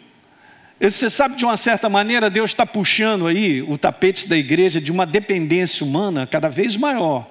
Você 0.79 1.09
sabe, 1.09 1.35
de 1.35 1.45
uma 1.45 1.55
certa 1.55 1.87
maneira, 1.87 2.29
Deus 2.29 2.51
está 2.51 2.65
puxando 2.65 3.27
aí 3.27 3.61
o 3.61 3.77
tapete 3.77 4.27
da 4.27 4.35
igreja 4.35 4.81
de 4.81 4.91
uma 4.91 5.05
dependência 5.05 5.85
humana 5.85 6.27
cada 6.27 6.49
vez 6.49 6.75
maior. 6.75 7.29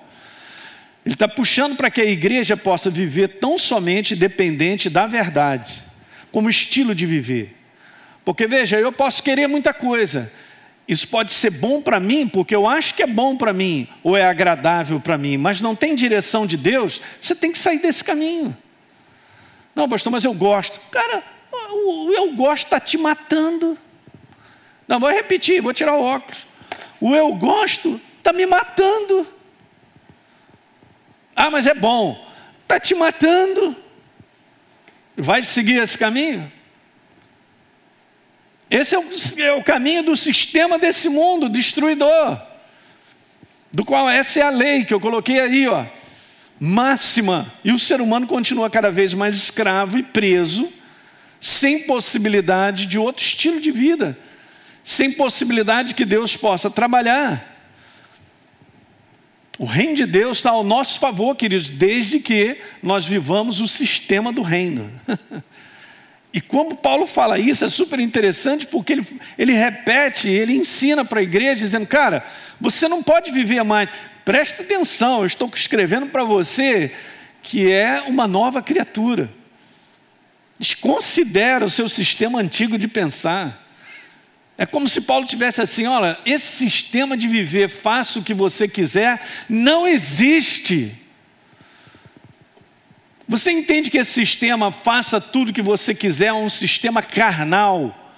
Ele 1.05 1.14
está 1.14 1.28
puxando 1.28 1.76
para 1.76 1.90
que 1.90 2.00
a 2.00 2.05
igreja 2.05 2.57
possa 2.57 2.88
viver 2.88 3.28
tão 3.40 3.59
somente 3.59 4.14
dependente 4.14 4.88
da 4.88 5.07
verdade, 5.07 5.83
como 6.31 6.48
estilo 6.48 6.94
de 6.94 7.05
viver. 7.05 7.57
Porque 8.24 8.46
veja, 8.46 8.78
eu 8.78 8.92
posso 8.92 9.22
querer 9.22 9.48
muita 9.48 9.74
coisa. 9.74 10.33
Isso 10.87 11.09
pode 11.09 11.33
ser 11.33 11.50
bom 11.50 11.81
para 11.81 11.98
mim, 11.98 12.28
porque 12.28 12.55
eu 12.55 12.68
acho 12.68 12.94
que 12.94 13.02
é 13.02 13.07
bom 13.07 13.37
para 13.37 13.52
mim, 13.52 13.88
ou 14.02 14.16
é 14.16 14.24
agradável 14.24 15.00
para 15.00 15.18
mim, 15.18 15.37
mas 15.37 15.61
não 15.61 15.74
tem 15.74 15.94
direção 15.94 16.46
de 16.46 16.57
Deus, 16.57 17.00
você 17.20 17.35
tem 17.35 17.52
que 17.52 17.59
sair 17.59 17.78
desse 17.78 18.02
caminho. 18.02 18.57
Não, 19.74 19.88
pastor, 19.88 20.12
mas 20.12 20.24
eu 20.24 20.35
gosto. 20.35 20.81
Cara, 20.90 21.22
o 21.53 22.12
eu 22.12 22.33
gosto 22.35 22.65
está 22.65 22.81
te 22.81 22.97
matando. 22.97 23.79
Não, 24.87 24.99
vou 24.99 25.11
repetir, 25.11 25.61
vou 25.61 25.73
tirar 25.73 25.95
o 25.95 26.03
óculos. 26.03 26.47
O 27.01 27.15
eu 27.15 27.33
gosto 27.35 28.01
está 28.19 28.33
me 28.33 28.47
matando. 28.47 29.27
Ah, 31.35 31.51
mas 31.51 31.67
é 31.67 31.75
bom. 31.75 32.27
Está 32.62 32.79
te 32.79 32.95
matando. 32.95 33.77
Vai 35.17 35.43
seguir 35.43 35.83
esse 35.83 35.97
caminho? 35.97 36.51
Esse 38.71 38.95
é 38.95 38.99
o, 38.99 39.05
é 39.38 39.53
o, 39.53 39.62
caminho 39.62 40.03
do 40.03 40.17
sistema 40.17 40.79
desse 40.79 41.11
mundo 41.11 41.51
destruidor, 41.51 42.41
do 43.71 43.85
qual 43.85 44.09
essa 44.09 44.41
é 44.41 44.43
a 44.43 44.49
lei 44.49 44.85
que 44.85 44.95
eu 44.95 45.01
coloquei 45.01 45.38
aí, 45.38 45.69
ó 45.69 45.87
máxima. 46.65 47.53
E 47.65 47.73
o 47.73 47.79
ser 47.79 48.01
humano 48.01 48.25
continua 48.25 48.71
cada 48.71 48.88
vez 48.88 49.15
mais 49.15 49.35
escravo 49.35 49.99
e 49.99 50.03
preso, 50.05 50.73
sem 51.42 51.81
possibilidade 51.81 52.87
de 52.87 53.00
outro 53.00 53.24
estilo 53.24 53.61
de 53.61 53.72
vida, 53.72 54.16
sem 54.85 55.11
possibilidade 55.11 55.92
que 55.92 56.05
Deus 56.05 56.37
possa 56.37 56.70
trabalhar. 56.70 57.48
O 59.59 59.64
reino 59.64 59.96
de 59.96 60.07
Deus 60.07 60.37
está 60.37 60.50
ao 60.50 60.62
nosso 60.62 61.00
favor, 61.00 61.35
queridos, 61.35 61.68
desde 61.68 62.20
que 62.20 62.59
nós 62.81 63.05
vivamos 63.05 63.61
o 63.61 63.66
sistema 63.66 64.33
do 64.33 64.40
reino. 64.40 64.88
E 66.35 66.40
como 66.40 66.74
Paulo 66.74 67.07
fala 67.07 67.38
isso, 67.38 67.62
é 67.62 67.68
super 67.68 68.00
interessante 68.00 68.66
porque 68.66 68.94
ele, 68.94 69.07
ele 69.37 69.52
repete, 69.52 70.31
ele 70.31 70.57
ensina 70.57 71.05
para 71.05 71.20
a 71.20 71.22
igreja, 71.22 71.57
dizendo: 71.57 71.87
cara, 71.87 72.24
você 72.59 72.88
não 72.88 73.02
pode 73.02 73.31
viver 73.31 73.62
mais. 73.62 73.90
Presta 74.24 74.62
atenção, 74.62 75.20
eu 75.20 75.26
estou 75.26 75.50
escrevendo 75.55 76.07
para 76.07 76.24
você 76.24 76.90
que 77.42 77.70
é 77.70 78.00
uma 78.07 78.26
nova 78.26 78.62
criatura. 78.62 79.31
Desconsidera 80.62 81.64
o 81.64 81.68
seu 81.68 81.88
sistema 81.88 82.38
antigo 82.38 82.79
de 82.79 82.87
pensar. 82.87 83.68
É 84.57 84.64
como 84.64 84.88
se 84.88 85.01
Paulo 85.01 85.27
tivesse 85.27 85.61
assim: 85.61 85.88
olha, 85.88 86.16
esse 86.25 86.57
sistema 86.57 87.16
de 87.16 87.27
viver, 87.27 87.68
faça 87.68 88.20
o 88.20 88.22
que 88.22 88.33
você 88.33 88.68
quiser, 88.68 89.20
não 89.48 89.88
existe. 89.88 90.96
Você 93.27 93.51
entende 93.51 93.90
que 93.90 93.98
esse 93.98 94.12
sistema, 94.12 94.70
faça 94.70 95.20
tudo 95.20 95.48
o 95.48 95.53
que 95.53 95.61
você 95.61 95.96
quiser, 95.96 96.27
é 96.27 96.33
um 96.33 96.48
sistema 96.48 97.03
carnal, 97.03 98.14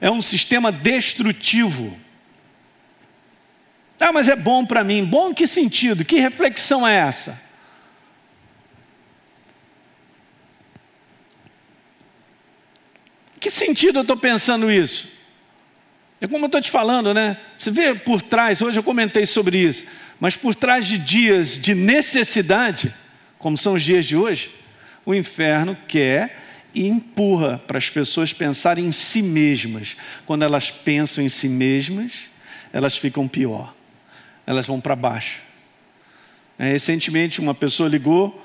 é 0.00 0.10
um 0.10 0.20
sistema 0.20 0.72
destrutivo. 0.72 1.96
Ah, 4.00 4.12
mas 4.12 4.28
é 4.28 4.34
bom 4.34 4.66
para 4.66 4.82
mim. 4.82 5.04
Bom 5.04 5.30
em 5.30 5.34
que 5.34 5.46
sentido? 5.46 6.04
Que 6.04 6.18
reflexão 6.18 6.84
é 6.84 6.96
essa? 6.96 7.45
Que 13.46 13.50
sentido 13.52 14.00
eu 14.00 14.02
estou 14.02 14.16
pensando 14.16 14.72
isso? 14.72 15.08
É 16.20 16.26
como 16.26 16.46
eu 16.46 16.46
estou 16.46 16.60
te 16.60 16.68
falando, 16.68 17.14
né? 17.14 17.38
Você 17.56 17.70
vê 17.70 17.94
por 17.94 18.20
trás, 18.20 18.60
hoje 18.60 18.76
eu 18.76 18.82
comentei 18.82 19.24
sobre 19.24 19.56
isso, 19.56 19.86
mas 20.18 20.36
por 20.36 20.52
trás 20.52 20.84
de 20.84 20.98
dias 20.98 21.56
de 21.56 21.72
necessidade, 21.72 22.92
como 23.38 23.56
são 23.56 23.74
os 23.74 23.84
dias 23.84 24.04
de 24.04 24.16
hoje, 24.16 24.50
o 25.04 25.14
inferno 25.14 25.78
quer 25.86 26.42
e 26.74 26.88
empurra 26.88 27.60
para 27.68 27.78
as 27.78 27.88
pessoas 27.88 28.32
pensarem 28.32 28.84
em 28.84 28.90
si 28.90 29.22
mesmas. 29.22 29.96
Quando 30.26 30.42
elas 30.42 30.68
pensam 30.68 31.22
em 31.22 31.28
si 31.28 31.48
mesmas, 31.48 32.14
elas 32.72 32.96
ficam 32.96 33.28
pior 33.28 33.72
elas 34.44 34.66
vão 34.66 34.80
para 34.80 34.96
baixo. 34.96 35.40
É, 36.58 36.72
recentemente, 36.72 37.40
uma 37.40 37.54
pessoa 37.54 37.88
ligou, 37.88 38.44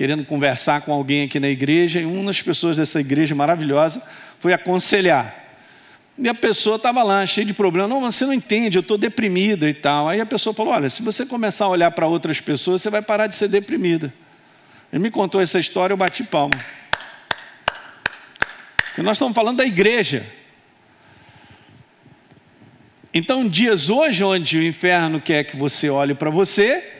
querendo 0.00 0.24
conversar 0.24 0.80
com 0.80 0.94
alguém 0.94 1.24
aqui 1.24 1.38
na 1.38 1.50
igreja, 1.50 2.00
e 2.00 2.06
uma 2.06 2.24
das 2.24 2.40
pessoas 2.40 2.78
dessa 2.78 2.98
igreja 2.98 3.34
maravilhosa 3.34 4.02
foi 4.38 4.50
aconselhar. 4.54 5.58
E 6.16 6.26
a 6.26 6.32
pessoa 6.32 6.76
estava 6.76 7.02
lá, 7.02 7.26
cheia 7.26 7.46
de 7.46 7.52
problema. 7.52 7.86
Não, 7.86 8.00
você 8.00 8.24
não 8.24 8.32
entende, 8.32 8.78
eu 8.78 8.80
estou 8.80 8.96
deprimida 8.96 9.68
e 9.68 9.74
tal. 9.74 10.08
Aí 10.08 10.18
a 10.18 10.24
pessoa 10.24 10.54
falou: 10.54 10.72
Olha, 10.72 10.88
se 10.88 11.02
você 11.02 11.26
começar 11.26 11.66
a 11.66 11.68
olhar 11.68 11.90
para 11.90 12.06
outras 12.06 12.40
pessoas, 12.40 12.80
você 12.80 12.88
vai 12.88 13.02
parar 13.02 13.26
de 13.26 13.34
ser 13.34 13.48
deprimida. 13.48 14.10
Ele 14.90 15.02
me 15.02 15.10
contou 15.10 15.38
essa 15.38 15.58
história, 15.58 15.92
eu 15.92 15.98
bati 15.98 16.24
palma. 16.24 16.58
Porque 18.78 19.02
nós 19.02 19.18
estamos 19.18 19.34
falando 19.34 19.58
da 19.58 19.66
igreja. 19.66 20.24
Então, 23.12 23.46
dias 23.46 23.90
hoje 23.90 24.24
onde 24.24 24.56
o 24.56 24.62
inferno 24.62 25.20
quer 25.20 25.44
que 25.44 25.58
você 25.58 25.90
olhe 25.90 26.14
para 26.14 26.30
você, 26.30 26.99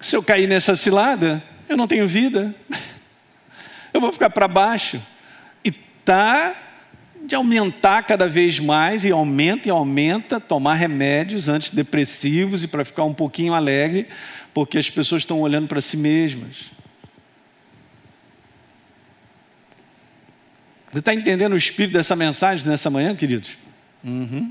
se 0.00 0.16
eu 0.16 0.22
cair 0.22 0.46
nessa 0.46 0.76
cilada, 0.76 1.42
eu 1.68 1.76
não 1.76 1.86
tenho 1.86 2.06
vida, 2.06 2.54
eu 3.92 4.00
vou 4.00 4.12
ficar 4.12 4.30
para 4.30 4.46
baixo. 4.46 5.00
E 5.64 5.70
tá 5.70 6.54
de 7.24 7.34
aumentar 7.34 8.04
cada 8.04 8.26
vez 8.26 8.58
mais, 8.58 9.04
e 9.04 9.10
aumenta 9.10 9.68
e 9.68 9.70
aumenta, 9.70 10.40
tomar 10.40 10.74
remédios 10.74 11.48
antidepressivos 11.48 12.64
e 12.64 12.68
para 12.68 12.84
ficar 12.84 13.04
um 13.04 13.12
pouquinho 13.12 13.52
alegre, 13.52 14.08
porque 14.54 14.78
as 14.78 14.88
pessoas 14.88 15.22
estão 15.22 15.40
olhando 15.40 15.66
para 15.68 15.80
si 15.80 15.96
mesmas. 15.96 16.70
Você 20.90 21.00
está 21.00 21.12
entendendo 21.12 21.52
o 21.52 21.56
espírito 21.56 21.92
dessa 21.92 22.16
mensagem 22.16 22.66
nessa 22.66 22.88
manhã, 22.88 23.14
queridos? 23.14 23.58
Uhum. 24.02 24.50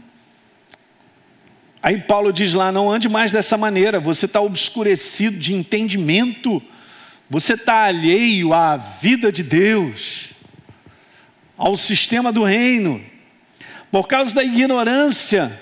Aí 1.88 1.97
Paulo 2.02 2.34
diz 2.34 2.54
lá: 2.54 2.69
não 2.69 2.91
ande 2.91 3.08
mais 3.08 3.32
dessa 3.32 3.58
maneira, 3.58 3.97
você 3.97 4.26
está 4.26 4.41
obscurecido 4.41 5.38
de 5.38 5.54
entendimento, 5.54 6.62
você 7.30 7.54
está 7.54 7.86
alheio 7.86 8.54
à 8.54 8.76
vida 8.76 9.32
de 9.32 9.41
Deus, 9.41 10.32
ao 11.58 11.78
sistema 11.78 12.30
do 12.30 12.43
reino, 12.43 13.02
por 13.89 14.06
causa 14.06 14.36
da 14.36 14.43
ignorância 14.43 15.58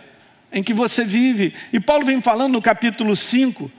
em 0.52 0.64
que 0.64 0.74
você 0.74 1.06
vive. 1.06 1.54
E 1.72 1.80
Paulo 1.80 2.04
vem 2.04 2.20
falando 2.20 2.54
no 2.54 2.62
capítulo 2.62 3.16
5, 3.16 3.72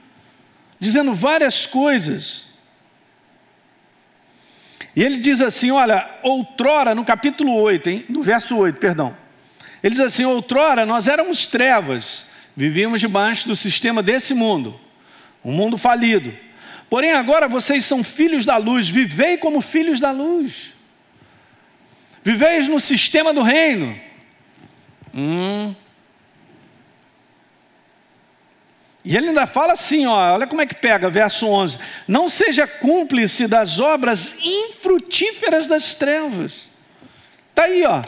dizendo 0.79 1.13
várias 1.13 1.65
coisas. 1.65 2.45
E 4.95 5.03
ele 5.03 5.19
diz 5.19 5.41
assim: 5.41 5.69
olha, 5.69 6.09
outrora, 6.23 6.95
no 6.95 7.03
capítulo 7.03 7.53
8, 7.55 7.89
hein, 7.89 8.05
no 8.07 8.23
verso 8.23 8.55
8, 8.55 8.79
perdão. 8.79 9.13
Ele 9.83 9.95
diz 9.95 10.05
assim: 10.05 10.23
outrora 10.23 10.85
nós 10.85 11.09
éramos 11.09 11.45
trevas, 11.45 12.26
Vivíamos 12.57 12.99
debaixo 12.99 13.47
do 13.47 13.55
sistema 13.55 14.01
desse 14.01 14.33
mundo, 14.33 14.81
um 15.45 15.51
mundo 15.51 15.77
falido. 15.77 16.35
Porém, 16.89 17.11
agora 17.11 17.47
vocês 17.47 17.85
são 17.85 18.03
filhos 18.03 18.47
da 18.47 18.57
luz, 18.57 18.89
vivei 18.89 19.37
como 19.37 19.61
filhos 19.61 19.99
da 19.99 20.09
luz. 20.09 20.73
Viveis 22.23 22.67
no 22.67 22.79
sistema 22.79 23.31
do 23.31 23.43
reino. 23.43 23.99
Hum. 25.13 25.75
E 29.05 29.15
ele 29.15 29.27
ainda 29.27 29.45
fala 29.45 29.73
assim, 29.73 30.07
ó, 30.07 30.33
olha 30.33 30.47
como 30.47 30.61
é 30.61 30.65
que 30.65 30.75
pega, 30.75 31.11
verso 31.11 31.45
11: 31.45 31.77
Não 32.07 32.27
seja 32.27 32.65
cúmplice 32.65 33.45
das 33.45 33.79
obras 33.79 34.35
infrutíferas 34.41 35.67
das 35.67 35.93
trevas. 35.93 36.71
Está 37.51 37.65
aí, 37.65 37.85
ó. 37.85 38.03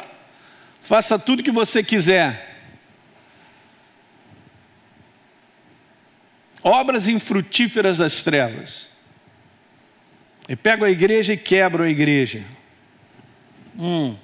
Faça 0.81 1.19
tudo 1.19 1.43
que 1.43 1.51
você 1.51 1.83
quiser. 1.83 2.48
Obras 6.63 7.07
infrutíferas 7.07 7.97
das 7.97 8.23
trevas. 8.23 8.89
E 10.47 10.55
pego 10.55 10.83
a 10.83 10.89
igreja 10.89 11.33
e 11.33 11.37
quebro 11.37 11.83
a 11.83 11.89
igreja. 11.89 12.43
Hum. 13.77 14.15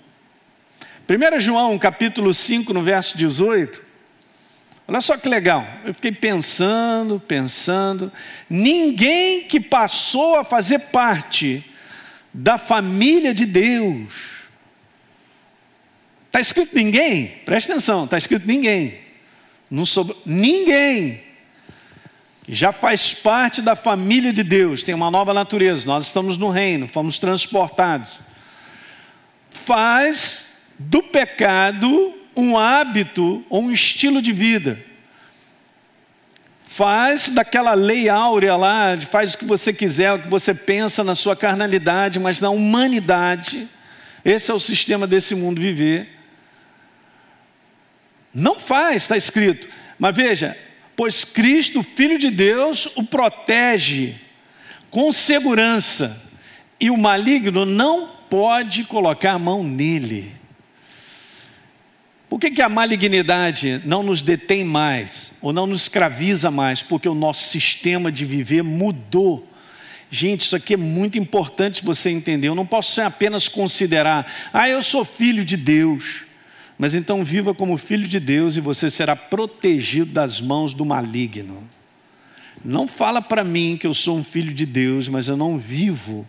1 1.08 1.40
João 1.40 1.78
capítulo 1.78 2.34
5, 2.34 2.74
no 2.74 2.82
verso 2.82 3.18
18. 3.18 3.82
Olha 4.88 5.02
só 5.02 5.18
que 5.18 5.28
legal, 5.28 5.68
eu 5.84 5.94
fiquei 5.94 6.12
pensando, 6.12 7.20
pensando. 7.20 8.12
Ninguém 8.50 9.44
que 9.44 9.60
passou 9.60 10.36
a 10.36 10.44
fazer 10.44 10.80
parte 10.80 11.64
da 12.34 12.58
família 12.58 13.34
de 13.34 13.46
Deus. 13.46 14.36
Está 16.28 16.42
escrito 16.42 16.76
ninguém? 16.76 17.28
Preste 17.46 17.72
atenção, 17.72 18.04
está 18.04 18.18
escrito 18.18 18.46
ninguém. 18.46 19.00
Não 19.72 19.86
sobrou, 19.86 20.22
ninguém. 20.26 21.24
Já 22.48 22.72
faz 22.72 23.14
parte 23.14 23.62
da 23.62 23.76
família 23.76 24.32
de 24.32 24.44
Deus, 24.44 24.84
tem 24.84 24.94
uma 24.94 25.10
nova 25.10 25.34
natureza. 25.34 25.88
Nós 25.88 26.08
estamos 26.08 26.38
no 26.38 26.50
reino, 26.50 26.88
fomos 26.88 27.18
transportados. 27.18 28.20
Faz 29.50 30.52
do 30.78 31.02
pecado 31.02 32.14
um 32.36 32.58
hábito 32.58 33.44
ou 33.50 33.64
um 33.64 33.72
estilo 33.72 34.22
de 34.22 34.32
vida. 34.32 34.80
Faz 36.62 37.30
daquela 37.30 37.74
lei 37.74 38.10
áurea 38.10 38.56
lá, 38.58 38.98
faz 39.10 39.34
o 39.34 39.38
que 39.38 39.46
você 39.46 39.72
quiser, 39.72 40.14
o 40.14 40.20
que 40.20 40.30
você 40.30 40.54
pensa 40.54 41.04
na 41.04 41.16
sua 41.16 41.36
carnalidade, 41.36 42.20
mas 42.20 42.42
na 42.42 42.50
humanidade. 42.50 43.70
Esse 44.24 44.52
é 44.52 44.54
o 44.54 44.60
sistema 44.60 45.08
desse 45.08 45.34
mundo 45.34 45.62
viver. 45.62 46.10
Não 48.34 48.60
faz, 48.60 49.04
está 49.04 49.16
escrito. 49.16 49.70
Mas 49.98 50.16
veja, 50.16 50.58
pois 50.96 51.24
Cristo, 51.24 51.84
Filho 51.84 52.18
de 52.18 52.30
Deus, 52.30 52.88
o 52.96 53.04
protege 53.04 54.16
com 54.90 55.12
segurança, 55.12 56.24
e 56.80 56.90
o 56.90 56.98
maligno 56.98 57.66
não 57.66 58.10
pode 58.30 58.84
colocar 58.86 59.34
a 59.34 59.40
mão 59.40 59.64
nele. 59.64 60.32
Por 62.30 62.40
que, 62.40 62.52
que 62.52 62.62
a 62.62 62.70
malignidade 62.70 63.82
não 63.86 64.04
nos 64.04 64.22
detém 64.22 64.64
mais, 64.64 65.34
ou 65.42 65.54
não 65.54 65.68
nos 65.68 65.84
escraviza 65.84 66.50
mais? 66.50 66.82
Porque 66.82 67.08
o 67.08 67.16
nosso 67.16 67.44
sistema 67.48 68.12
de 68.12 68.26
viver 68.26 68.64
mudou. 68.64 69.48
Gente, 70.10 70.42
isso 70.42 70.56
aqui 70.56 70.74
é 70.74 70.78
muito 70.78 71.18
importante 71.18 71.84
você 71.84 72.10
entender. 72.10 72.48
Eu 72.48 72.56
não 72.56 72.66
posso 72.66 73.02
apenas 73.02 73.48
considerar, 73.48 74.30
ah, 74.54 74.68
eu 74.68 74.82
sou 74.82 75.06
filho 75.06 75.46
de 75.46 75.58
Deus. 75.58 76.25
Mas 76.78 76.94
então 76.94 77.24
viva 77.24 77.54
como 77.54 77.78
filho 77.78 78.08
de 78.08 78.20
Deus 78.20 78.58
e 78.58 78.62
você 78.62 78.90
será 78.90 79.16
protegido 79.16 80.12
das 80.12 80.42
mãos 80.42 80.74
do 80.74 80.86
maligno. 80.86 81.68
Não 82.64 82.88
fala 82.88 83.22
para 83.22 83.44
mim 83.44 83.78
que 83.80 83.88
eu 83.88 83.94
sou 83.94 84.18
um 84.18 84.24
filho 84.24 84.54
de 84.54 84.66
Deus, 84.66 85.08
mas 85.08 85.28
eu 85.28 85.38
não 85.38 85.58
vivo 85.58 86.28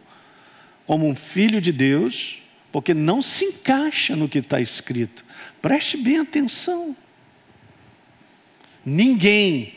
como 0.87 1.09
um 1.09 1.17
filho 1.17 1.61
de 1.61 1.73
Deus, 1.73 2.43
porque 2.71 2.95
não 2.95 3.21
se 3.21 3.47
encaixa 3.47 4.15
no 4.15 4.29
que 4.29 4.39
está 4.39 4.61
escrito. 4.61 5.25
Preste 5.61 5.97
bem 5.97 6.19
atenção. 6.19 6.95
Ninguém 8.85 9.73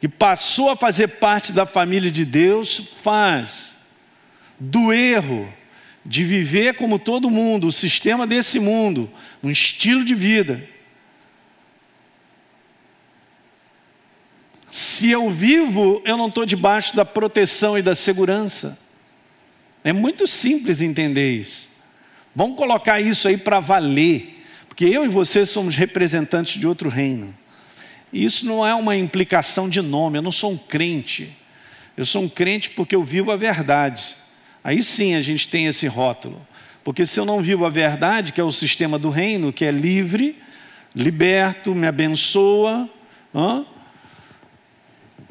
que 0.00 0.08
passou 0.08 0.70
a 0.70 0.76
fazer 0.76 1.08
parte 1.08 1.52
da 1.52 1.64
família 1.64 2.10
de 2.10 2.24
Deus 2.24 2.76
faz 3.00 3.76
do 4.58 4.92
erro 4.92 5.52
de 6.04 6.24
viver 6.24 6.74
como 6.74 6.98
todo 6.98 7.30
mundo, 7.30 7.66
o 7.66 7.72
sistema 7.72 8.26
desse 8.26 8.60
mundo, 8.60 9.10
um 9.42 9.50
estilo 9.50 10.04
de 10.04 10.14
vida. 10.14 10.68
Se 14.70 15.10
eu 15.10 15.30
vivo, 15.30 16.02
eu 16.04 16.16
não 16.16 16.26
estou 16.26 16.44
debaixo 16.44 16.96
da 16.96 17.04
proteção 17.04 17.78
e 17.78 17.82
da 17.82 17.94
segurança. 17.94 18.78
É 19.84 19.92
muito 19.92 20.26
simples 20.26 20.82
entender 20.82 21.30
isso. 21.30 21.70
Vamos 22.34 22.56
colocar 22.56 23.00
isso 23.00 23.28
aí 23.28 23.36
para 23.36 23.60
valer. 23.60 24.44
Porque 24.66 24.84
eu 24.84 25.04
e 25.04 25.08
você 25.08 25.46
somos 25.46 25.76
representantes 25.76 26.58
de 26.58 26.66
outro 26.66 26.88
reino. 26.88 27.32
Isso 28.12 28.44
não 28.46 28.66
é 28.66 28.74
uma 28.74 28.96
implicação 28.96 29.68
de 29.68 29.80
nome, 29.80 30.18
eu 30.18 30.22
não 30.22 30.32
sou 30.32 30.52
um 30.52 30.58
crente. 30.58 31.36
Eu 31.96 32.04
sou 32.04 32.22
um 32.22 32.28
crente 32.28 32.70
porque 32.70 32.96
eu 32.96 33.04
vivo 33.04 33.30
a 33.30 33.36
verdade. 33.36 34.16
Aí 34.64 34.82
sim 34.82 35.14
a 35.14 35.20
gente 35.20 35.46
tem 35.46 35.66
esse 35.66 35.86
rótulo. 35.86 36.44
Porque 36.82 37.06
se 37.06 37.20
eu 37.20 37.24
não 37.24 37.40
vivo 37.40 37.64
a 37.64 37.70
verdade, 37.70 38.32
que 38.32 38.40
é 38.40 38.44
o 38.44 38.50
sistema 38.50 38.98
do 38.98 39.10
reino, 39.10 39.52
que 39.52 39.64
é 39.64 39.70
livre, 39.70 40.36
liberto, 40.96 41.74
me 41.74 41.86
abençoa, 41.86 42.88
hã? 43.34 43.64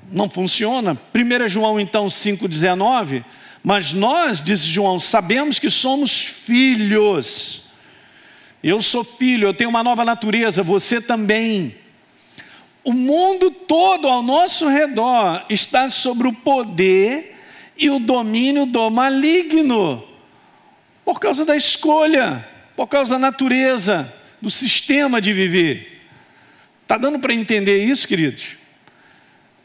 não 0.09 0.29
funciona. 0.29 0.97
1 1.13 1.49
João 1.49 1.79
então 1.79 2.05
5,19, 2.05 3.25
mas 3.63 3.91
nós, 3.91 4.43
diz 4.43 4.61
João, 4.61 4.99
sabemos 4.99 5.57
que 5.57 5.69
somos 5.69 6.23
filhos 6.23 7.63
eu 8.63 8.81
sou 8.81 9.03
filho, 9.03 9.49
eu 9.49 9.53
tenho 9.53 9.69
uma 9.69 9.83
nova 9.83 10.05
natureza, 10.05 10.63
você 10.63 11.01
também. 11.01 11.75
O 12.81 12.93
mundo 12.93 13.51
todo 13.51 14.07
ao 14.07 14.23
nosso 14.23 14.69
redor 14.69 15.45
está 15.49 15.89
sobre 15.89 16.29
o 16.29 16.33
poder 16.33 17.32
e 17.83 17.89
o 17.89 17.99
domínio 17.99 18.65
do 18.65 18.89
maligno, 18.89 20.01
por 21.03 21.19
causa 21.19 21.43
da 21.43 21.53
escolha, 21.53 22.47
por 22.77 22.87
causa 22.87 23.15
da 23.15 23.19
natureza, 23.19 24.11
do 24.41 24.49
sistema 24.49 25.19
de 25.19 25.33
viver. 25.33 26.01
Está 26.83 26.97
dando 26.97 27.19
para 27.19 27.33
entender 27.33 27.83
isso, 27.83 28.07
queridos? 28.07 28.55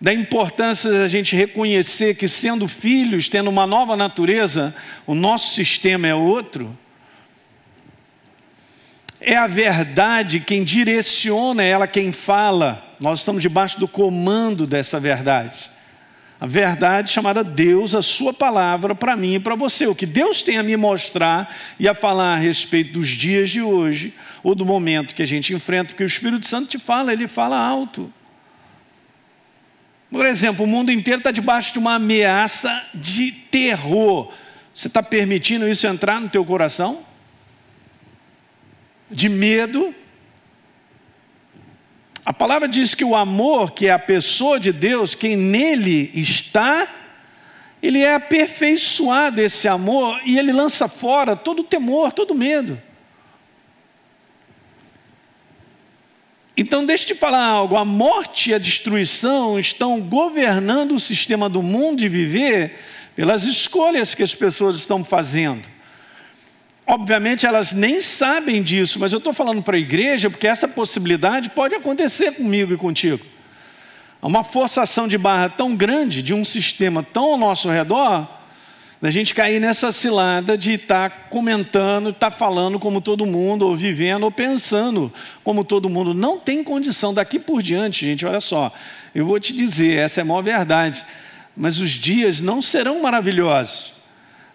Da 0.00 0.12
importância 0.12 0.90
da 0.90 1.06
gente 1.06 1.36
reconhecer 1.36 2.16
que, 2.16 2.26
sendo 2.26 2.66
filhos, 2.66 3.28
tendo 3.28 3.48
uma 3.48 3.68
nova 3.68 3.96
natureza, 3.96 4.74
o 5.06 5.14
nosso 5.14 5.54
sistema 5.54 6.08
é 6.08 6.14
outro. 6.14 6.76
É 9.20 9.36
a 9.36 9.46
verdade 9.46 10.40
quem 10.40 10.64
direciona, 10.64 11.62
ela 11.62 11.86
quem 11.86 12.10
fala. 12.10 12.96
Nós 13.00 13.20
estamos 13.20 13.42
debaixo 13.42 13.78
do 13.78 13.86
comando 13.86 14.66
dessa 14.66 14.98
verdade. 14.98 15.77
A 16.40 16.46
verdade 16.46 17.10
chamada 17.10 17.42
Deus, 17.42 17.94
a 17.94 18.02
Sua 18.02 18.32
palavra 18.32 18.94
para 18.94 19.16
mim 19.16 19.34
e 19.34 19.40
para 19.40 19.54
você. 19.54 19.86
O 19.86 19.94
que 19.94 20.06
Deus 20.06 20.42
tem 20.42 20.56
a 20.56 20.62
me 20.62 20.76
mostrar 20.76 21.54
e 21.78 21.88
a 21.88 21.94
falar 21.94 22.34
a 22.34 22.38
respeito 22.38 22.92
dos 22.92 23.08
dias 23.08 23.50
de 23.50 23.60
hoje, 23.60 24.14
ou 24.42 24.54
do 24.54 24.64
momento 24.64 25.14
que 25.14 25.22
a 25.22 25.26
gente 25.26 25.52
enfrenta, 25.52 25.88
porque 25.88 26.04
o 26.04 26.06
Espírito 26.06 26.46
Santo 26.46 26.68
te 26.68 26.78
fala, 26.78 27.12
ele 27.12 27.26
fala 27.26 27.58
alto. 27.58 28.12
Por 30.10 30.24
exemplo, 30.24 30.64
o 30.64 30.68
mundo 30.68 30.90
inteiro 30.92 31.18
está 31.18 31.30
debaixo 31.30 31.72
de 31.72 31.78
uma 31.78 31.94
ameaça 31.94 32.86
de 32.94 33.32
terror. 33.32 34.32
Você 34.72 34.86
está 34.86 35.02
permitindo 35.02 35.68
isso 35.68 35.86
entrar 35.86 36.20
no 36.20 36.28
teu 36.28 36.44
coração? 36.44 37.08
de 39.10 39.28
medo. 39.28 39.94
A 42.28 42.32
palavra 42.34 42.68
diz 42.68 42.94
que 42.94 43.06
o 43.06 43.16
amor, 43.16 43.70
que 43.70 43.86
é 43.86 43.90
a 43.90 43.98
pessoa 43.98 44.60
de 44.60 44.70
Deus, 44.70 45.14
quem 45.14 45.34
nele 45.34 46.10
está, 46.12 46.86
ele 47.82 48.02
é 48.02 48.16
aperfeiçoado 48.16 49.40
esse 49.40 49.66
amor 49.66 50.20
e 50.26 50.38
ele 50.38 50.52
lança 50.52 50.88
fora 50.88 51.34
todo 51.34 51.60
o 51.60 51.64
temor, 51.64 52.12
todo 52.12 52.32
o 52.32 52.34
medo. 52.34 52.78
Então, 56.54 56.84
deixa 56.84 57.04
eu 57.04 57.16
te 57.16 57.18
falar 57.18 57.46
algo: 57.46 57.78
a 57.78 57.84
morte 57.86 58.50
e 58.50 58.54
a 58.54 58.58
destruição 58.58 59.58
estão 59.58 59.98
governando 59.98 60.92
o 60.96 61.00
sistema 61.00 61.48
do 61.48 61.62
mundo 61.62 62.00
de 62.00 62.10
viver 62.10 62.78
pelas 63.16 63.44
escolhas 63.44 64.14
que 64.14 64.22
as 64.22 64.34
pessoas 64.34 64.76
estão 64.76 65.02
fazendo. 65.02 65.66
Obviamente 66.90 67.44
elas 67.44 67.72
nem 67.72 68.00
sabem 68.00 68.62
disso, 68.62 68.98
mas 68.98 69.12
eu 69.12 69.18
estou 69.18 69.34
falando 69.34 69.62
para 69.62 69.76
a 69.76 69.78
igreja 69.78 70.30
porque 70.30 70.46
essa 70.46 70.66
possibilidade 70.66 71.50
pode 71.50 71.74
acontecer 71.74 72.32
comigo 72.32 72.72
e 72.72 72.78
contigo. 72.78 73.22
Há 74.22 74.26
uma 74.26 74.42
forçação 74.42 75.06
de 75.06 75.18
barra 75.18 75.50
tão 75.50 75.76
grande 75.76 76.22
de 76.22 76.32
um 76.32 76.42
sistema 76.42 77.02
tão 77.02 77.32
ao 77.32 77.36
nosso 77.36 77.68
redor 77.68 78.26
da 79.02 79.10
gente 79.10 79.34
cair 79.34 79.60
nessa 79.60 79.92
cilada 79.92 80.56
de 80.56 80.72
estar 80.72 81.10
tá 81.10 81.16
comentando, 81.28 82.08
estar 82.08 82.30
tá 82.30 82.36
falando 82.36 82.78
como 82.78 83.02
todo 83.02 83.26
mundo, 83.26 83.66
ou 83.66 83.76
vivendo, 83.76 84.22
ou 84.22 84.30
pensando 84.30 85.12
como 85.44 85.64
todo 85.64 85.90
mundo. 85.90 86.14
Não 86.14 86.38
tem 86.38 86.64
condição. 86.64 87.12
Daqui 87.12 87.38
por 87.38 87.62
diante, 87.62 88.06
gente, 88.06 88.24
olha 88.24 88.40
só, 88.40 88.72
eu 89.14 89.26
vou 89.26 89.38
te 89.38 89.52
dizer, 89.52 89.98
essa 89.98 90.20
é 90.20 90.22
a 90.22 90.24
maior 90.24 90.42
verdade, 90.42 91.04
mas 91.54 91.78
os 91.80 91.90
dias 91.90 92.40
não 92.40 92.62
serão 92.62 93.02
maravilhosos. 93.02 93.97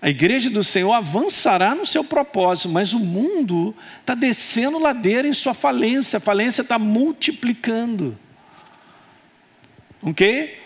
A 0.03 0.09
igreja 0.09 0.49
do 0.49 0.61
Senhor 0.61 0.91
avançará 0.91 1.73
no 1.73 1.85
seu 1.85 2.03
propósito, 2.03 2.67
mas 2.67 2.91
o 2.91 2.99
mundo 2.99 3.73
está 4.01 4.13
descendo 4.13 4.77
ladeira 4.77 5.25
em 5.25 5.33
sua 5.33 5.53
falência, 5.53 6.17
a 6.17 6.19
falência 6.19 6.61
está 6.61 6.77
multiplicando. 6.77 8.19
Ok? 10.01 10.59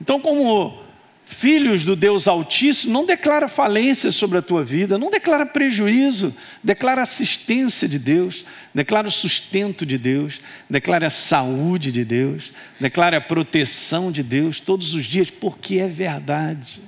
Então, 0.00 0.18
como 0.18 0.82
filhos 1.24 1.84
do 1.84 1.94
Deus 1.94 2.26
Altíssimo, 2.26 2.92
não 2.92 3.06
declara 3.06 3.46
falência 3.46 4.10
sobre 4.10 4.38
a 4.38 4.42
tua 4.42 4.64
vida, 4.64 4.98
não 4.98 5.08
declara 5.08 5.46
prejuízo, 5.46 6.34
declara 6.60 7.00
assistência 7.00 7.86
de 7.86 7.96
Deus, 7.96 8.44
declara 8.74 9.06
o 9.06 9.12
sustento 9.12 9.86
de 9.86 9.98
Deus, 9.98 10.40
declara 10.68 11.06
a 11.06 11.10
saúde 11.10 11.92
de 11.92 12.04
Deus, 12.04 12.52
declara 12.80 13.18
a 13.18 13.20
proteção 13.20 14.10
de 14.10 14.24
Deus 14.24 14.60
todos 14.60 14.94
os 14.94 15.04
dias, 15.04 15.30
porque 15.30 15.78
é 15.78 15.86
verdade. 15.86 16.82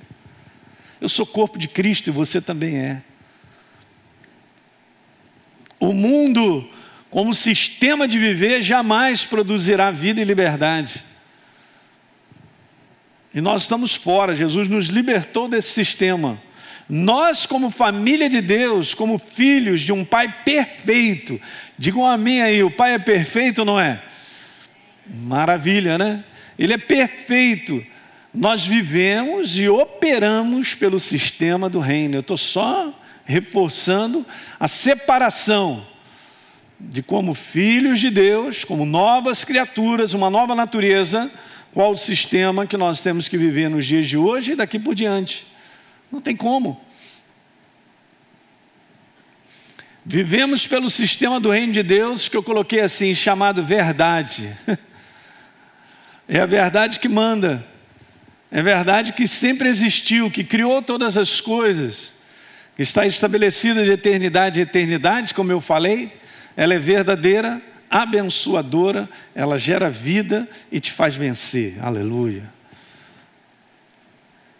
Eu 1.03 1.09
sou 1.09 1.27
corpo 1.27 1.59
de 1.59 1.67
Cristo 1.67 2.07
e 2.07 2.13
você 2.13 2.41
também 2.41 2.79
é. 2.79 3.03
O 5.81 5.93
mundo, 5.93 6.71
como 7.11 7.35
sistema 7.35 8.07
de 8.07 8.21
viver, 8.21 8.63
jamais 8.63 9.25
produzirá 9.25 9.91
vida 9.91 10.21
e 10.21 10.25
liberdade. 10.25 11.03
E 13.35 13.41
nós 13.41 13.63
estamos 13.63 13.97
fora, 13.97 14.33
Jesus 14.33 14.69
nos 14.69 14.87
libertou 14.87 15.49
desse 15.49 15.73
sistema. 15.73 16.41
Nós, 16.89 17.47
como 17.47 17.69
família 17.69 18.29
de 18.29 18.41
Deus, 18.41 18.95
como 18.95 19.19
filhos 19.19 19.81
de 19.81 19.93
um 19.93 20.05
Pai 20.05 20.33
perfeito, 20.45 21.41
digam 21.77 22.07
amém 22.07 22.43
aí, 22.43 22.63
o 22.63 22.71
Pai 22.71 22.95
é 22.95 22.99
perfeito, 23.01 23.65
não 23.65 23.81
é? 23.81 24.01
Maravilha, 25.05 25.99
né? 25.99 26.25
Ele 26.57 26.75
é 26.75 26.79
perfeito. 26.79 27.85
Nós 28.35 28.67
vivemos 28.67 29.59
e 29.59 29.69
operamos 29.69 30.75
pelo 30.75 30.99
sistema 30.99 31.69
do 31.69 31.81
reino. 31.81 32.17
Eu 32.17 32.21
estou 32.21 32.37
só 32.37 32.99
reforçando 33.25 34.27
a 34.59 34.67
separação 34.67 35.87
de 36.81 37.03
como 37.03 37.35
filhos 37.35 38.01
de 38.01 38.11
Deus, 38.11 38.65
como 38.65 38.85
novas 38.85 39.45
criaturas, 39.45 40.15
uma 40.15 40.31
nova 40.31 40.55
natureza 40.55 41.31
qual 41.73 41.93
o 41.93 41.97
sistema 41.97 42.67
que 42.67 42.77
nós 42.77 43.01
temos 43.01 43.29
que 43.29 43.39
viver 43.39 43.71
nos 43.71 43.87
dias 43.87 44.07
de 44.07 44.17
hoje 44.17 44.53
e 44.53 44.57
daqui 44.57 44.79
por 44.79 44.95
diante. 44.95 45.47
Não 46.11 46.21
tem 46.21 46.37
como. 46.37 46.79
Vivemos 50.05 50.67
pelo 50.67 50.91
sistema 50.91 51.41
do 51.41 51.51
reino 51.51 51.73
de 51.73 51.83
Deus 51.83 52.29
que 52.29 52.37
eu 52.37 52.43
coloquei 52.43 52.81
assim, 52.81 53.15
chamado 53.15 53.65
verdade. 53.65 54.57
É 56.29 56.39
a 56.41 56.47
verdade 56.47 57.01
que 57.01 57.09
manda. 57.09 57.67
É 58.55 58.61
verdade 58.61 59.15
que 59.15 59.27
sempre 59.27 59.71
existiu, 59.71 60.31
que 60.31 60.45
criou 60.45 60.83
todas 60.83 61.17
as 61.17 61.41
coisas, 61.41 62.13
que 62.77 62.83
está 62.83 63.07
estabelecida 63.07 63.83
de 63.83 63.91
eternidade 63.91 64.61
em 64.61 64.65
eternidade, 64.65 65.33
como 65.33 65.51
eu 65.51 65.59
falei, 65.59 66.13
ela 66.55 66.75
é 66.75 66.79
verdadeira, 66.79 67.63
abençoadora, 67.91 69.09
ela 69.35 69.59
gera 69.59 69.91
vida 69.91 70.47
e 70.71 70.79
te 70.79 70.93
faz 70.93 71.17
vencer. 71.17 71.79
Aleluia. 71.81 72.43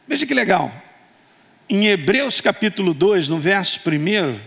Veja 0.09 0.25
que 0.25 0.33
legal. 0.33 0.73
Em 1.69 1.89
Hebreus 1.89 2.41
capítulo 2.41 2.95
2, 2.95 3.29
no 3.29 3.39
verso 3.39 3.79
1, 3.87 4.41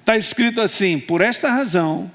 está 0.00 0.18
escrito 0.18 0.60
assim: 0.60 1.00
Por 1.00 1.22
esta 1.22 1.50
razão, 1.50 2.10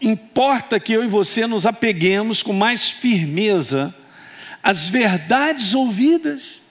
importa 0.00 0.80
que 0.80 0.94
eu 0.94 1.04
e 1.04 1.08
você 1.08 1.46
nos 1.46 1.66
apeguemos 1.66 2.42
com 2.42 2.54
mais 2.54 2.88
firmeza 2.88 3.94
às 4.62 4.88
verdades 4.88 5.74
ouvidas. 5.74 6.62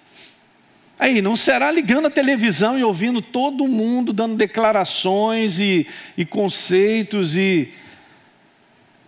Aí, 1.00 1.22
não 1.22 1.36
será 1.36 1.72
ligando 1.72 2.08
a 2.08 2.12
televisão 2.12 2.78
e 2.78 2.84
ouvindo 2.84 3.22
todo 3.22 3.68
mundo 3.68 4.12
dando 4.12 4.36
declarações 4.36 5.60
e, 5.60 5.86
e 6.18 6.26
conceitos 6.26 7.38
e 7.38 7.72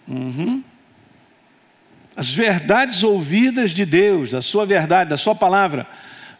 Uhum. 0.09 0.63
As 2.15 2.33
verdades 2.33 3.03
ouvidas 3.03 3.71
de 3.71 3.85
Deus, 3.85 4.31
da 4.31 4.41
Sua 4.41 4.65
verdade, 4.65 5.11
da 5.11 5.17
Sua 5.17 5.35
palavra, 5.35 5.87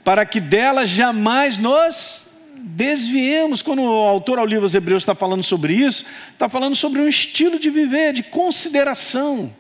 para 0.04 0.26
que 0.26 0.40
delas 0.40 0.90
jamais 0.90 1.60
nos 1.60 2.26
desviemos. 2.56 3.62
Quando 3.62 3.84
o 3.84 4.08
autor 4.08 4.40
ao 4.40 4.46
livro 4.46 4.66
aos 4.66 4.74
Hebreus 4.74 5.04
está 5.04 5.14
falando 5.14 5.44
sobre 5.44 5.74
isso, 5.74 6.04
está 6.34 6.50
falando 6.50 6.76
sobre 6.76 7.00
um 7.00 7.08
estilo 7.08 7.60
de 7.60 7.70
viver, 7.70 8.12
de 8.12 8.24
consideração. 8.24 9.54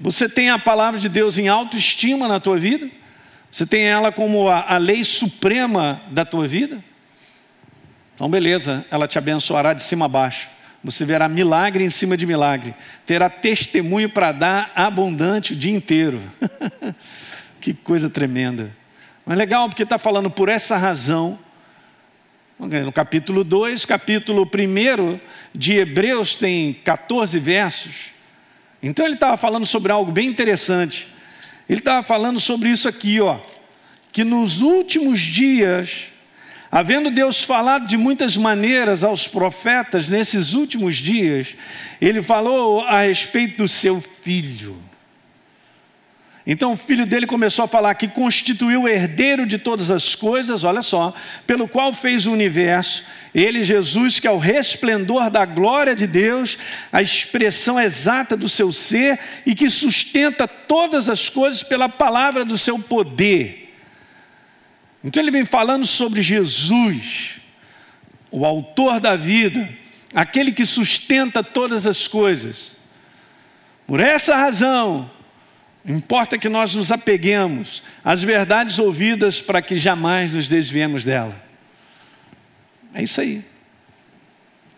Você 0.00 0.28
tem 0.28 0.48
a 0.48 0.58
palavra 0.58 0.98
de 0.98 1.08
Deus 1.08 1.36
em 1.36 1.48
autoestima 1.48 2.26
na 2.26 2.40
tua 2.40 2.58
vida? 2.58 2.88
Você 3.50 3.66
tem 3.66 3.84
ela 3.84 4.10
como 4.10 4.48
a, 4.48 4.74
a 4.74 4.78
lei 4.78 5.04
suprema 5.04 6.00
da 6.10 6.24
tua 6.24 6.48
vida? 6.48 6.82
Então, 8.14 8.28
beleza, 8.28 8.84
ela 8.90 9.06
te 9.06 9.18
abençoará 9.18 9.74
de 9.74 9.82
cima 9.82 10.06
a 10.06 10.08
baixo. 10.08 10.48
Você 10.82 11.04
verá 11.04 11.28
milagre 11.28 11.84
em 11.84 11.90
cima 11.90 12.16
de 12.16 12.26
milagre. 12.26 12.74
Terá 13.04 13.28
testemunho 13.28 14.08
para 14.08 14.32
dar 14.32 14.72
abundante 14.74 15.52
o 15.52 15.56
dia 15.56 15.74
inteiro. 15.74 16.22
que 17.60 17.74
coisa 17.74 18.08
tremenda. 18.08 18.74
Mas 19.26 19.36
legal, 19.36 19.68
porque 19.68 19.82
está 19.82 19.98
falando 19.98 20.30
por 20.30 20.48
essa 20.48 20.78
razão. 20.78 21.38
No 22.58 22.92
capítulo 22.92 23.44
2, 23.44 23.84
capítulo 23.84 24.44
1 24.44 25.20
de 25.54 25.76
Hebreus 25.76 26.34
tem 26.34 26.72
14 26.72 27.38
versos. 27.38 28.19
Então 28.82 29.04
ele 29.04 29.14
estava 29.14 29.36
falando 29.36 29.66
sobre 29.66 29.92
algo 29.92 30.10
bem 30.10 30.28
interessante. 30.28 31.08
Ele 31.68 31.80
estava 31.80 32.02
falando 32.02 32.40
sobre 32.40 32.70
isso 32.70 32.88
aqui, 32.88 33.20
ó. 33.20 33.38
Que 34.12 34.24
nos 34.24 34.60
últimos 34.60 35.20
dias 35.20 36.10
Havendo 36.72 37.10
Deus 37.10 37.42
falado 37.42 37.84
de 37.84 37.96
muitas 37.96 38.36
maneiras 38.36 39.02
aos 39.02 39.26
profetas 39.26 40.08
nesses 40.08 40.54
últimos 40.54 40.96
dias, 40.96 41.56
ele 42.00 42.22
falou 42.22 42.82
a 42.82 43.02
respeito 43.02 43.56
do 43.56 43.68
seu 43.68 44.00
filho. 44.00 44.76
Então 46.46 46.72
o 46.72 46.76
filho 46.76 47.04
dele 47.04 47.26
começou 47.26 47.64
a 47.64 47.68
falar 47.68 47.94
que 47.94 48.08
constituiu 48.08 48.82
o 48.82 48.88
herdeiro 48.88 49.46
de 49.46 49.58
todas 49.58 49.90
as 49.90 50.14
coisas, 50.14 50.64
olha 50.64 50.80
só, 50.80 51.12
pelo 51.46 51.68
qual 51.68 51.92
fez 51.92 52.26
o 52.26 52.32
universo, 52.32 53.04
ele, 53.34 53.62
Jesus, 53.62 54.18
que 54.18 54.26
é 54.26 54.30
o 54.30 54.38
resplendor 54.38 55.30
da 55.30 55.44
glória 55.44 55.94
de 55.94 56.06
Deus, 56.06 56.56
a 56.90 57.02
expressão 57.02 57.78
exata 57.78 58.36
do 58.36 58.48
seu 58.48 58.72
ser 58.72 59.18
e 59.44 59.54
que 59.54 59.68
sustenta 59.68 60.48
todas 60.48 61.08
as 61.08 61.28
coisas 61.28 61.62
pela 61.62 61.88
palavra 61.88 62.44
do 62.44 62.56
seu 62.56 62.78
poder. 62.78 63.74
Então 65.04 65.22
ele 65.22 65.30
vem 65.30 65.44
falando 65.44 65.86
sobre 65.86 66.22
Jesus, 66.22 67.36
o 68.30 68.46
autor 68.46 68.98
da 68.98 69.14
vida, 69.14 69.68
aquele 70.14 70.52
que 70.52 70.64
sustenta 70.64 71.42
todas 71.42 71.86
as 71.86 72.08
coisas. 72.08 72.76
Por 73.86 74.00
essa 74.00 74.36
razão, 74.36 75.10
importa 75.86 76.38
que 76.38 76.48
nós 76.48 76.74
nos 76.74 76.92
apeguemos 76.92 77.82
às 78.04 78.22
verdades 78.22 78.78
ouvidas 78.78 79.40
para 79.40 79.62
que 79.62 79.78
jamais 79.78 80.32
nos 80.32 80.46
desviemos 80.46 81.04
dela. 81.04 81.34
É 82.92 83.02
isso 83.02 83.20
aí. 83.20 83.44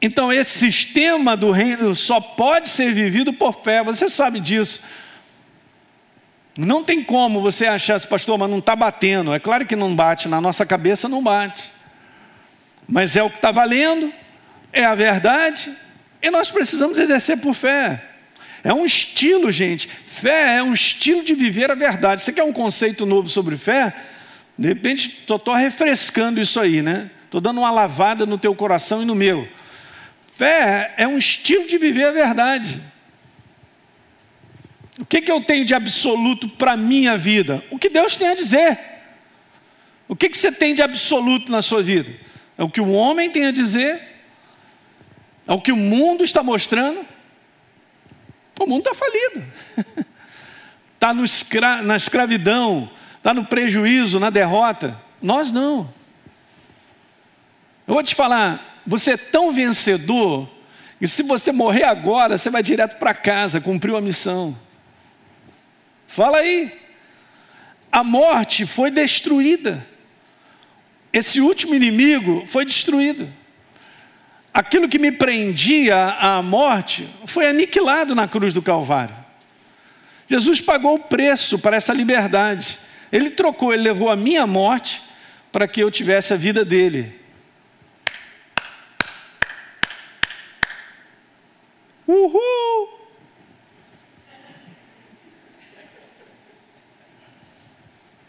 Então, 0.01 0.33
esse 0.33 0.59
sistema 0.59 1.37
do 1.37 1.51
reino 1.51 1.95
só 1.95 2.21
pode 2.21 2.69
ser 2.69 2.93
vivido 2.93 3.33
por 3.33 3.62
fé, 3.62 3.83
você 3.85 4.09
sabe 4.09 4.41
disso. 4.41 4.83
Não 6.59 6.83
tem 6.83 7.03
como 7.03 7.41
você 7.41 7.67
achar, 7.67 8.01
pastor, 8.01 8.37
mas 8.37 8.50
não 8.50 8.59
está 8.59 8.77
batendo. 8.77 9.33
É 9.33 9.38
claro 9.38 9.65
que 9.65 9.77
não 9.77 9.94
bate, 9.94 10.29
na 10.29 10.40
nossa 10.40 10.67
cabeça 10.67 11.09
não 11.09 11.23
bate. 11.23 11.71
Mas 12.87 13.17
é 13.17 13.23
o 13.23 13.31
que 13.31 13.37
está 13.37 13.50
valendo, 13.50 14.13
é 14.73 14.85
a 14.85 14.94
verdade, 14.94 15.73
e 16.21 16.31
nós 16.31 16.50
precisamos 16.50 16.98
exercer 16.98 17.38
por 17.38 17.55
fé. 17.55 18.03
É 18.65 18.73
um 18.73 18.85
estilo, 18.85 19.50
gente. 19.50 19.88
Fé 20.13 20.58
é 20.58 20.63
um 20.63 20.75
estilo 20.75 21.25
de 21.25 21.35
viver 21.35 21.71
a 21.71 21.75
verdade. 21.75 22.21
Você 22.21 22.35
quer 22.35 22.44
um 22.44 22.52
conceito 22.52 23.06
novo 23.06 23.31
sobre 23.31 23.56
fé? 23.56 23.96
De 24.58 24.69
repente, 24.69 25.25
estou 25.27 25.54
refrescando 25.54 26.38
isso 26.38 26.60
aí, 26.60 26.83
né? 26.83 27.10
Estou 27.25 27.40
dando 27.40 27.58
uma 27.58 27.71
lavada 27.71 28.27
no 28.27 28.37
teu 28.37 28.54
coração 28.54 29.00
e 29.00 29.06
no 29.06 29.15
meu. 29.15 29.48
Fé 30.35 30.92
é 30.98 31.08
um 31.08 31.17
estilo 31.17 31.67
de 31.67 31.79
viver 31.79 32.04
a 32.04 32.13
verdade. 32.13 32.79
O 34.98 35.06
que, 35.06 35.23
que 35.23 35.33
eu 35.33 35.40
tenho 35.40 35.65
de 35.65 35.73
absoluto 35.73 36.46
para 36.46 36.73
a 36.73 36.77
minha 36.77 37.17
vida? 37.17 37.65
O 37.71 37.79
que 37.79 37.88
Deus 37.88 38.15
tem 38.15 38.29
a 38.29 38.35
dizer. 38.35 38.79
O 40.06 40.15
que, 40.15 40.29
que 40.29 40.37
você 40.37 40.52
tem 40.52 40.75
de 40.75 40.83
absoluto 40.83 41.50
na 41.50 41.63
sua 41.63 41.83
vida? 41.83 42.13
É 42.58 42.63
o 42.63 42.69
que 42.69 42.83
o 42.83 42.92
homem 42.92 43.31
tem 43.31 43.46
a 43.46 43.50
dizer? 43.50 43.98
É 45.48 45.54
o 45.54 45.60
que 45.60 45.73
o 45.73 45.77
mundo 45.77 46.23
está 46.23 46.42
mostrando? 46.42 47.00
O 48.59 48.67
mundo 48.67 48.88
está 48.88 48.94
falido. 48.94 49.44
Está 50.94 51.13
escra 51.25 51.83
na 51.83 51.96
escravidão, 51.96 52.88
está 53.17 53.35
no 53.35 53.44
prejuízo, 53.44 54.21
na 54.21 54.31
derrota. 54.31 54.96
Nós 55.21 55.50
não. 55.50 55.92
Eu 57.88 57.94
vou 57.94 58.05
te 58.05 58.15
falar, 58.15 58.81
você 58.87 59.15
é 59.15 59.17
tão 59.17 59.50
vencedor 59.50 60.48
que 61.00 61.09
se 61.09 61.25
você 61.25 61.50
morrer 61.50 61.83
agora, 61.83 62.38
você 62.38 62.48
vai 62.50 62.63
direto 62.63 62.98
para 63.00 63.13
casa, 63.13 63.61
cumpriu 63.61 63.96
a 63.96 64.00
missão. 64.00 64.57
Fala 66.07 66.38
aí. 66.38 66.81
A 67.90 68.05
morte 68.05 68.65
foi 68.65 68.88
destruída. 68.88 69.85
Esse 71.13 71.40
último 71.40 71.75
inimigo 71.75 72.44
foi 72.46 72.65
destruído. 72.65 73.29
Aquilo 74.53 74.88
que 74.88 74.98
me 74.98 75.11
prendia 75.11 75.96
à 76.21 76.42
morte 76.42 77.09
foi 77.27 77.48
aniquilado 77.48 78.15
na 78.15 78.29
cruz 78.29 78.53
do 78.53 78.61
Calvário. 78.61 79.17
Jesus 80.29 80.61
pagou 80.61 80.94
o 80.94 80.98
preço 80.98 81.59
para 81.59 81.77
essa 81.77 81.92
liberdade. 81.92 82.79
Ele 83.11 83.31
trocou, 83.31 83.73
ele 83.73 83.83
levou 83.83 84.11
a 84.11 84.17
minha 84.17 84.46
morte 84.46 85.03
para 85.50 85.67
que 85.67 85.81
eu 85.83 85.90
tivesse 85.90 86.35
a 86.35 86.37
vida 86.37 86.65
dele. 86.65 87.19
Uhul! 92.07 93.00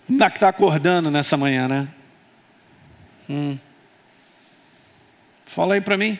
Ainda 0.09 0.29
que 0.29 0.37
está 0.37 0.49
acordando 0.49 1.09
nessa 1.09 1.35
manhã, 1.35 1.67
né? 1.67 1.87
Hum. 3.29 3.57
Fala 5.53 5.75
aí 5.75 5.81
para 5.81 5.95
mim. 5.95 6.17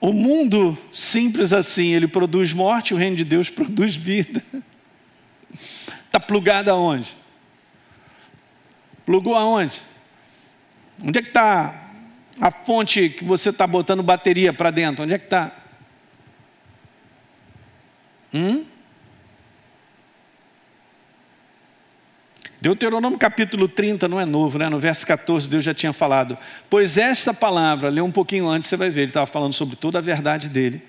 O 0.00 0.10
mundo 0.10 0.76
simples 0.90 1.52
assim, 1.52 1.92
ele 1.92 2.08
produz 2.08 2.54
morte, 2.54 2.94
o 2.94 2.96
reino 2.96 3.14
de 3.14 3.24
Deus 3.24 3.50
produz 3.50 3.94
vida. 3.94 4.42
Está 5.52 6.18
plugado 6.18 6.70
aonde? 6.70 7.14
Plugou 9.04 9.34
aonde? 9.36 9.82
Onde 11.04 11.18
é 11.18 11.22
que 11.22 11.28
está 11.28 11.90
a 12.40 12.50
fonte 12.50 13.10
que 13.10 13.22
você 13.22 13.50
está 13.50 13.66
botando 13.66 14.02
bateria 14.02 14.50
para 14.50 14.70
dentro? 14.70 15.04
Onde 15.04 15.12
é 15.12 15.18
que 15.18 15.26
está? 15.26 15.52
Hum? 18.32 18.64
Deuteronômio 22.66 23.16
capítulo 23.16 23.68
30 23.68 24.08
não 24.08 24.20
é 24.20 24.24
novo, 24.24 24.58
né? 24.58 24.68
No 24.68 24.80
verso 24.80 25.06
14 25.06 25.48
Deus 25.48 25.62
já 25.62 25.72
tinha 25.72 25.92
falado. 25.92 26.36
Pois 26.68 26.98
esta 26.98 27.32
palavra, 27.32 27.88
lê 27.88 28.00
um 28.00 28.10
pouquinho 28.10 28.48
antes, 28.48 28.68
você 28.68 28.76
vai 28.76 28.90
ver, 28.90 29.02
ele 29.02 29.10
estava 29.10 29.26
falando 29.28 29.52
sobre 29.52 29.76
toda 29.76 29.98
a 29.98 30.00
verdade 30.00 30.48
dele. 30.48 30.82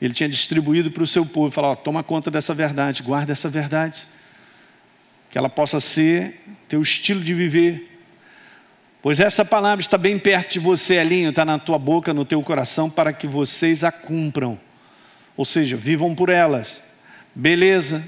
Ele 0.00 0.14
tinha 0.14 0.26
distribuído 0.26 0.90
para 0.90 1.02
o 1.02 1.06
seu 1.06 1.26
povo, 1.26 1.50
falou: 1.50 1.76
toma 1.76 2.02
conta 2.02 2.30
dessa 2.30 2.54
verdade, 2.54 3.02
guarda 3.02 3.30
essa 3.30 3.50
verdade, 3.50 4.06
que 5.30 5.36
ela 5.36 5.50
possa 5.50 5.80
ser 5.80 6.40
teu 6.66 6.80
estilo 6.80 7.20
de 7.20 7.34
viver. 7.34 8.00
Pois 9.02 9.20
essa 9.20 9.44
palavra 9.44 9.82
está 9.82 9.98
bem 9.98 10.18
perto 10.18 10.54
de 10.54 10.60
você, 10.60 10.94
Elinho, 10.94 11.28
está 11.28 11.44
na 11.44 11.58
tua 11.58 11.78
boca, 11.78 12.14
no 12.14 12.24
teu 12.24 12.40
coração, 12.42 12.88
para 12.88 13.12
que 13.12 13.26
vocês 13.26 13.84
a 13.84 13.92
cumpram. 13.92 14.58
Ou 15.36 15.44
seja, 15.44 15.76
vivam 15.76 16.14
por 16.14 16.30
elas. 16.30 16.82
Beleza? 17.34 18.02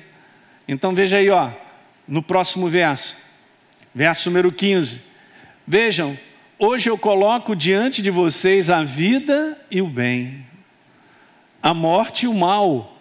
Então 0.67 0.95
veja 0.95 1.19
aí, 1.19 1.29
ó 1.29 1.64
no 2.07 2.23
próximo 2.23 2.69
verso, 2.69 3.17
verso 3.95 4.29
número 4.29 4.53
15. 4.53 5.03
Vejam, 5.67 6.19
hoje 6.59 6.91
eu 6.91 6.99
coloco 6.99 7.57
diante 7.57 8.03
de 8.03 8.11
vocês 8.11 8.69
a 8.69 8.85
vida 8.85 9.59
e 9.71 9.81
o 9.81 9.87
bem, 9.87 10.45
a 11.63 11.73
morte 11.73 12.25
e 12.25 12.29
o 12.29 12.35
mal. 12.35 12.99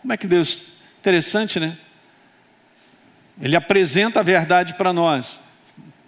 Como 0.00 0.12
é 0.12 0.16
que 0.16 0.26
Deus, 0.26 0.74
interessante, 1.00 1.58
né? 1.58 1.76
Ele 3.40 3.56
apresenta 3.56 4.20
a 4.20 4.22
verdade 4.22 4.74
para 4.74 4.92
nós, 4.92 5.40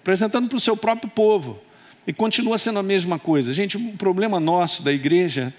apresentando 0.01 0.49
para 0.49 0.57
o 0.57 0.61
seu 0.61 0.77
próprio 0.77 1.11
povo, 1.11 1.61
e 2.07 2.13
continua 2.13 2.57
sendo 2.57 2.79
a 2.79 2.85
mesma 2.85 3.19
coisa. 3.19 3.53
Gente, 3.53 3.77
o 3.77 3.93
problema 3.95 4.39
nosso 4.39 4.85
da 4.85 4.93
igreja, 4.93 5.53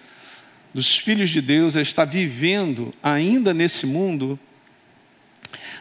dos 0.74 0.98
filhos 0.98 1.30
de 1.30 1.42
Deus, 1.42 1.76
é 1.76 1.82
estar 1.82 2.06
vivendo 2.06 2.94
ainda 3.04 3.54
nesse 3.54 3.86
mundo 3.86 4.40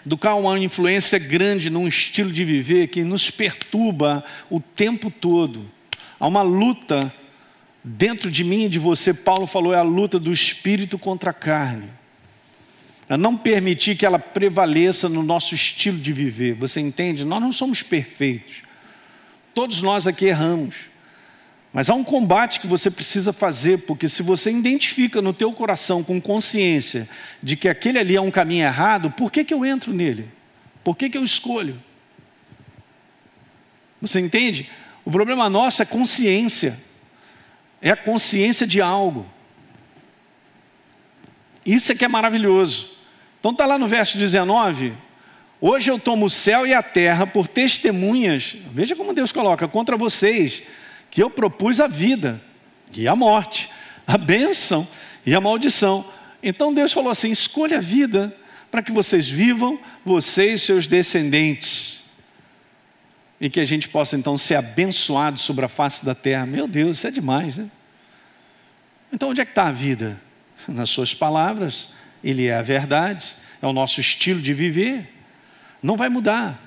do 0.07 0.17
qual 0.17 0.41
uma 0.41 0.59
influência 0.59 1.19
grande 1.19 1.69
num 1.69 1.89
estilo 1.89 2.33
de 2.33 2.45
viver 2.45 2.87
que 2.87 3.03
nos 3.03 3.29
perturba 3.29 4.25
o 4.49 4.61
tempo 4.61 5.11
todo. 5.11 5.69
Há 6.19 6.29
uma 6.29 6.43
luta 6.43 7.13
dentro 7.83 8.31
de 8.31 8.45
mim 8.45 8.65
e 8.65 8.69
de 8.69 8.79
você, 8.79 9.13
Paulo 9.13 9.47
falou, 9.49 9.75
é 9.75 9.79
a 9.79 9.83
luta 9.83 10.19
do 10.19 10.33
espírito 10.33 10.97
contra 10.97 11.31
a 11.31 11.35
carne. 11.35 11.89
A 13.09 13.17
não 13.17 13.37
permitir 13.37 13.97
que 13.97 14.07
ela 14.07 14.19
prevaleça 14.19 15.09
no 15.09 15.23
nosso 15.23 15.55
estilo 15.55 15.99
de 15.99 16.13
viver. 16.13 16.55
Você 16.55 16.81
entende? 16.81 17.25
Nós 17.25 17.41
não 17.41 17.51
somos 17.53 17.83
perfeitos. 17.83 18.63
Todos 19.55 19.83
nós 19.83 20.07
aqui 20.07 20.27
erramos. 20.27 20.89
Mas 21.77 21.91
há 21.91 21.95
um 21.95 22.03
combate 22.03 22.59
que 22.59 22.66
você 22.66 22.91
precisa 22.91 23.35
fazer, 23.35 23.83
porque 23.83 24.09
se 24.09 24.22
você 24.22 24.51
identifica 24.51 25.20
no 25.20 25.35
teu 25.35 25.53
coração 25.53 26.03
com 26.03 26.18
consciência 26.18 27.07
de 27.43 27.55
que 27.55 27.68
aquele 27.68 27.99
ali 27.99 28.16
é 28.16 28.20
um 28.20 28.31
caminho 28.31 28.64
errado, 28.64 29.11
por 29.11 29.31
que, 29.31 29.45
que 29.45 29.53
eu 29.53 29.62
entro 29.62 29.93
nele? 29.93 30.27
Por 30.83 30.97
que, 30.97 31.11
que 31.11 31.18
eu 31.18 31.22
escolho? 31.22 31.79
Você 34.01 34.18
entende? 34.20 34.70
O 35.05 35.11
problema 35.11 35.51
nosso 35.51 35.83
é 35.83 35.85
consciência. 35.85 36.79
É 37.83 37.91
a 37.91 37.97
consciência 37.97 38.66
de 38.66 38.81
algo. 38.81 39.27
Isso 41.66 41.93
é 41.93 41.95
que 41.95 42.07
é 42.07 42.09
maravilhoso. 42.09 42.93
Então 43.39 43.51
está 43.51 43.66
lá 43.66 43.79
no 43.79 43.87
verso 43.87 44.16
19. 44.16 44.95
Hoje 45.61 45.91
eu 45.91 45.99
tomo 45.99 46.24
o 46.24 46.31
céu 46.31 46.66
e 46.66 46.72
a 46.72 46.83
terra 46.83 47.27
por 47.27 47.47
testemunhas. 47.47 48.57
Veja 48.72 48.97
como 48.97 49.12
Deus 49.12 49.31
coloca 49.31 49.68
contra 49.68 49.95
vocês 49.95 50.62
que 51.11 51.23
eu 51.23 51.31
propus 51.31 51.81
a 51.81 51.87
vida 51.87 52.41
e 52.95 53.09
a 53.09 53.17
morte, 53.17 53.71
a 54.07 54.17
bênção 54.19 54.87
e 55.25 55.35
a 55.35 55.41
maldição. 55.41 56.05
Então 56.43 56.73
Deus 56.73 56.93
falou 56.93 57.11
assim: 57.11 57.31
escolha 57.31 57.79
a 57.79 57.81
vida 57.81 58.35
para 58.71 58.83
que 58.83 58.93
vocês 58.93 59.29
vivam, 59.29 59.79
vocês 60.05 60.61
e 60.61 60.65
seus 60.65 60.87
descendentes. 60.87 62.05
E 63.41 63.51
que 63.51 63.61
a 63.61 63.65
gente 63.65 63.89
possa 63.89 64.17
então 64.17 64.39
ser 64.39 64.55
abençoado 64.55 65.39
sobre 65.39 65.65
a 65.65 65.69
face 65.69 66.05
da 66.05 66.15
terra. 66.15 66.47
Meu 66.47 66.67
Deus, 66.67 66.99
isso 66.99 67.07
é 67.07 67.11
demais, 67.11 67.57
né? 67.57 67.71
Então 69.13 69.31
onde 69.31 69.41
é 69.41 69.45
que 69.45 69.51
está 69.51 69.69
a 69.69 69.73
vida? 69.73 70.21
Nas 70.69 70.91
suas 70.91 71.15
palavras, 71.15 71.91
Ele 72.25 72.47
é 72.47 72.57
a 72.57 72.63
verdade, 72.63 73.37
é 73.61 73.67
o 73.67 73.73
nosso 73.73 74.01
estilo 74.01 74.41
de 74.41 74.55
viver. 74.55 75.13
Não 75.83 75.97
vai 75.97 76.09
mudar. 76.09 76.63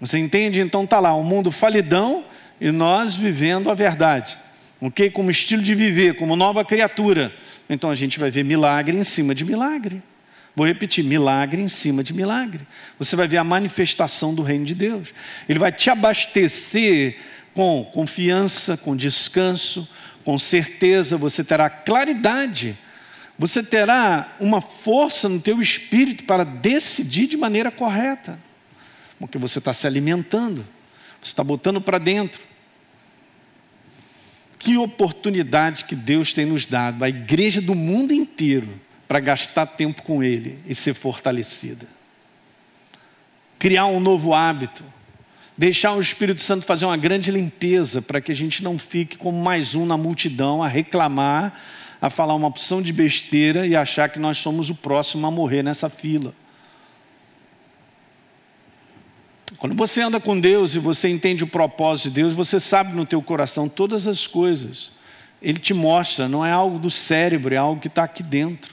Você 0.00 0.18
entende? 0.18 0.60
Então 0.60 0.84
está 0.84 1.00
lá, 1.00 1.14
um 1.16 1.24
mundo 1.24 1.50
falidão, 1.50 2.24
e 2.60 2.70
nós 2.70 3.16
vivendo 3.16 3.70
a 3.70 3.74
verdade, 3.74 4.36
ok? 4.80 5.10
Como 5.10 5.30
estilo 5.30 5.62
de 5.62 5.74
viver, 5.74 6.16
como 6.16 6.36
nova 6.36 6.64
criatura. 6.64 7.32
Então 7.68 7.90
a 7.90 7.94
gente 7.94 8.18
vai 8.18 8.30
ver 8.30 8.44
milagre 8.44 8.96
em 8.96 9.04
cima 9.04 9.34
de 9.34 9.44
milagre. 9.44 10.02
Vou 10.56 10.66
repetir: 10.66 11.04
milagre 11.04 11.62
em 11.62 11.68
cima 11.68 12.02
de 12.02 12.12
milagre. 12.12 12.66
Você 12.98 13.14
vai 13.14 13.28
ver 13.28 13.36
a 13.36 13.44
manifestação 13.44 14.34
do 14.34 14.42
reino 14.42 14.64
de 14.64 14.74
Deus. 14.74 15.14
Ele 15.48 15.58
vai 15.58 15.70
te 15.70 15.88
abastecer 15.88 17.16
com 17.54 17.84
confiança, 17.92 18.76
com 18.76 18.96
descanso, 18.96 19.88
com 20.24 20.38
certeza. 20.38 21.16
Você 21.16 21.44
terá 21.44 21.70
claridade. 21.70 22.76
Você 23.38 23.62
terá 23.62 24.36
uma 24.40 24.60
força 24.60 25.28
no 25.28 25.38
teu 25.38 25.62
espírito 25.62 26.24
para 26.24 26.42
decidir 26.42 27.28
de 27.28 27.36
maneira 27.36 27.70
correta, 27.70 28.36
porque 29.16 29.38
você 29.38 29.60
está 29.60 29.72
se 29.72 29.86
alimentando, 29.86 30.66
você 31.20 31.28
está 31.28 31.44
botando 31.44 31.80
para 31.80 31.98
dentro. 31.98 32.42
Que 34.58 34.76
oportunidade 34.76 35.84
que 35.84 35.94
Deus 35.94 36.32
tem 36.32 36.44
nos 36.44 36.66
dado, 36.66 37.04
a 37.04 37.08
igreja 37.08 37.60
do 37.60 37.74
mundo 37.74 38.12
inteiro, 38.12 38.68
para 39.06 39.20
gastar 39.20 39.66
tempo 39.66 40.02
com 40.02 40.22
Ele 40.22 40.58
e 40.66 40.74
ser 40.74 40.94
fortalecida. 40.94 41.86
Criar 43.58 43.86
um 43.86 43.98
novo 43.98 44.34
hábito, 44.34 44.84
deixar 45.56 45.94
o 45.94 46.00
Espírito 46.00 46.42
Santo 46.42 46.66
fazer 46.66 46.84
uma 46.84 46.96
grande 46.96 47.30
limpeza 47.30 48.02
para 48.02 48.20
que 48.20 48.30
a 48.30 48.34
gente 48.34 48.62
não 48.62 48.78
fique 48.78 49.16
como 49.16 49.42
mais 49.42 49.74
um 49.74 49.86
na 49.86 49.96
multidão 49.96 50.62
a 50.62 50.68
reclamar, 50.68 51.58
a 52.00 52.10
falar 52.10 52.34
uma 52.34 52.46
opção 52.46 52.80
de 52.82 52.92
besteira 52.92 53.66
e 53.66 53.74
achar 53.74 54.08
que 54.08 54.18
nós 54.18 54.38
somos 54.38 54.70
o 54.70 54.74
próximo 54.74 55.26
a 55.26 55.30
morrer 55.30 55.62
nessa 55.62 55.88
fila. 55.88 56.34
Quando 59.58 59.74
você 59.74 60.00
anda 60.00 60.20
com 60.20 60.38
Deus 60.38 60.76
e 60.76 60.78
você 60.78 61.08
entende 61.08 61.42
o 61.42 61.48
propósito 61.48 62.10
de 62.10 62.14
Deus, 62.14 62.32
você 62.32 62.60
sabe 62.60 62.94
no 62.94 63.04
teu 63.04 63.20
coração 63.20 63.68
todas 63.68 64.06
as 64.06 64.24
coisas. 64.24 64.92
Ele 65.42 65.58
te 65.58 65.74
mostra, 65.74 66.28
não 66.28 66.46
é 66.46 66.52
algo 66.52 66.78
do 66.78 66.90
cérebro, 66.90 67.52
é 67.52 67.56
algo 67.56 67.80
que 67.80 67.88
está 67.88 68.04
aqui 68.04 68.22
dentro. 68.22 68.72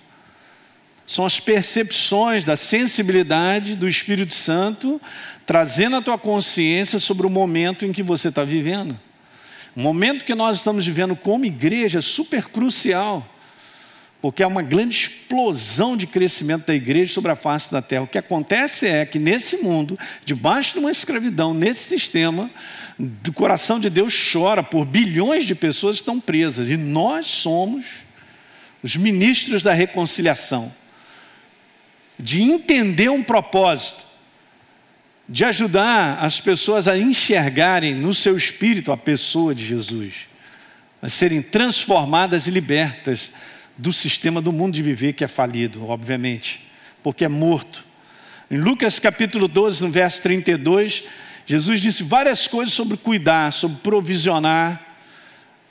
São 1.06 1.26
as 1.26 1.40
percepções 1.40 2.44
da 2.44 2.56
sensibilidade 2.56 3.76
do 3.76 3.88
Espírito 3.88 4.34
Santo 4.34 5.02
trazendo 5.46 5.96
a 5.96 6.02
tua 6.02 6.18
consciência 6.18 7.00
sobre 7.00 7.26
o 7.26 7.30
momento 7.30 7.86
em 7.86 7.92
que 7.92 8.04
você 8.04 8.30
está 8.30 8.44
vivendo. 8.44 9.00
O 9.76 9.80
momento 9.80 10.24
que 10.24 10.34
nós 10.34 10.58
estamos 10.58 10.86
vivendo 10.86 11.16
como 11.16 11.46
igreja 11.46 11.98
é 11.98 12.02
super 12.02 12.46
crucial. 12.46 13.28
Porque 14.26 14.42
há 14.42 14.48
uma 14.48 14.64
grande 14.64 14.96
explosão 14.96 15.96
de 15.96 16.08
crescimento 16.08 16.66
da 16.66 16.74
igreja 16.74 17.14
sobre 17.14 17.32
a 17.32 17.36
face 17.36 17.72
da 17.72 17.80
terra. 17.80 18.02
O 18.02 18.08
que 18.08 18.18
acontece 18.18 18.88
é 18.88 19.06
que 19.06 19.20
nesse 19.20 19.58
mundo, 19.58 20.00
debaixo 20.26 20.74
de 20.74 20.80
uma 20.80 20.90
escravidão, 20.90 21.54
nesse 21.54 21.84
sistema, 21.84 22.50
o 23.00 23.34
coração 23.34 23.80
de 23.80 23.88
Deus 23.88 24.32
chora 24.34 24.64
por 24.64 24.84
bilhões 24.84 25.46
de 25.46 25.54
pessoas 25.54 25.98
que 25.98 26.02
estão 26.02 26.20
presas, 26.20 26.72
e 26.72 26.76
nós 26.76 27.28
somos 27.28 27.98
os 28.82 28.98
ministros 28.98 29.62
da 29.62 29.74
reconciliação, 29.74 30.74
de 32.18 32.42
entender 32.42 33.12
um 33.12 33.22
propósito, 33.22 34.06
de 35.30 35.46
ajudar 35.46 36.18
as 36.20 36.42
pessoas 36.42 36.88
a 36.88 36.98
enxergarem 36.98 37.94
no 37.94 38.12
seu 38.12 38.36
espírito 38.36 38.92
a 38.92 38.98
pessoa 38.98 39.54
de 39.54 39.64
Jesus, 39.64 40.16
a 41.00 41.10
serem 41.10 41.44
transformadas 41.44 42.48
e 42.48 42.50
libertas 42.50 43.32
do 43.78 43.92
sistema 43.92 44.42
do 44.42 44.52
mundo 44.52 44.74
de 44.74 44.82
viver 44.82 45.14
que 45.14 45.24
é 45.24 45.28
falido, 45.28 45.88
obviamente, 45.88 46.62
porque 47.04 47.26
é 47.26 47.28
morto. 47.28 47.84
Em 48.50 48.58
Lucas 48.58 49.00
capítulo 49.00 49.48
12, 49.48 49.84
no 49.84 49.90
verso 49.90 50.22
32, 50.22 51.04
Jesus 51.46 51.80
disse 51.80 52.04
várias 52.04 52.48
coisas 52.48 52.74
sobre 52.74 52.98
cuidar, 52.98 53.52
sobre 53.52 53.78
provisionar. 53.78 54.82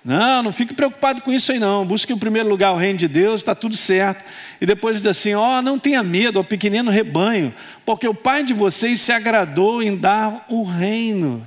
Não, 0.04 0.42
não 0.42 0.52
fique 0.52 0.74
preocupado 0.74 1.22
com 1.22 1.32
isso 1.32 1.50
aí 1.50 1.58
não. 1.58 1.86
Busque 1.86 2.12
em 2.12 2.18
primeiro 2.18 2.48
lugar 2.48 2.72
o 2.72 2.76
reino 2.76 2.98
de 2.98 3.08
Deus, 3.08 3.40
está 3.40 3.54
tudo 3.54 3.74
certo. 3.74 4.22
E 4.60 4.66
depois 4.66 4.98
diz 4.98 5.06
assim: 5.06 5.34
ó, 5.34 5.58
oh, 5.58 5.62
não 5.62 5.78
tenha 5.78 6.02
medo, 6.02 6.38
ó 6.38 6.42
pequenino 6.42 6.90
rebanho, 6.90 7.54
porque 7.86 8.06
o 8.06 8.14
Pai 8.14 8.44
de 8.44 8.52
vocês 8.52 9.00
se 9.00 9.12
agradou 9.12 9.82
em 9.82 9.96
dar 9.96 10.44
o 10.50 10.62
reino. 10.62 11.46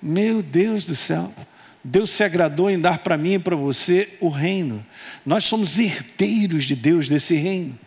Meu 0.00 0.42
Deus 0.42 0.84
do 0.84 0.94
céu. 0.94 1.32
Deus 1.88 2.10
se 2.10 2.22
agradou 2.22 2.70
em 2.70 2.78
dar 2.78 2.98
para 2.98 3.16
mim 3.16 3.34
e 3.34 3.38
para 3.38 3.56
você 3.56 4.16
o 4.20 4.28
reino. 4.28 4.84
Nós 5.24 5.44
somos 5.44 5.78
herdeiros 5.78 6.64
de 6.64 6.76
Deus 6.76 7.08
desse 7.08 7.34
reino. 7.34 7.78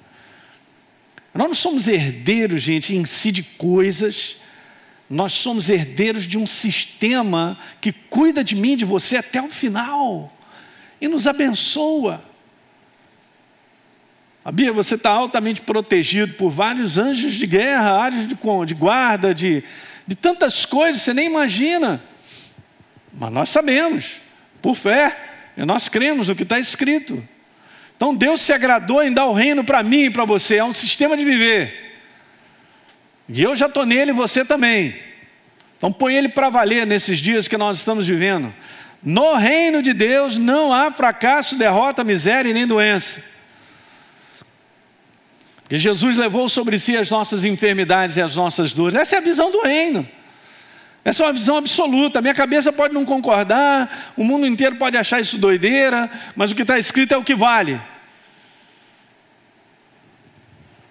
Nós 1.34 1.48
não 1.48 1.56
somos 1.56 1.88
herdeiros, 1.88 2.64
gente, 2.64 2.96
em 2.96 3.06
si 3.06 3.32
de 3.32 3.44
coisas. 3.44 4.38
Nós 5.08 5.34
somos 5.34 5.70
herdeiros 5.70 6.24
de 6.24 6.38
um 6.38 6.48
sistema 6.48 7.58
que 7.80 7.92
cuida 7.92 8.44
de 8.44 8.56
mim, 8.56 8.76
de 8.76 8.86
você 8.86 9.18
até 9.18 9.40
o 9.40 9.50
final 9.50 10.36
e 11.00 11.08
nos 11.08 11.28
abençoa. 11.28 12.22
Sabia, 14.44 14.74
você 14.74 14.96
está 14.96 15.12
altamente 15.12 15.62
protegido 15.62 16.34
por 16.34 16.50
vários 16.50 16.98
anjos 16.98 17.36
de 17.36 17.46
guerra, 17.46 18.02
áreas 18.02 18.28
de, 18.28 18.74
guarda, 18.74 19.32
de, 19.32 19.64
de 20.08 20.16
tantas 20.16 20.66
coisas, 20.66 21.04
você 21.04 21.14
nem 21.14 21.28
imagina. 21.28 22.02
Mas 23.14 23.32
nós 23.32 23.50
sabemos, 23.50 24.22
por 24.62 24.76
fé, 24.76 25.18
e 25.58 25.66
nós 25.66 25.88
cremos 25.90 26.30
no 26.30 26.36
que 26.36 26.44
está 26.44 26.60
escrito. 26.60 27.24
Então 27.96 28.16
Deus 28.16 28.42
se 28.42 28.54
agradou 28.54 29.04
em 29.04 29.14
dar 29.14 29.26
o 29.26 29.34
reino 29.34 29.64
para 29.64 29.84
mim 29.84 30.06
e 30.06 30.10
para 30.10 30.26
você, 30.26 30.58
é 30.58 30.64
um 30.64 30.74
sistema 30.74 31.16
de 31.16 31.24
viver. 31.24 32.00
E 33.30 33.42
eu 33.42 33.56
já 33.56 33.68
estou 33.68 33.86
nele 33.86 34.12
você 34.12 34.44
também. 34.44 34.96
Então 35.78 35.92
põe 35.92 36.16
ele 36.16 36.30
para 36.30 36.50
valer 36.50 36.86
nesses 36.86 37.20
dias 37.20 37.48
que 37.48 37.58
nós 37.58 37.78
estamos 37.78 38.08
vivendo. 38.08 38.54
No 39.04 39.36
reino 39.36 39.82
de 39.82 39.94
Deus 39.94 40.38
não 40.38 40.74
há 40.74 40.92
fracasso, 40.92 41.56
derrota, 41.56 42.04
miséria 42.04 42.50
e 42.50 42.54
nem 42.54 42.68
doença. 42.68 43.24
Porque 45.64 45.78
Jesus 45.78 46.18
levou 46.18 46.50
sobre 46.50 46.78
si 46.78 46.98
as 46.98 47.10
nossas 47.10 47.46
enfermidades 47.46 48.18
e 48.18 48.22
as 48.22 48.36
nossas 48.36 48.74
dores. 48.74 48.94
Essa 48.94 49.16
é 49.16 49.20
a 49.20 49.22
visão 49.22 49.52
do 49.52 49.62
reino. 49.62 50.08
Essa 51.04 51.24
é 51.24 51.26
uma 51.26 51.34
visão 51.34 51.58
absoluta. 51.58 52.22
Minha 52.22 52.34
cabeça 52.34 52.72
pode 52.72 52.94
não 52.94 53.04
concordar, 53.04 54.14
o 54.16 54.24
mundo 54.24 54.46
inteiro 54.46 54.76
pode 54.76 54.98
achar 54.98 55.20
isso 55.20 55.38
doideira, 55.38 56.10
mas 56.36 56.52
o 56.52 56.56
que 56.56 56.62
está 56.62 56.78
escrito 56.78 57.14
é 57.14 57.18
o 57.18 57.24
que 57.24 57.36
vale. 57.36 57.82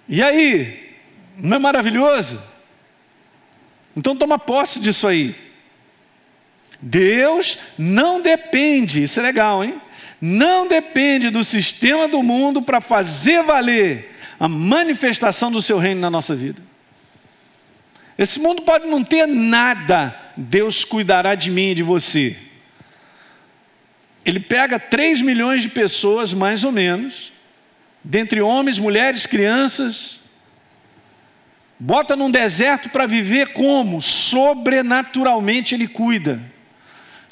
E 0.09 0.21
aí, 0.23 0.97
não 1.37 1.57
é 1.57 1.61
maravilhoso? 1.61 2.43
Então 3.97 4.17
toma 4.17 4.39
posse 4.39 4.81
disso 4.81 5.07
aí. 5.07 5.35
Deus 6.83 7.59
não 7.79 8.21
depende, 8.21 9.03
isso 9.05 9.21
é 9.21 9.23
legal, 9.23 9.63
hein? 9.63 9.81
Não 10.21 10.67
depende 10.67 11.31
do 11.31 11.45
sistema 11.45 12.09
do 12.09 12.23
mundo 12.23 12.61
para 12.61 12.81
fazer 12.81 13.43
valer 13.43 14.17
a 14.39 14.49
manifestação 14.49 15.51
do 15.53 15.63
seu 15.63 15.79
reino 15.79 16.01
na 16.01 16.11
nossa 16.11 16.35
vida. 16.35 16.70
Esse 18.21 18.39
mundo 18.39 18.61
pode 18.61 18.87
não 18.87 19.03
ter 19.03 19.27
nada, 19.27 20.15
Deus 20.37 20.85
cuidará 20.85 21.35
de 21.35 21.51
mim 21.51 21.71
e 21.71 21.77
de 21.77 21.83
você. 21.83 22.37
Ele 24.23 24.39
pega 24.39 24.79
3 24.79 25.23
milhões 25.23 25.63
de 25.63 25.71
pessoas, 25.71 26.35
mais 26.35 26.63
ou 26.63 26.71
menos, 26.71 27.33
dentre 28.05 28.43
homens, 28.43 28.79
mulheres, 28.79 29.25
crianças, 29.25 30.21
bota 31.79 32.15
num 32.15 32.31
deserto 32.31 32.91
para 32.91 33.07
viver 33.07 33.55
como? 33.55 34.03
Sobrenaturalmente 34.03 35.75
Ele 35.75 35.89
cuida, 35.89 36.43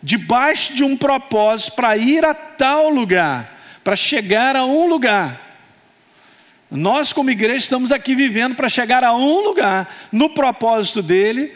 debaixo 0.03 0.73
de 0.73 0.83
um 0.83 0.97
propósito 0.97 1.75
para 1.75 1.99
ir 1.99 2.25
a 2.25 2.33
tal 2.33 2.89
lugar, 2.89 3.61
para 3.85 3.95
chegar 3.95 4.57
a 4.57 4.65
um 4.65 4.89
lugar. 4.89 5.48
Nós, 6.71 7.13
como 7.13 7.31
igreja, 7.31 7.57
estamos 7.57 7.91
aqui 7.93 8.15
vivendo 8.15 8.55
para 8.55 8.69
chegar 8.69 9.03
a 9.03 9.15
um 9.15 9.43
lugar, 9.43 9.93
no 10.13 10.31
propósito 10.31 11.03
dele, 11.03 11.55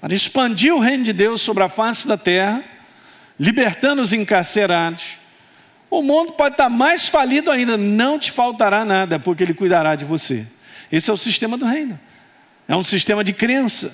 para 0.00 0.14
expandir 0.14 0.74
o 0.74 0.78
reino 0.78 1.04
de 1.04 1.12
Deus 1.12 1.42
sobre 1.42 1.62
a 1.62 1.68
face 1.68 2.08
da 2.08 2.16
terra, 2.16 2.64
libertando 3.38 4.00
os 4.00 4.12
encarcerados. 4.12 5.18
O 5.90 6.02
mundo 6.02 6.32
pode 6.32 6.54
estar 6.54 6.70
mais 6.70 7.08
falido 7.08 7.50
ainda, 7.50 7.76
não 7.76 8.18
te 8.18 8.30
faltará 8.30 8.84
nada, 8.84 9.18
porque 9.18 9.42
ele 9.42 9.54
cuidará 9.54 9.94
de 9.94 10.04
você. 10.04 10.46
Esse 10.90 11.10
é 11.10 11.12
o 11.12 11.16
sistema 11.16 11.58
do 11.58 11.66
reino. 11.66 11.98
É 12.66 12.74
um 12.74 12.82
sistema 12.84 13.22
de 13.22 13.32
crença. 13.32 13.92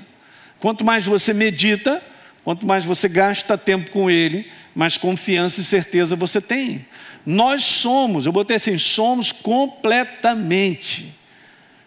Quanto 0.58 0.84
mais 0.84 1.04
você 1.04 1.32
medita, 1.32 2.02
quanto 2.44 2.66
mais 2.66 2.84
você 2.84 3.08
gasta 3.08 3.58
tempo 3.58 3.90
com 3.90 4.10
ele, 4.10 4.50
mais 4.74 4.96
confiança 4.96 5.60
e 5.60 5.64
certeza 5.64 6.14
você 6.14 6.40
tem. 6.40 6.86
Nós 7.24 7.64
somos, 7.64 8.26
eu 8.26 8.32
botei 8.32 8.56
assim, 8.56 8.76
somos 8.76 9.30
completamente, 9.30 11.14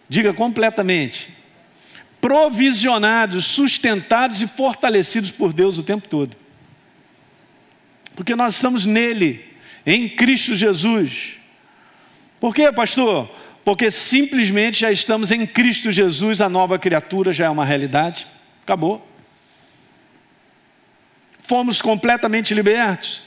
diga 0.08 0.32
completamente, 0.32 1.28
provisionados, 2.20 3.44
sustentados 3.44 4.40
e 4.40 4.46
fortalecidos 4.46 5.30
por 5.30 5.52
Deus 5.52 5.76
o 5.78 5.82
tempo 5.82 6.08
todo. 6.08 6.36
Porque 8.14 8.34
nós 8.34 8.54
estamos 8.54 8.86
nele, 8.86 9.44
em 9.84 10.08
Cristo 10.08 10.56
Jesus. 10.56 11.34
Por 12.40 12.54
quê, 12.54 12.72
pastor? 12.72 13.30
Porque 13.62 13.90
simplesmente 13.90 14.80
já 14.80 14.90
estamos 14.90 15.30
em 15.30 15.46
Cristo 15.46 15.92
Jesus, 15.92 16.40
a 16.40 16.48
nova 16.48 16.78
criatura 16.78 17.32
já 17.32 17.44
é 17.44 17.50
uma 17.50 17.64
realidade. 17.64 18.26
Acabou. 18.62 19.06
Fomos 21.40 21.82
completamente 21.82 22.54
libertos 22.54 23.25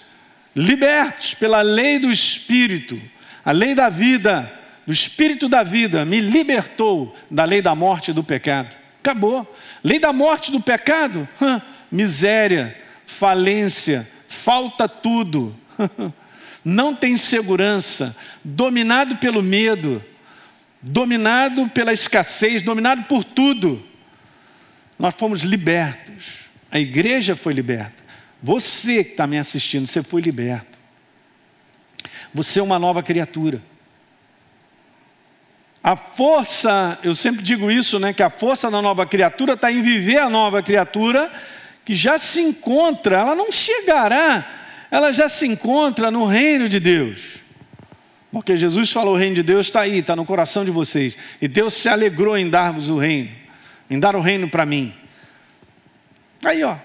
libertos 0.55 1.33
pela 1.33 1.61
lei 1.61 1.99
do 1.99 2.11
Espírito, 2.11 3.01
a 3.43 3.51
lei 3.51 3.73
da 3.73 3.89
vida, 3.89 4.51
do 4.85 4.93
Espírito 4.93 5.47
da 5.47 5.63
vida, 5.63 6.05
me 6.05 6.19
libertou 6.19 7.15
da 7.29 7.45
lei 7.45 7.61
da 7.61 7.75
morte 7.75 8.11
e 8.11 8.13
do 8.13 8.23
pecado. 8.23 8.75
Acabou. 9.01 9.55
Lei 9.83 9.99
da 9.99 10.11
morte 10.11 10.49
e 10.49 10.51
do 10.51 10.59
pecado? 10.59 11.27
Miséria, 11.91 12.77
falência, 13.05 14.07
falta 14.27 14.87
tudo. 14.87 15.55
Não 16.63 16.93
tem 16.93 17.17
segurança, 17.17 18.15
dominado 18.43 19.15
pelo 19.17 19.41
medo, 19.41 20.03
dominado 20.81 21.69
pela 21.69 21.93
escassez, 21.93 22.61
dominado 22.61 23.03
por 23.03 23.23
tudo. 23.23 23.83
Nós 24.97 25.15
fomos 25.15 25.41
libertos. 25.41 26.49
A 26.69 26.79
igreja 26.79 27.35
foi 27.35 27.53
liberta. 27.53 28.03
Você 28.41 29.03
que 29.03 29.11
está 29.11 29.27
me 29.27 29.37
assistindo, 29.37 29.85
você 29.85 30.01
foi 30.01 30.21
liberto. 30.21 30.77
Você 32.33 32.59
é 32.59 32.63
uma 32.63 32.79
nova 32.79 33.03
criatura. 33.03 33.61
A 35.83 35.95
força, 35.95 36.99
eu 37.03 37.15
sempre 37.15 37.41
digo 37.41 37.71
isso, 37.71 37.99
né? 37.99 38.13
Que 38.13 38.23
a 38.23 38.29
força 38.29 38.69
da 38.69 38.81
nova 38.81 39.05
criatura 39.05 39.53
está 39.53 39.71
em 39.71 39.81
viver 39.81 40.17
a 40.17 40.29
nova 40.29 40.61
criatura 40.61 41.31
que 41.85 41.95
já 41.95 42.19
se 42.19 42.41
encontra, 42.41 43.17
ela 43.17 43.33
não 43.33 43.51
chegará, 43.51 44.47
ela 44.91 45.11
já 45.11 45.27
se 45.27 45.47
encontra 45.47 46.11
no 46.11 46.25
reino 46.25 46.69
de 46.69 46.79
Deus. 46.79 47.37
Porque 48.31 48.55
Jesus 48.55 48.91
falou: 48.91 49.15
o 49.15 49.17
reino 49.17 49.35
de 49.35 49.43
Deus 49.43 49.67
está 49.67 49.81
aí, 49.81 49.97
está 49.97 50.15
no 50.15 50.25
coração 50.25 50.63
de 50.63 50.69
vocês. 50.69 51.17
E 51.41 51.47
Deus 51.47 51.73
se 51.73 51.89
alegrou 51.89 52.37
em 52.37 52.49
dar-vos 52.49 52.89
o 52.89 52.97
reino, 52.97 53.31
em 53.89 53.99
dar 53.99 54.15
o 54.15 54.21
reino 54.21 54.47
para 54.47 54.65
mim. 54.65 54.93
Aí, 56.43 56.63
ó, 56.63 56.77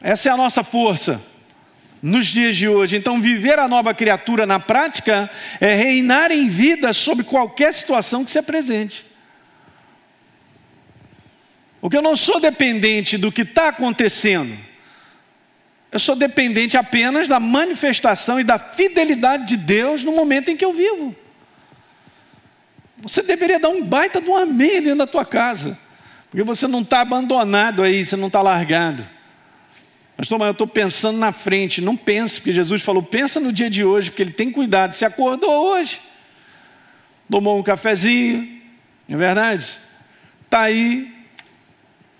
essa 0.00 0.28
é 0.28 0.32
a 0.32 0.36
nossa 0.36 0.64
força 0.64 1.20
nos 2.02 2.26
dias 2.26 2.56
de 2.56 2.68
hoje. 2.68 2.96
Então, 2.96 3.20
viver 3.20 3.58
a 3.58 3.68
nova 3.68 3.92
criatura 3.92 4.46
na 4.46 4.58
prática 4.58 5.30
é 5.60 5.74
reinar 5.74 6.30
em 6.30 6.48
vida 6.48 6.92
sobre 6.92 7.24
qualquer 7.24 7.72
situação 7.74 8.24
que 8.24 8.30
se 8.30 8.38
apresente. 8.38 9.04
Porque 11.80 11.96
eu 11.96 12.02
não 12.02 12.16
sou 12.16 12.40
dependente 12.40 13.16
do 13.16 13.32
que 13.32 13.42
está 13.42 13.68
acontecendo. 13.68 14.56
Eu 15.92 15.98
sou 15.98 16.14
dependente 16.14 16.76
apenas 16.76 17.26
da 17.26 17.40
manifestação 17.40 18.38
e 18.38 18.44
da 18.44 18.58
fidelidade 18.58 19.46
de 19.46 19.56
Deus 19.56 20.04
no 20.04 20.12
momento 20.12 20.50
em 20.50 20.56
que 20.56 20.64
eu 20.64 20.72
vivo. 20.72 21.14
Você 22.98 23.22
deveria 23.22 23.58
dar 23.58 23.70
um 23.70 23.82
baita 23.82 24.20
de 24.20 24.28
um 24.28 24.36
amém 24.36 24.82
dentro 24.82 24.98
da 24.98 25.06
tua 25.06 25.24
casa, 25.24 25.78
porque 26.30 26.42
você 26.42 26.68
não 26.68 26.82
está 26.82 27.00
abandonado 27.00 27.82
aí, 27.82 28.04
você 28.04 28.14
não 28.14 28.26
está 28.26 28.42
largado. 28.42 29.04
Pastor, 30.20 30.38
mas 30.38 30.48
eu 30.48 30.52
estou 30.52 30.66
pensando 30.66 31.18
na 31.18 31.32
frente, 31.32 31.80
não 31.80 31.96
pense, 31.96 32.40
porque 32.40 32.52
Jesus 32.52 32.82
falou: 32.82 33.02
pensa 33.02 33.40
no 33.40 33.50
dia 33.50 33.70
de 33.70 33.82
hoje, 33.82 34.10
porque 34.10 34.22
Ele 34.22 34.32
tem 34.32 34.52
cuidado. 34.52 34.92
Você 34.92 35.06
acordou 35.06 35.50
hoje, 35.50 35.98
tomou 37.30 37.58
um 37.58 37.62
cafezinho, 37.62 38.60
não 39.08 39.16
é 39.16 39.18
verdade? 39.18 39.78
Está 40.44 40.60
aí, 40.60 41.10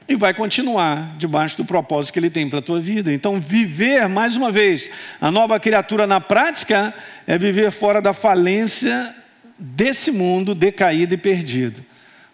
e 0.08 0.16
vai 0.16 0.32
continuar 0.32 1.14
debaixo 1.18 1.58
do 1.58 1.64
propósito 1.66 2.14
que 2.14 2.18
Ele 2.18 2.30
tem 2.30 2.48
para 2.48 2.60
a 2.60 2.62
tua 2.62 2.80
vida. 2.80 3.12
Então, 3.12 3.38
viver, 3.38 4.08
mais 4.08 4.34
uma 4.34 4.50
vez, 4.50 4.88
a 5.20 5.30
nova 5.30 5.60
criatura 5.60 6.06
na 6.06 6.22
prática 6.22 6.94
é 7.26 7.36
viver 7.36 7.70
fora 7.70 8.00
da 8.00 8.14
falência 8.14 9.14
desse 9.58 10.10
mundo 10.10 10.54
decaído 10.54 11.12
e 11.12 11.18
perdido, 11.18 11.84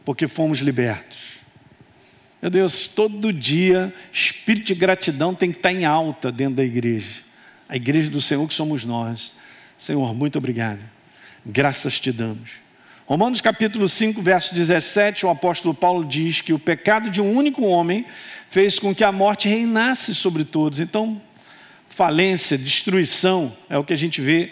porque 0.04 0.28
fomos 0.28 0.60
libertos. 0.60 1.25
Meu 2.40 2.50
Deus, 2.50 2.86
todo 2.86 3.32
dia, 3.32 3.92
espírito 4.12 4.66
de 4.66 4.74
gratidão 4.74 5.34
tem 5.34 5.50
que 5.50 5.58
estar 5.58 5.72
em 5.72 5.86
alta 5.86 6.30
dentro 6.30 6.56
da 6.56 6.64
igreja. 6.64 7.22
A 7.66 7.76
igreja 7.76 8.10
do 8.10 8.20
Senhor 8.20 8.46
que 8.46 8.52
somos 8.52 8.84
nós. 8.84 9.32
Senhor, 9.78 10.14
muito 10.14 10.36
obrigado. 10.36 10.84
Graças 11.44 11.98
te 11.98 12.12
damos. 12.12 12.52
Romanos 13.06 13.40
capítulo 13.40 13.88
5, 13.88 14.20
verso 14.20 14.54
17, 14.54 15.24
o 15.24 15.30
apóstolo 15.30 15.72
Paulo 15.72 16.04
diz 16.04 16.40
que 16.40 16.52
o 16.52 16.58
pecado 16.58 17.08
de 17.08 17.22
um 17.22 17.32
único 17.32 17.64
homem 17.64 18.04
fez 18.50 18.78
com 18.78 18.94
que 18.94 19.04
a 19.04 19.12
morte 19.12 19.48
reinasse 19.48 20.14
sobre 20.14 20.44
todos. 20.44 20.78
Então, 20.78 21.20
falência, 21.88 22.58
destruição 22.58 23.56
é 23.70 23.78
o 23.78 23.84
que 23.84 23.94
a 23.94 23.98
gente 23.98 24.20
vê. 24.20 24.50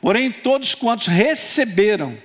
Porém, 0.00 0.30
todos 0.32 0.74
quantos 0.74 1.06
receberam 1.06 2.16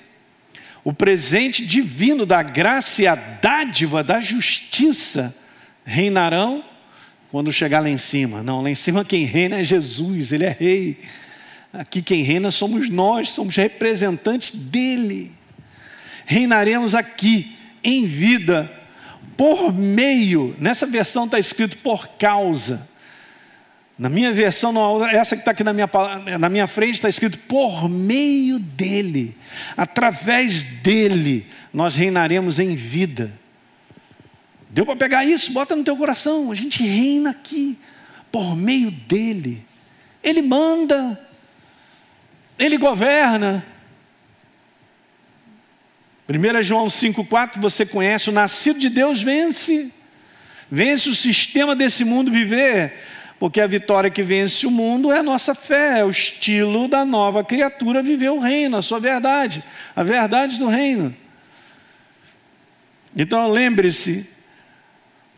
o 0.85 0.93
presente 0.93 1.65
divino 1.65 2.25
da 2.25 2.41
graça 2.41 3.03
e 3.03 3.07
a 3.07 3.15
dádiva 3.15 4.01
da 4.01 4.21
justiça 4.21 5.35
reinarão 5.83 6.63
quando 7.29 7.51
chegar 7.51 7.81
lá 7.81 7.89
em 7.89 7.97
cima. 7.97 8.41
Não, 8.41 8.61
lá 8.61 8.69
em 8.69 8.75
cima 8.75 9.03
quem 9.03 9.25
reina 9.25 9.59
é 9.59 9.63
Jesus, 9.65 10.31
ele 10.31 10.45
é 10.45 10.55
rei. 10.57 10.99
Aqui 11.73 12.01
quem 12.01 12.23
reina 12.23 12.49
somos 12.51 12.87
nós, 12.87 13.31
somos 13.31 13.57
representantes 13.57 14.51
dele 14.51 15.35
reinaremos 16.25 16.95
aqui 16.95 17.55
em 17.83 18.05
vida 18.05 18.71
por 19.37 19.73
meio, 19.73 20.55
nessa 20.57 20.85
versão 20.85 21.25
está 21.25 21.37
escrito 21.37 21.77
por 21.79 22.07
causa. 22.17 22.87
Na 23.97 24.09
minha 24.09 24.33
versão, 24.33 25.05
essa 25.05 25.35
que 25.35 25.41
está 25.41 25.51
aqui 25.51 25.63
na 25.63 25.71
minha, 25.71 25.89
na 26.37 26.49
minha 26.49 26.67
frente, 26.67 26.95
está 26.95 27.07
escrito 27.07 27.39
por 27.39 27.87
meio 27.87 28.59
dele, 28.59 29.37
através 29.77 30.63
dele, 30.63 31.47
nós 31.73 31.95
reinaremos 31.95 32.59
em 32.59 32.75
vida. 32.75 33.31
Deu 34.69 34.85
para 34.85 34.97
pegar 34.97 35.23
isso? 35.23 35.53
Bota 35.53 35.73
no 35.75 35.83
teu 35.83 35.95
coração. 35.95 36.51
A 36.51 36.55
gente 36.55 36.83
reina 36.83 37.29
aqui, 37.29 37.77
por 38.29 38.57
meio 38.57 38.91
dele. 38.91 39.65
Ele 40.21 40.41
manda, 40.41 41.17
ele 42.59 42.77
governa, 42.77 43.65
1 46.27 46.63
João 46.63 46.87
5,4 46.87 47.61
você 47.61 47.85
conhece: 47.85 48.29
o 48.29 48.33
nascido 48.33 48.79
de 48.79 48.89
Deus 48.89 49.21
vence, 49.21 49.89
vence 50.69 51.07
o 51.07 51.15
sistema 51.15 51.75
desse 51.75 52.03
mundo 52.03 52.31
viver, 52.31 52.93
porque 53.39 53.59
a 53.59 53.67
vitória 53.67 54.09
que 54.09 54.23
vence 54.23 54.65
o 54.65 54.71
mundo 54.71 55.11
é 55.11 55.19
a 55.19 55.23
nossa 55.23 55.53
fé, 55.53 55.99
é 55.99 56.03
o 56.05 56.09
estilo 56.09 56.87
da 56.87 57.03
nova 57.03 57.43
criatura 57.43 58.01
viver 58.01 58.29
o 58.29 58.39
reino, 58.39 58.77
a 58.77 58.81
sua 58.81 58.99
verdade, 58.99 59.63
a 59.95 60.03
verdade 60.03 60.57
do 60.57 60.67
reino. 60.67 61.15
Então 63.15 63.49
lembre-se, 63.49 64.29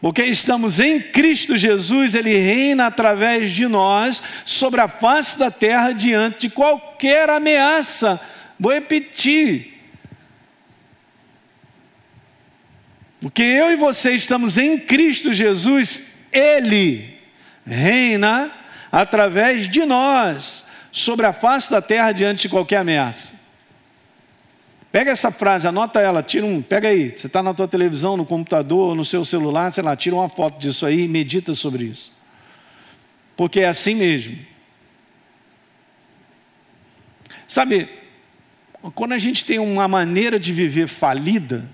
porque 0.02 0.24
estamos 0.24 0.80
em 0.80 1.00
Cristo 1.00 1.58
Jesus, 1.58 2.16
Ele 2.16 2.38
reina 2.38 2.88
através 2.88 3.52
de 3.52 3.68
nós 3.68 4.22
sobre 4.46 4.82
a 4.82 4.88
face 4.88 5.38
da 5.38 5.50
terra 5.50 5.92
diante 5.92 6.42
de 6.42 6.50
qualquer 6.50 7.30
ameaça. 7.30 8.20
Vou 8.60 8.74
repetir 8.74 9.78
Porque 13.20 13.42
eu 13.42 13.72
e 13.72 13.76
você 13.76 14.14
estamos 14.14 14.58
em 14.58 14.78
Cristo 14.78 15.34
Jesus, 15.34 16.02
Ele 16.32 17.17
reina 17.68 18.52
através 18.92 19.70
de 19.70 19.86
nós 19.86 20.66
sobre 20.92 21.26
a 21.26 21.34
face 21.34 21.70
da 21.70 21.82
terra 21.82 22.12
diante 22.12 22.44
de 22.44 22.50
qualquer 22.50 22.78
ameaça. 22.78 23.36
Pega 24.92 25.12
essa 25.12 25.30
frase, 25.30 25.68
anota 25.68 26.00
ela, 26.00 26.24
tira 26.24 26.46
um, 26.46 26.62
pega 26.62 26.88
aí, 26.88 27.10
você 27.16 27.28
está 27.28 27.44
na 27.44 27.54
tua 27.54 27.68
televisão, 27.68 28.16
no 28.16 28.26
computador, 28.26 28.96
no 28.96 29.04
seu 29.04 29.24
celular, 29.26 29.70
sei 29.72 29.84
lá, 29.84 29.96
tira 29.96 30.16
uma 30.16 30.30
foto 30.30 30.58
disso 30.58 30.86
aí 30.86 31.02
e 31.02 31.08
medita 31.08 31.54
sobre 31.54 31.84
isso. 31.84 32.12
Porque 33.36 33.60
é 33.60 33.68
assim 33.68 33.96
mesmo. 33.96 34.40
Sabe, 37.48 37.90
quando 38.96 39.12
a 39.12 39.18
gente 39.18 39.46
tem 39.46 39.60
uma 39.60 39.88
maneira 39.88 40.40
de 40.40 40.52
viver 40.52 40.88
falida, 40.88 41.70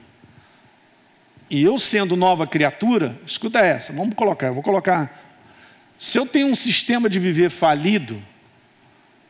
e 1.49 1.63
eu 1.63 1.77
sendo 1.77 2.15
nova 2.15 2.47
criatura, 2.47 3.17
escuta 3.25 3.59
essa, 3.59 3.93
vamos 3.93 4.15
colocar, 4.15 4.47
eu 4.47 4.53
vou 4.55 4.63
colocar. 4.63 5.22
Se 5.97 6.17
eu 6.17 6.25
tenho 6.25 6.47
um 6.47 6.55
sistema 6.55 7.09
de 7.09 7.19
viver 7.19 7.49
falido, 7.49 8.21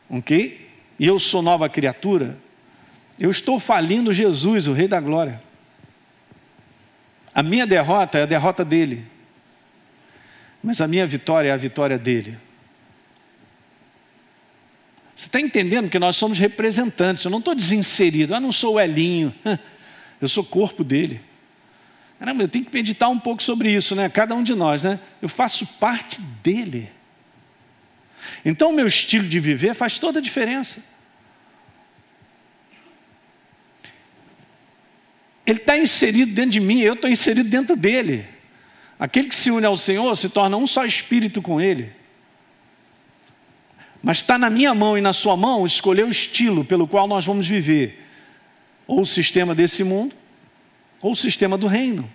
ok? 0.08 0.70
E 0.98 1.06
eu 1.06 1.18
sou 1.18 1.42
nova 1.42 1.68
criatura, 1.68 2.38
eu 3.18 3.30
estou 3.30 3.58
falindo 3.60 4.12
Jesus, 4.12 4.66
o 4.66 4.72
Rei 4.72 4.88
da 4.88 5.00
Glória. 5.00 5.42
A 7.34 7.42
minha 7.42 7.66
derrota 7.66 8.18
é 8.18 8.22
a 8.22 8.26
derrota 8.26 8.64
dele, 8.64 9.04
mas 10.62 10.80
a 10.80 10.86
minha 10.86 11.06
vitória 11.06 11.48
é 11.48 11.52
a 11.52 11.56
vitória 11.56 11.98
dele. 11.98 12.38
Você 15.14 15.26
está 15.26 15.40
entendendo 15.40 15.88
que 15.88 15.98
nós 15.98 16.16
somos 16.16 16.38
representantes, 16.38 17.24
eu 17.24 17.30
não 17.30 17.38
estou 17.38 17.54
desinserido, 17.54 18.34
eu 18.34 18.40
não 18.40 18.50
sou 18.50 18.74
o 18.74 18.80
Elinho, 18.80 19.32
eu 20.20 20.28
sou 20.28 20.44
corpo 20.44 20.82
dele. 20.82 21.20
Caramba, 22.24 22.44
eu 22.44 22.48
tenho 22.48 22.64
que 22.64 22.72
meditar 22.72 23.10
um 23.10 23.18
pouco 23.18 23.42
sobre 23.42 23.70
isso, 23.70 23.94
né? 23.94 24.08
Cada 24.08 24.34
um 24.34 24.42
de 24.42 24.54
nós, 24.54 24.82
né? 24.82 24.98
Eu 25.20 25.28
faço 25.28 25.66
parte 25.78 26.22
dele. 26.42 26.90
Então, 28.42 28.70
o 28.70 28.72
meu 28.72 28.86
estilo 28.86 29.28
de 29.28 29.38
viver 29.38 29.74
faz 29.74 29.98
toda 29.98 30.20
a 30.20 30.22
diferença. 30.22 30.82
Ele 35.44 35.58
está 35.58 35.76
inserido 35.76 36.32
dentro 36.32 36.52
de 36.52 36.60
mim, 36.60 36.80
eu 36.80 36.94
estou 36.94 37.10
inserido 37.10 37.46
dentro 37.46 37.76
dele. 37.76 38.26
Aquele 38.98 39.28
que 39.28 39.36
se 39.36 39.50
une 39.50 39.66
ao 39.66 39.76
Senhor 39.76 40.16
se 40.16 40.30
torna 40.30 40.56
um 40.56 40.66
só 40.66 40.86
espírito 40.86 41.42
com 41.42 41.60
Ele. 41.60 41.92
Mas 44.02 44.16
está 44.16 44.38
na 44.38 44.48
minha 44.48 44.72
mão 44.72 44.96
e 44.96 45.02
na 45.02 45.12
sua 45.12 45.36
mão 45.36 45.66
escolher 45.66 46.06
o 46.06 46.10
estilo 46.10 46.64
pelo 46.64 46.88
qual 46.88 47.06
nós 47.06 47.26
vamos 47.26 47.46
viver. 47.46 48.02
Ou 48.86 49.02
o 49.02 49.04
sistema 49.04 49.54
desse 49.54 49.84
mundo, 49.84 50.23
ou 51.04 51.12
o 51.12 51.14
sistema 51.14 51.58
do 51.58 51.66
reino. 51.66 52.10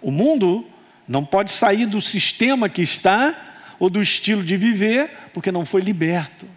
O 0.00 0.10
mundo 0.10 0.66
não 1.06 1.22
pode 1.22 1.50
sair 1.50 1.84
do 1.84 2.00
sistema 2.00 2.70
que 2.70 2.80
está 2.80 3.74
ou 3.78 3.90
do 3.90 4.00
estilo 4.00 4.42
de 4.42 4.56
viver, 4.56 5.10
porque 5.34 5.52
não 5.52 5.66
foi 5.66 5.82
liberto. 5.82 6.48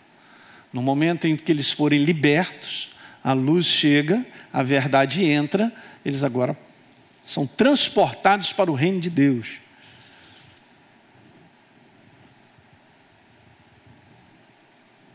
No 0.71 0.81
momento 0.81 1.27
em 1.27 1.35
que 1.35 1.51
eles 1.51 1.73
forem 1.73 2.05
libertos, 2.05 2.95
a 3.21 3.33
luz 3.33 3.65
chega, 3.65 4.25
a 4.51 4.63
verdade 4.63 5.25
entra, 5.25 5.73
eles 6.05 6.23
agora 6.23 6.57
são 7.25 7.45
transportados 7.45 8.53
para 8.53 8.71
o 8.71 8.75
reino 8.75 9.01
de 9.01 9.09
Deus. 9.09 9.59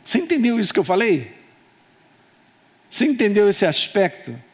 Você 0.05 0.19
entendeu 0.19 0.61
isso 0.61 0.75
que 0.75 0.81
eu 0.81 0.85
falei? 0.85 1.35
Você 2.91 3.07
entendeu 3.07 3.49
esse 3.49 3.65
aspecto? 3.65 4.48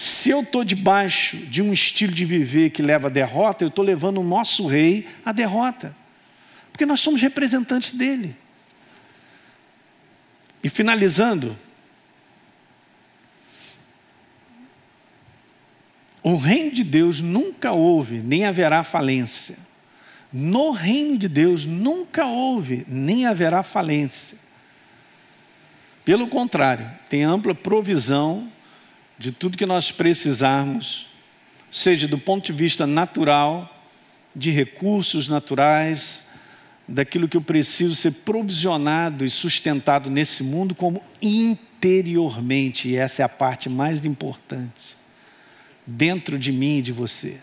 Se 0.00 0.30
eu 0.30 0.40
estou 0.40 0.64
debaixo 0.64 1.36
de 1.36 1.60
um 1.60 1.74
estilo 1.74 2.14
de 2.14 2.24
viver 2.24 2.70
que 2.70 2.80
leva 2.80 3.08
à 3.08 3.10
derrota, 3.10 3.62
eu 3.64 3.68
estou 3.68 3.84
levando 3.84 4.18
o 4.18 4.24
nosso 4.24 4.66
rei 4.66 5.06
à 5.22 5.30
derrota. 5.30 5.94
Porque 6.72 6.86
nós 6.86 7.00
somos 7.00 7.20
representantes 7.20 7.92
dele. 7.92 8.34
E 10.64 10.70
finalizando, 10.70 11.54
o 16.22 16.34
reino 16.34 16.70
de 16.70 16.82
Deus 16.82 17.20
nunca 17.20 17.72
houve, 17.72 18.20
nem 18.20 18.46
haverá 18.46 18.82
falência. 18.82 19.58
No 20.32 20.70
reino 20.70 21.18
de 21.18 21.28
Deus 21.28 21.66
nunca 21.66 22.24
houve, 22.24 22.86
nem 22.88 23.26
haverá 23.26 23.62
falência. 23.62 24.38
Pelo 26.06 26.26
contrário, 26.26 26.90
tem 27.10 27.22
ampla 27.22 27.54
provisão 27.54 28.50
de 29.20 29.30
tudo 29.30 29.58
que 29.58 29.66
nós 29.66 29.92
precisarmos, 29.92 31.06
seja 31.70 32.08
do 32.08 32.16
ponto 32.16 32.46
de 32.46 32.54
vista 32.54 32.86
natural, 32.86 33.84
de 34.34 34.50
recursos 34.50 35.28
naturais, 35.28 36.24
daquilo 36.88 37.28
que 37.28 37.36
eu 37.36 37.42
preciso 37.42 37.94
ser 37.94 38.12
provisionado 38.12 39.22
e 39.22 39.30
sustentado 39.30 40.08
nesse 40.08 40.42
mundo, 40.42 40.74
como 40.74 41.04
interiormente, 41.20 42.88
e 42.88 42.96
essa 42.96 43.20
é 43.20 43.24
a 43.26 43.28
parte 43.28 43.68
mais 43.68 44.02
importante, 44.06 44.96
dentro 45.86 46.38
de 46.38 46.50
mim 46.50 46.78
e 46.78 46.82
de 46.82 46.92
você. 46.92 47.36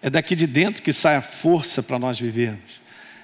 É 0.00 0.08
daqui 0.08 0.34
de 0.34 0.46
dentro 0.46 0.82
que 0.82 0.94
sai 0.94 1.16
a 1.16 1.22
força 1.22 1.82
para 1.82 1.98
nós 1.98 2.18
vivermos. 2.18 2.80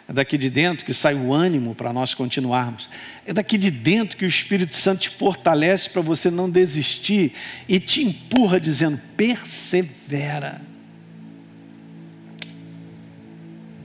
É 0.09 0.13
daqui 0.13 0.39
de 0.39 0.49
dentro 0.49 0.85
que 0.85 0.95
sai 0.95 1.15
o 1.15 1.33
ânimo 1.33 1.75
para 1.75 1.93
nós 1.93 2.15
continuarmos. 2.15 2.89
É 3.27 3.33
daqui 3.33 3.59
de 3.59 3.71
dentro 3.73 4.17
que 4.17 4.25
o 4.25 4.29
Espírito 4.29 4.75
Santo 4.75 5.01
te 5.01 5.11
fortalece 5.11 5.91
para 5.91 6.01
você 6.01 6.31
não 6.31 6.49
desistir 6.49 7.33
e 7.69 7.81
te 7.81 8.05
empurra 8.05 8.61
dizendo: 8.61 9.01
persevera. 9.17 10.61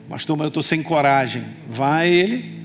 Pastor, 0.08 0.38
mas 0.38 0.44
eu 0.44 0.50
estou 0.50 0.64
sem 0.64 0.84
coragem. 0.84 1.44
Vai 1.68 2.10
ele, 2.10 2.62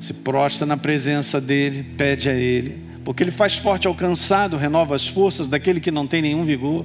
se 0.00 0.12
prostra 0.12 0.66
na 0.66 0.76
presença 0.76 1.40
dele, 1.40 1.84
pede 1.96 2.28
a 2.28 2.34
ele, 2.34 2.82
porque 3.04 3.22
ele 3.22 3.30
faz 3.30 3.56
forte 3.56 3.86
ao 3.86 3.94
cansado, 3.94 4.56
renova 4.56 4.96
as 4.96 5.06
forças 5.06 5.46
daquele 5.46 5.78
que 5.78 5.92
não 5.92 6.08
tem 6.08 6.22
nenhum 6.22 6.44
vigor. 6.44 6.84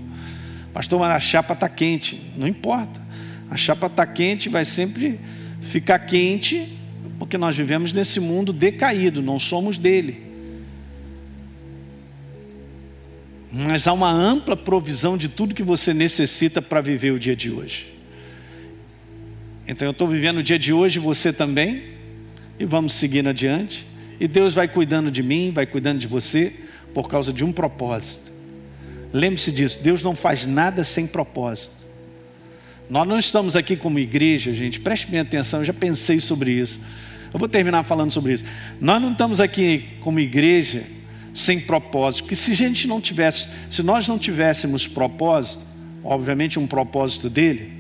Pastor, 0.72 1.00
mas 1.00 1.12
a 1.12 1.20
chapa 1.20 1.54
está 1.54 1.68
quente. 1.68 2.22
Não 2.36 2.48
importa. 2.48 3.02
A 3.50 3.56
chapa 3.56 3.88
está 3.88 4.06
quente, 4.06 4.50
vai 4.50 4.66
sempre 4.66 5.20
ficar 5.66 6.00
quente, 6.00 6.78
porque 7.20 7.38
nós 7.38 7.56
vivemos 7.56 7.92
nesse 7.92 8.20
mundo 8.20 8.54
decaído, 8.54 9.22
não 9.22 9.40
somos 9.40 9.78
dele. 9.78 10.24
Mas 13.52 13.88
há 13.88 13.94
uma 13.94 14.12
ampla 14.12 14.56
provisão 14.58 15.18
de 15.18 15.30
tudo 15.30 15.56
que 15.56 15.64
você 15.64 15.94
necessita 15.94 16.62
para 16.62 16.82
viver 16.82 17.12
o 17.12 17.20
dia 17.20 17.36
de 17.36 17.52
hoje. 17.52 17.94
Então 19.68 19.88
eu 19.88 19.92
estou 19.92 20.08
vivendo 20.08 20.38
o 20.38 20.44
dia 20.44 20.60
de 20.60 20.74
hoje, 20.74 21.00
você 21.00 21.32
também, 21.32 21.84
e 22.60 22.66
vamos 22.66 22.94
seguindo 22.94 23.30
adiante. 23.30 23.88
E 24.20 24.28
Deus 24.28 24.54
vai 24.54 24.68
cuidando 24.68 25.10
de 25.10 25.24
mim, 25.24 25.52
vai 25.54 25.66
cuidando 25.66 26.00
de 26.00 26.08
você, 26.08 26.54
por 26.94 27.10
causa 27.10 27.34
de 27.34 27.44
um 27.44 27.52
propósito. 27.52 28.32
Lembre-se 29.12 29.52
disso: 29.52 29.80
Deus 29.82 30.04
não 30.04 30.16
faz 30.16 30.46
nada 30.46 30.84
sem 30.84 31.08
propósito. 31.08 31.85
Nós 32.90 33.08
não 33.08 33.18
estamos 33.18 33.56
aqui 33.56 33.76
como 33.76 34.00
igreja, 34.00 34.54
gente, 34.54 34.80
preste 34.80 35.08
bem 35.08 35.20
atenção, 35.20 35.62
eu 35.62 35.66
já 35.66 35.74
pensei 35.74 36.20
sobre 36.20 36.52
isso. 36.52 36.80
Eu 37.34 37.40
vou 37.40 37.50
terminar 37.50 37.84
falando 37.84 38.12
sobre 38.12 38.34
isso. 38.34 38.46
Nós 38.80 39.02
não 39.02 39.12
estamos 39.12 39.40
aqui 39.42 39.98
como 40.02 40.20
igreja 40.20 40.84
sem 41.34 41.60
propósito, 41.60 42.24
porque 42.24 42.36
se 42.36 42.52
a 42.52 42.56
gente 42.56 42.88
não 42.88 43.02
tivesse, 43.02 43.50
se 43.70 43.84
nós 43.84 44.08
não 44.08 44.18
tivéssemos 44.18 44.88
propósito, 44.88 45.66
obviamente 46.04 46.58
um 46.58 46.68
propósito 46.68 47.30
dele, 47.30 47.74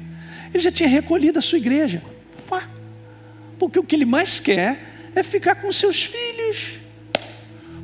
ele 0.53 0.62
já 0.62 0.72
tinha 0.72 0.89
recolhido 0.89 1.39
a 1.39 1.41
sua 1.41 1.58
igreja. 1.58 2.01
Porque 3.58 3.80
o 3.80 3.84
que 3.84 3.95
ele 3.95 4.06
mais 4.06 4.39
quer 4.39 5.12
é 5.16 5.24
ficar 5.24 5.56
com 5.56 5.72
seus 5.72 6.03
filhos. 6.03 6.80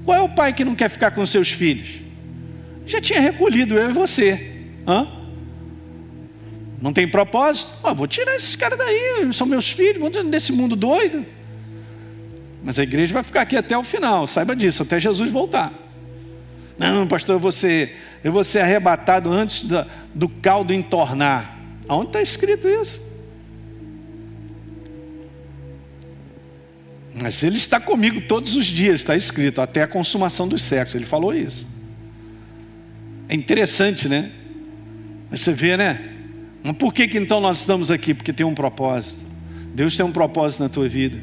Qual 0.03 0.17
é 0.17 0.22
o 0.22 0.30
pai 0.30 0.53
que 0.53 0.65
não 0.65 0.76
quer 0.76 0.89
ficar 0.89 1.11
com 1.11 1.26
seus 1.26 1.49
filhos? 1.49 2.01
Já 2.86 2.99
tinha 2.99 3.22
recolhido 3.22 3.76
eu 3.76 3.89
e 3.89 3.93
você. 3.93 4.51
Hã? 4.86 5.20
Não 6.82 6.91
tem 6.91 7.07
propósito? 7.07 7.71
Oh, 7.84 7.93
vou 7.93 8.07
tirar 8.07 8.36
esses 8.36 8.55
caras 8.55 8.77
daí, 8.77 9.32
são 9.34 9.45
meus 9.45 9.71
filhos, 9.71 9.99
vou 9.99 10.09
desse 10.23 10.51
mundo 10.51 10.75
doido. 10.75 11.23
Mas 12.63 12.79
a 12.79 12.84
igreja 12.84 13.13
vai 13.13 13.23
ficar 13.23 13.41
aqui 13.41 13.55
até 13.55 13.77
o 13.77 13.84
final, 13.84 14.25
saiba 14.25 14.55
disso, 14.55 14.82
até 14.82 14.99
Jesus 14.99 15.29
voltar. 15.29 15.71
Não, 16.79 17.05
pastor, 17.05 17.36
eu 17.36 17.39
vou 17.39 17.51
ser, 17.51 17.95
eu 18.23 18.32
vou 18.32 18.43
ser 18.43 18.59
arrebatado 18.59 19.29
antes 19.29 19.63
do, 19.63 19.86
do 20.15 20.27
caldo 20.27 20.73
entornar. 20.73 21.59
Aonde 21.88 22.07
está 22.07 22.21
escrito 22.21 22.67
isso? 22.67 23.11
Mas 27.13 27.43
ele 27.43 27.57
está 27.57 27.79
comigo 27.79 28.21
todos 28.21 28.55
os 28.55 28.65
dias, 28.65 29.01
está 29.01 29.15
escrito, 29.15 29.61
até 29.61 29.84
a 29.84 29.88
consumação 29.88 30.47
dos 30.47 30.63
séculos. 30.63 30.95
Ele 30.95 31.05
falou 31.05 31.36
isso. 31.36 31.67
É 33.29 33.36
interessante, 33.36 34.09
né? 34.09 34.32
Você 35.29 35.53
vê, 35.53 35.77
né? 35.77 36.11
Mas 36.64 36.76
por 36.78 36.93
que, 36.93 37.07
que 37.07 37.18
então 37.18 37.39
nós 37.39 37.59
estamos 37.59 37.89
aqui? 37.89 38.14
Porque 38.14 38.32
tem 38.32 38.45
um 38.45 38.53
propósito. 38.53 39.26
Deus 39.74 39.95
tem 39.95 40.05
um 40.05 40.12
propósito 40.12 40.64
na 40.64 40.70
tua 40.70 40.88
vida. 40.88 41.22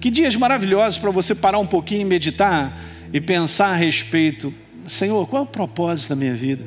Que 0.00 0.10
dias 0.10 0.36
maravilhosos 0.36 0.98
para 0.98 1.10
você 1.10 1.34
parar 1.34 1.58
um 1.58 1.66
pouquinho 1.66 2.02
e 2.02 2.04
meditar 2.04 2.80
e 3.12 3.20
pensar 3.20 3.68
a 3.68 3.76
respeito. 3.76 4.52
Senhor, 4.86 5.26
qual 5.28 5.42
é 5.42 5.44
o 5.44 5.48
propósito 5.48 6.10
da 6.10 6.16
minha 6.16 6.34
vida? 6.34 6.64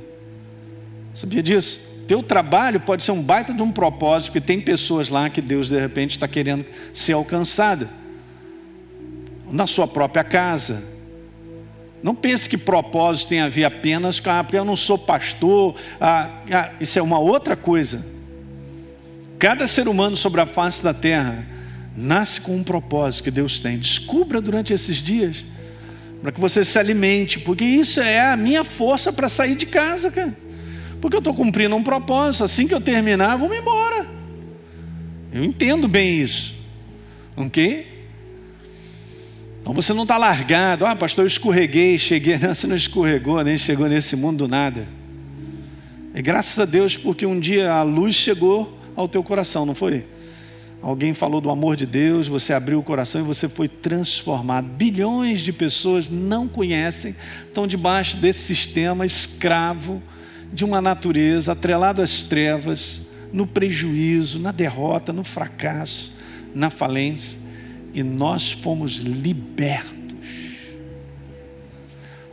Sabia 1.14 1.44
disso? 1.44 1.88
Teu 2.08 2.24
trabalho 2.24 2.80
pode 2.80 3.04
ser 3.04 3.12
um 3.12 3.22
baita 3.22 3.54
de 3.54 3.62
um 3.62 3.72
propósito, 3.72 4.32
porque 4.32 4.46
tem 4.46 4.62
pessoas 4.62 5.10
lá 5.10 5.30
que 5.30 5.42
Deus 5.42 5.68
de 5.68 5.78
repente 5.78 6.12
está 6.12 6.28
querendo 6.28 6.66
ser 6.94 7.14
alcançada. 7.14 7.90
Na 9.52 9.68
sua 9.68 9.88
própria 9.88 10.24
casa. 10.24 10.97
Não 12.02 12.14
pense 12.14 12.48
que 12.48 12.58
propósito 12.58 13.30
tem 13.30 13.42
a 13.42 13.50
ver 13.50 13.64
apenas 13.64 14.20
com, 14.20 14.30
ah, 14.30 14.44
porque 14.44 14.58
eu 14.58 14.66
não 14.66 14.76
sou 14.76 14.98
pastor, 14.98 15.76
ah, 16.00 16.30
ah, 16.52 16.72
isso 16.80 17.00
é 17.00 17.02
uma 17.02 17.20
outra 17.20 17.56
coisa. 17.56 18.06
Cada 19.40 19.68
ser 19.68 19.88
humano 19.88 20.16
sobre 20.16 20.42
a 20.42 20.46
face 20.46 20.84
da 20.84 20.94
terra 20.94 21.46
nasce 21.96 22.40
com 22.42 22.56
um 22.56 22.64
propósito 22.64 23.24
que 23.24 23.32
Deus 23.32 23.60
tem. 23.60 23.78
Descubra 23.78 24.40
durante 24.40 24.74
esses 24.74 24.98
dias, 24.98 25.44
para 26.22 26.32
que 26.32 26.40
você 26.40 26.64
se 26.64 26.78
alimente, 26.78 27.40
porque 27.40 27.66
isso 27.66 28.00
é 28.00 28.20
a 28.20 28.38
minha 28.38 28.64
força 28.64 29.12
para 29.12 29.28
sair 29.28 29.56
de 29.56 29.66
casa, 29.66 30.12
cara. 30.12 30.36
Porque 31.02 31.16
eu 31.16 31.20
estou 31.20 31.34
cumprindo 31.34 31.76
um 31.76 31.84
propósito. 31.84 32.44
Assim 32.44 32.68
que 32.68 32.74
eu 32.74 32.82
terminar, 32.82 33.38
vou 33.38 33.50
me 33.50 33.58
embora. 33.58 34.06
Eu 35.32 35.44
entendo 35.44 35.88
bem 35.88 36.22
isso. 36.22 36.56
Ok? 37.36 37.97
Então 39.68 39.76
você 39.76 39.94
não 39.94 40.04
está 40.04 40.18
largado. 40.18 40.86
Ah, 40.86 40.96
pastor, 40.96 41.26
eu 41.26 41.28
escorreguei, 41.28 41.98
cheguei. 41.98 42.38
Não, 42.40 42.56
você 42.56 42.66
não 42.66 42.76
escorregou, 42.78 43.44
nem 43.44 43.58
chegou 43.58 43.90
nesse 43.90 44.16
mundo 44.16 44.38
do 44.38 44.48
nada. 44.48 44.88
E 46.16 46.22
graças 46.22 46.58
a 46.58 46.64
Deus, 46.64 46.96
porque 46.96 47.26
um 47.26 47.38
dia 47.38 47.74
a 47.74 47.84
luz 47.84 48.16
chegou 48.16 48.80
ao 48.96 49.10
teu 49.10 49.22
coração, 49.22 49.66
não 49.66 49.76
foi? 49.76 50.06
Alguém 50.82 51.14
falou 51.14 51.42
do 51.42 51.50
amor 51.50 51.76
de 51.76 51.86
Deus, 51.86 52.30
você 52.30 52.54
abriu 52.54 52.80
o 52.80 52.84
coração 52.84 53.20
e 53.20 53.24
você 53.26 53.50
foi 53.50 53.68
transformado. 53.68 54.70
Bilhões 54.70 55.42
de 55.42 55.52
pessoas 55.52 56.08
não 56.08 56.48
conhecem, 56.48 57.14
estão 57.46 57.68
debaixo 57.68 58.16
desse 58.16 58.40
sistema 58.40 59.06
escravo 59.06 60.02
de 60.54 60.64
uma 60.64 60.82
natureza 60.82 61.52
atrelada 61.52 62.02
às 62.02 62.24
trevas, 62.24 63.02
no 63.34 63.46
prejuízo, 63.46 64.40
na 64.40 64.54
derrota, 64.54 65.12
no 65.12 65.26
fracasso, 65.26 66.14
na 66.56 66.70
falência, 66.70 67.47
e 67.94 68.04
nós 68.04 68.52
fomos 68.52 68.98
libertos. 68.98 69.96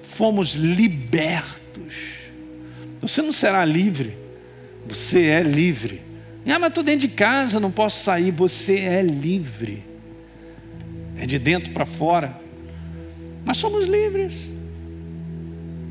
Fomos 0.03 0.55
libertos. 0.55 1.95
Você 3.01 3.21
não 3.21 3.33
será 3.33 3.65
livre, 3.65 4.17
você 4.87 5.27
é 5.27 5.43
livre. 5.43 6.03
Ah, 6.47 6.59
mas 6.59 6.69
estou 6.69 6.85
dentro 6.85 7.09
de 7.09 7.15
casa, 7.15 7.59
não 7.59 7.71
posso 7.71 8.05
sair. 8.05 8.31
Você 8.31 8.79
é 8.79 9.03
livre. 9.03 9.83
É 11.17 11.27
de 11.27 11.39
dentro 11.39 11.73
para 11.73 11.87
fora. 11.87 12.39
Nós 13.45 13.57
somos 13.57 13.87
livres. 13.87 14.53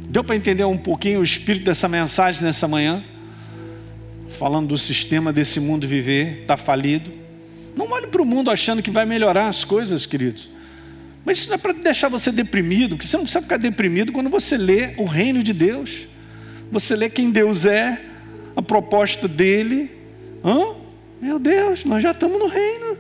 Deu 0.10 0.24
para 0.24 0.36
entender 0.36 0.64
um 0.64 0.78
pouquinho 0.78 1.20
o 1.20 1.24
espírito 1.24 1.66
dessa 1.66 1.88
mensagem 1.88 2.44
nessa 2.44 2.68
manhã? 2.68 3.04
Falando 4.30 4.68
do 4.68 4.78
sistema 4.78 5.34
desse 5.34 5.60
mundo 5.60 5.88
viver, 5.88 6.42
está 6.42 6.56
falido. 6.56 7.12
Não 7.76 7.90
olhe 7.92 8.08
para 8.08 8.22
o 8.22 8.26
mundo 8.26 8.52
achando 8.52 8.82
que 8.82 8.92
vai 8.92 9.06
melhorar 9.06 9.48
as 9.48 9.64
coisas, 9.64 10.06
queridos. 10.06 10.50
Mas 11.26 11.40
isso 11.40 11.50
não 11.50 11.56
é 11.56 11.58
para 11.58 11.74
deixar 11.74 12.10
você 12.10 12.32
deprimido, 12.32 12.96
porque 12.96 13.08
você 13.08 13.18
não 13.18 13.24
precisa 13.24 13.42
ficar 13.42 13.58
deprimido 13.58 14.12
quando 14.12 14.30
você 14.30 14.58
lê 14.58 14.94
o 14.98 15.06
reino 15.06 15.42
de 15.42 15.54
Deus. 15.54 16.08
Você 16.72 16.96
lê 16.96 17.10
quem 17.10 17.32
Deus 17.32 17.66
é, 17.66 18.02
a 18.56 18.62
proposta 18.62 19.28
dele. 19.28 19.90
Hã? 20.44 20.76
Meu 21.22 21.40
Deus, 21.40 21.86
nós 21.86 22.04
já 22.04 22.12
estamos 22.12 22.38
no 22.38 22.48
reino. 22.48 22.98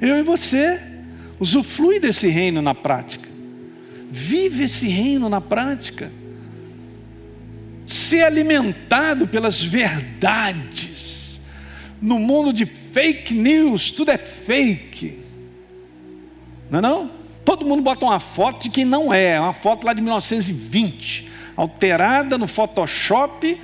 Eu 0.00 0.16
e 0.18 0.22
você. 0.22 0.80
Usufrui 1.40 1.98
desse 1.98 2.28
reino 2.28 2.62
na 2.62 2.74
prática. 2.74 3.28
Vive 4.08 4.64
esse 4.64 4.86
reino 4.86 5.28
na 5.28 5.40
prática. 5.40 6.12
Ser 7.84 8.22
alimentado 8.22 9.26
pelas 9.26 9.60
verdades. 9.62 11.40
No 12.00 12.18
mundo 12.18 12.52
de 12.52 12.64
fake 12.94 13.34
news, 13.34 13.90
tudo 13.90 14.12
é 14.12 14.16
fake. 14.16 15.18
Não 16.70 16.78
é 16.78 16.82
não? 16.82 17.10
Todo 17.44 17.66
mundo 17.66 17.82
bota 17.82 18.04
uma 18.04 18.20
foto 18.20 18.62
de 18.62 18.70
quem 18.70 18.84
não 18.84 19.12
é, 19.12 19.38
uma 19.38 19.52
foto 19.52 19.84
lá 19.84 19.92
de 19.92 20.00
1920, 20.00 21.28
alterada 21.56 22.38
no 22.38 22.46
Photoshop, 22.46 23.60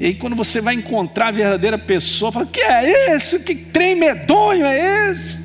e 0.00 0.04
aí 0.04 0.14
quando 0.14 0.34
você 0.34 0.60
vai 0.60 0.74
encontrar 0.74 1.28
a 1.28 1.30
verdadeira 1.30 1.78
pessoa, 1.78 2.32
fala: 2.32 2.44
"Que 2.44 2.60
é 2.60 3.14
isso? 3.14 3.38
Que 3.38 3.54
trem 3.54 3.94
medonho 3.94 4.66
é 4.66 5.10
esse?" 5.10 5.40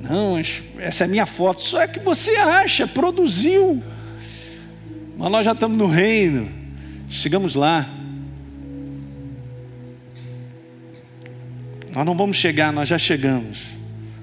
Não, 0.00 0.40
essa 0.78 1.04
é 1.04 1.06
a 1.06 1.08
minha 1.08 1.26
foto. 1.26 1.60
Só 1.60 1.82
é 1.82 1.86
que 1.86 2.00
você 2.00 2.36
acha, 2.36 2.86
produziu. 2.86 3.82
Mas 5.18 5.30
nós 5.30 5.44
já 5.44 5.52
estamos 5.52 5.76
no 5.76 5.86
reino. 5.86 6.48
Chegamos 7.08 7.54
lá. 7.54 7.86
Nós 11.96 12.04
não 12.04 12.14
vamos 12.14 12.36
chegar, 12.36 12.70
nós 12.74 12.90
já 12.90 12.98
chegamos. 12.98 13.68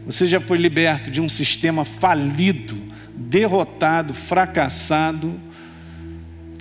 Você 0.06 0.28
já 0.28 0.40
foi 0.40 0.60
liberto 0.60 1.10
de 1.10 1.20
um 1.20 1.28
sistema 1.28 1.84
falido, 1.84 2.78
derrotado, 3.18 4.14
fracassado, 4.14 5.34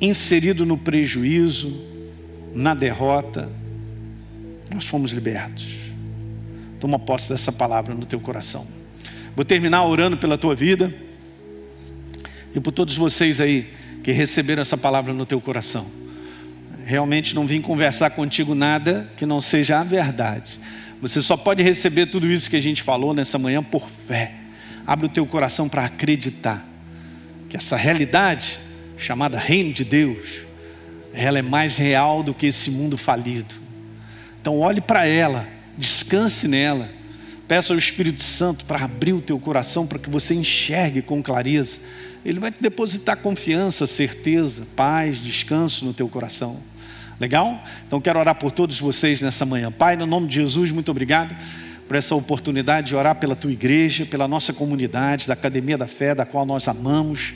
inserido 0.00 0.64
no 0.64 0.78
prejuízo, 0.78 1.86
na 2.54 2.72
derrota. 2.72 3.50
Nós 4.72 4.86
fomos 4.86 5.12
libertos. 5.12 5.66
Toma 6.80 6.98
posse 6.98 7.28
dessa 7.28 7.52
palavra 7.52 7.94
no 7.94 8.06
teu 8.06 8.18
coração. 8.18 8.66
Vou 9.36 9.44
terminar 9.44 9.84
orando 9.84 10.16
pela 10.16 10.38
tua 10.38 10.54
vida 10.54 10.94
e 12.54 12.58
por 12.58 12.72
todos 12.72 12.96
vocês 12.96 13.38
aí 13.38 13.70
que 14.02 14.12
receberam 14.12 14.62
essa 14.62 14.78
palavra 14.78 15.12
no 15.12 15.26
teu 15.26 15.42
coração. 15.42 15.84
Realmente 16.86 17.34
não 17.34 17.46
vim 17.46 17.60
conversar 17.60 18.08
contigo 18.08 18.54
nada 18.54 19.10
que 19.14 19.26
não 19.26 19.42
seja 19.42 19.78
a 19.78 19.84
verdade. 19.84 20.58
Você 21.02 21.20
só 21.20 21.36
pode 21.36 21.62
receber 21.62 22.06
tudo 22.06 22.30
isso 22.30 22.48
que 22.48 22.56
a 22.56 22.62
gente 22.62 22.82
falou 22.82 23.12
nessa 23.12 23.38
manhã 23.38 23.62
por 23.62 23.86
fé. 23.90 24.32
Abre 24.86 25.06
o 25.06 25.10
teu 25.10 25.26
coração 25.26 25.68
para 25.68 25.84
acreditar 25.84 26.66
que 27.50 27.56
essa 27.56 27.76
realidade 27.76 28.58
chamada 28.96 29.38
reino 29.38 29.74
de 29.74 29.84
Deus, 29.84 30.46
ela 31.12 31.38
é 31.38 31.42
mais 31.42 31.76
real 31.76 32.22
do 32.22 32.32
que 32.32 32.46
esse 32.46 32.70
mundo 32.70 32.96
falido. 32.96 33.54
Então 34.40 34.58
olhe 34.60 34.80
para 34.80 35.06
ela 35.06 35.46
descanse 35.76 36.46
nela. 36.48 36.90
Peça 37.48 37.72
ao 37.72 37.78
Espírito 37.78 38.22
Santo 38.22 38.64
para 38.64 38.84
abrir 38.84 39.12
o 39.12 39.20
teu 39.20 39.38
coração 39.38 39.86
para 39.86 39.98
que 39.98 40.08
você 40.08 40.34
enxergue 40.34 41.02
com 41.02 41.22
clareza. 41.22 41.80
Ele 42.24 42.38
vai 42.38 42.52
te 42.52 42.62
depositar 42.62 43.16
confiança, 43.16 43.86
certeza, 43.86 44.66
paz, 44.76 45.20
descanso 45.20 45.84
no 45.84 45.92
teu 45.92 46.08
coração. 46.08 46.60
Legal? 47.20 47.62
Então 47.86 48.00
quero 48.00 48.18
orar 48.18 48.34
por 48.34 48.50
todos 48.50 48.78
vocês 48.80 49.20
nessa 49.20 49.44
manhã. 49.44 49.70
Pai, 49.70 49.96
no 49.96 50.06
nome 50.06 50.26
de 50.26 50.36
Jesus, 50.36 50.70
muito 50.70 50.90
obrigado 50.90 51.36
por 51.86 51.96
essa 51.96 52.14
oportunidade 52.14 52.88
de 52.88 52.96
orar 52.96 53.16
pela 53.16 53.36
tua 53.36 53.52
igreja, 53.52 54.06
pela 54.06 54.26
nossa 54.26 54.52
comunidade, 54.52 55.26
da 55.26 55.34
Academia 55.34 55.76
da 55.76 55.86
Fé, 55.86 56.14
da 56.14 56.24
qual 56.24 56.46
nós 56.46 56.66
amamos, 56.68 57.34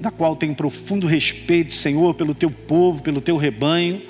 da 0.00 0.10
qual 0.10 0.36
tenho 0.36 0.54
profundo 0.54 1.06
respeito, 1.06 1.74
Senhor, 1.74 2.14
pelo 2.14 2.34
teu 2.34 2.50
povo, 2.50 3.02
pelo 3.02 3.20
teu 3.20 3.36
rebanho 3.36 4.02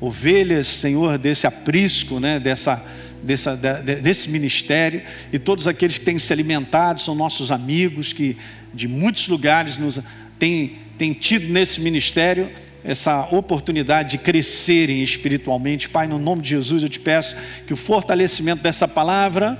ovelhas, 0.00 0.66
Senhor, 0.66 1.18
desse 1.18 1.46
aprisco, 1.46 2.18
né, 2.18 2.40
dessa, 2.40 2.82
dessa, 3.22 3.54
desse 3.54 4.30
ministério, 4.30 5.02
e 5.32 5.38
todos 5.38 5.68
aqueles 5.68 5.98
que 5.98 6.04
têm 6.04 6.18
se 6.18 6.32
alimentado 6.32 7.00
são 7.00 7.14
nossos 7.14 7.52
amigos, 7.52 8.12
que 8.12 8.36
de 8.72 8.88
muitos 8.88 9.28
lugares 9.28 9.76
nos 9.76 10.00
têm, 10.38 10.78
têm 10.96 11.12
tido 11.12 11.52
nesse 11.52 11.80
ministério 11.80 12.50
essa 12.84 13.28
oportunidade 13.30 14.12
de 14.12 14.18
crescerem 14.18 15.02
espiritualmente. 15.02 15.88
Pai, 15.88 16.06
no 16.06 16.18
nome 16.18 16.42
de 16.42 16.50
Jesus, 16.50 16.82
eu 16.82 16.88
te 16.88 17.00
peço 17.00 17.36
que 17.66 17.72
o 17.72 17.76
fortalecimento 17.76 18.62
dessa 18.62 18.88
palavra, 18.88 19.58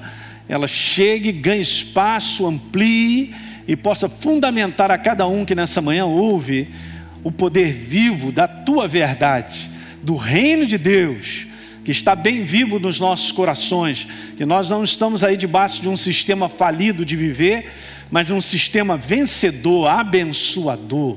ela 0.48 0.66
chegue, 0.66 1.32
ganhe 1.32 1.60
espaço, 1.60 2.46
amplie 2.46 3.34
e 3.68 3.76
possa 3.76 4.08
fundamentar 4.08 4.90
a 4.90 4.98
cada 4.98 5.26
um 5.26 5.44
que 5.44 5.54
nessa 5.54 5.80
manhã 5.80 6.06
ouve 6.06 6.68
o 7.22 7.30
poder 7.30 7.72
vivo 7.72 8.32
da 8.32 8.48
tua 8.48 8.88
verdade 8.88 9.70
do 10.02 10.16
reino 10.16 10.66
de 10.66 10.78
Deus, 10.78 11.46
que 11.84 11.90
está 11.90 12.14
bem 12.14 12.44
vivo 12.44 12.78
nos 12.78 12.98
nossos 12.98 13.32
corações, 13.32 14.06
que 14.36 14.44
nós 14.44 14.68
não 14.70 14.84
estamos 14.84 15.22
aí 15.22 15.36
debaixo 15.36 15.82
de 15.82 15.88
um 15.88 15.96
sistema 15.96 16.48
falido 16.48 17.04
de 17.04 17.16
viver, 17.16 17.70
mas 18.10 18.26
de 18.26 18.32
um 18.32 18.40
sistema 18.40 18.96
vencedor, 18.96 19.86
abençoador, 19.86 21.16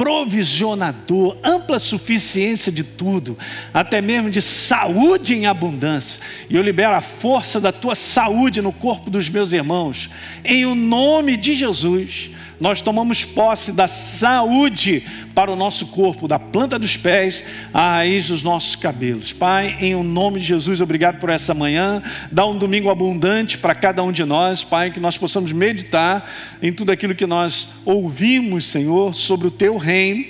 provisionador, 0.00 1.36
ampla 1.44 1.78
suficiência 1.78 2.72
de 2.72 2.82
tudo, 2.82 3.36
até 3.74 4.00
mesmo 4.00 4.30
de 4.30 4.40
saúde 4.40 5.34
em 5.34 5.44
abundância. 5.44 6.22
E 6.48 6.56
eu 6.56 6.62
libero 6.62 6.94
a 6.94 7.02
força 7.02 7.60
da 7.60 7.70
tua 7.70 7.94
saúde 7.94 8.62
no 8.62 8.72
corpo 8.72 9.10
dos 9.10 9.28
meus 9.28 9.52
irmãos, 9.52 10.08
em 10.42 10.64
o 10.64 10.74
nome 10.74 11.36
de 11.36 11.54
Jesus 11.54 12.30
nós 12.60 12.82
tomamos 12.82 13.24
posse 13.24 13.72
da 13.72 13.88
saúde 13.88 15.02
para 15.34 15.50
o 15.50 15.56
nosso 15.56 15.86
corpo, 15.86 16.28
da 16.28 16.38
planta 16.38 16.78
dos 16.78 16.94
pés 16.94 17.42
à 17.72 17.94
raiz 17.94 18.28
dos 18.28 18.42
nossos 18.42 18.76
cabelos. 18.76 19.32
Pai, 19.32 19.78
em 19.80 19.94
o 19.94 20.02
nome 20.02 20.40
de 20.40 20.46
Jesus, 20.46 20.82
obrigado 20.82 21.18
por 21.18 21.30
essa 21.30 21.54
manhã. 21.54 22.02
Dá 22.30 22.44
um 22.44 22.58
domingo 22.58 22.90
abundante 22.90 23.56
para 23.56 23.74
cada 23.74 24.02
um 24.02 24.12
de 24.12 24.24
nós, 24.26 24.62
Pai, 24.62 24.90
que 24.90 25.00
nós 25.00 25.16
possamos 25.16 25.52
meditar 25.52 26.30
em 26.60 26.70
tudo 26.70 26.92
aquilo 26.92 27.14
que 27.14 27.26
nós 27.26 27.68
ouvimos, 27.86 28.66
Senhor, 28.66 29.14
sobre 29.14 29.46
o 29.46 29.50
teu 29.50 29.78
reino. 29.78 30.26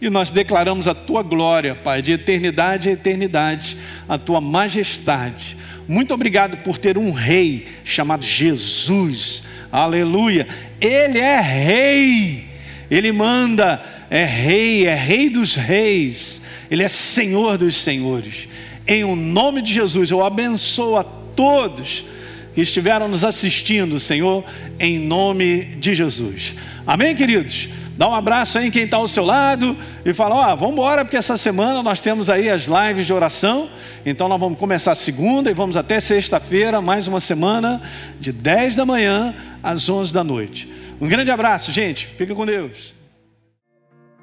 E 0.00 0.10
nós 0.10 0.30
declaramos 0.30 0.88
a 0.88 0.94
tua 0.94 1.22
glória, 1.22 1.76
Pai, 1.76 2.02
de 2.02 2.10
eternidade 2.10 2.88
a 2.88 2.92
eternidade, 2.92 3.76
a 4.08 4.18
tua 4.18 4.40
majestade. 4.40 5.56
Muito 5.86 6.12
obrigado 6.12 6.56
por 6.58 6.78
ter 6.78 6.98
um 6.98 7.12
rei 7.12 7.68
chamado 7.84 8.24
Jesus 8.24 9.42
Aleluia. 9.70 10.46
Ele 10.80 11.18
é 11.18 11.40
rei. 11.40 12.44
Ele 12.90 13.12
manda, 13.12 13.82
é 14.10 14.24
rei, 14.24 14.86
é 14.86 14.94
rei 14.94 15.30
dos 15.30 15.54
reis. 15.54 16.42
Ele 16.70 16.82
é 16.82 16.88
senhor 16.88 17.56
dos 17.56 17.76
senhores. 17.76 18.48
Em 18.86 19.04
o 19.04 19.14
nome 19.14 19.62
de 19.62 19.72
Jesus, 19.72 20.10
eu 20.10 20.24
abençoo 20.24 20.96
a 20.96 21.04
todos 21.04 22.04
que 22.54 22.60
estiveram 22.60 23.06
nos 23.08 23.22
assistindo, 23.22 24.00
Senhor, 24.00 24.44
em 24.78 24.98
nome 24.98 25.76
de 25.78 25.94
Jesus. 25.94 26.56
Amém, 26.86 27.14
queridos? 27.14 27.68
Dá 28.00 28.08
um 28.08 28.14
abraço 28.14 28.58
aí 28.58 28.68
em 28.68 28.70
quem 28.70 28.84
está 28.84 28.96
ao 28.96 29.06
seu 29.06 29.26
lado 29.26 29.76
e 30.06 30.14
fala: 30.14 30.34
Ó, 30.34 30.40
oh, 30.40 30.56
vamos 30.56 30.72
embora, 30.72 31.04
porque 31.04 31.18
essa 31.18 31.36
semana 31.36 31.82
nós 31.82 32.00
temos 32.00 32.30
aí 32.30 32.48
as 32.48 32.62
lives 32.62 33.04
de 33.04 33.12
oração. 33.12 33.68
Então 34.06 34.26
nós 34.26 34.40
vamos 34.40 34.58
começar 34.58 34.94
segunda 34.94 35.50
e 35.50 35.52
vamos 35.52 35.76
até 35.76 36.00
sexta-feira, 36.00 36.80
mais 36.80 37.06
uma 37.06 37.20
semana, 37.20 37.82
de 38.18 38.32
10 38.32 38.74
da 38.74 38.86
manhã 38.86 39.34
às 39.62 39.86
11 39.86 40.14
da 40.14 40.24
noite. 40.24 40.72
Um 40.98 41.06
grande 41.06 41.30
abraço, 41.30 41.72
gente. 41.72 42.06
Fica 42.06 42.34
com 42.34 42.46
Deus. 42.46 42.94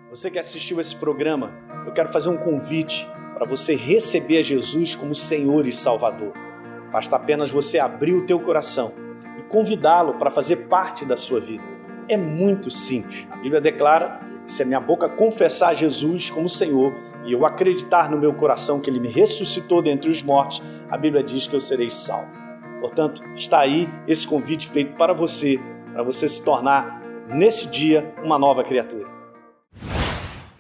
Você 0.10 0.32
que 0.32 0.40
assistiu 0.40 0.80
esse 0.82 0.96
programa, 0.96 1.54
eu 1.86 1.94
quero 1.94 2.12
fazer 2.12 2.30
um 2.30 2.38
convite 2.38 3.08
para 3.36 3.46
você 3.46 3.76
receber 3.76 4.42
Jesus 4.42 4.96
como 4.96 5.14
Senhor 5.14 5.68
e 5.68 5.72
Salvador. 5.72 6.34
Basta 6.92 7.16
apenas 7.16 7.52
você 7.52 7.78
abrir 7.78 8.16
o 8.16 8.26
teu 8.26 8.40
coração 8.40 8.92
e 9.38 9.44
convidá-lo 9.44 10.16
para 10.16 10.32
fazer 10.32 10.68
parte 10.68 11.06
da 11.06 11.16
sua 11.16 11.40
vida 11.40 11.77
é 12.10 12.18
muito 12.18 12.72
simples. 12.72 13.28
A 13.32 13.38
Bíblia 13.38 13.62
declara 13.62 14.20
que 14.46 14.54
se 14.54 14.64
a 14.64 14.66
minha 14.66 14.80
boca 14.80 15.10
confessar 15.10 15.76
Jesus 15.76 16.30
como 16.30 16.48
Senhor 16.48 16.94
e 17.26 17.34
eu 17.34 17.46
acreditar 17.46 18.10
no 18.10 18.18
meu 18.18 18.34
coração 18.34 18.80
que 18.80 18.90
Ele 18.90 19.00
me 19.00 19.10
ressuscitou 19.10 19.82
dentre 19.82 20.10
os 20.10 20.22
mortos, 20.22 20.62
a 20.90 20.98
Bíblia 20.98 21.24
diz 21.24 21.48
que 21.48 21.56
eu 21.56 21.60
serei 21.60 21.90
salvo. 21.90 22.32
Portanto, 22.80 23.22
está 23.36 23.60
aí 23.60 23.90
esse 24.08 24.26
convite 24.26 24.68
feito 24.68 24.96
para 24.96 25.14
você, 25.14 25.60
para 25.92 26.04
você 26.04 26.28
se 26.28 26.42
tornar, 26.42 27.02
nesse 27.28 27.68
dia, 27.68 28.14
uma 28.24 28.40
nova 28.40 28.64
criatura. 28.64 29.08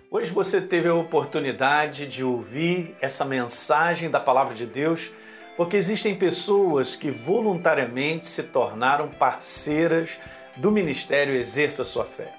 Hoje 0.09 0.31
você 0.31 0.59
teve 0.59 0.89
a 0.89 0.95
oportunidade 0.95 2.07
de 2.07 2.23
ouvir 2.23 2.95
essa 2.99 3.23
mensagem 3.23 4.09
da 4.09 4.19
Palavra 4.19 4.53
de 4.53 4.65
Deus, 4.65 5.11
porque 5.55 5.77
existem 5.77 6.15
pessoas 6.15 6.95
que 6.95 7.11
voluntariamente 7.11 8.25
se 8.25 8.43
tornaram 8.43 9.09
parceiras 9.09 10.19
do 10.57 10.71
Ministério 10.71 11.35
Exerça 11.35 11.85
Sua 11.85 12.05
Fé. 12.05 12.33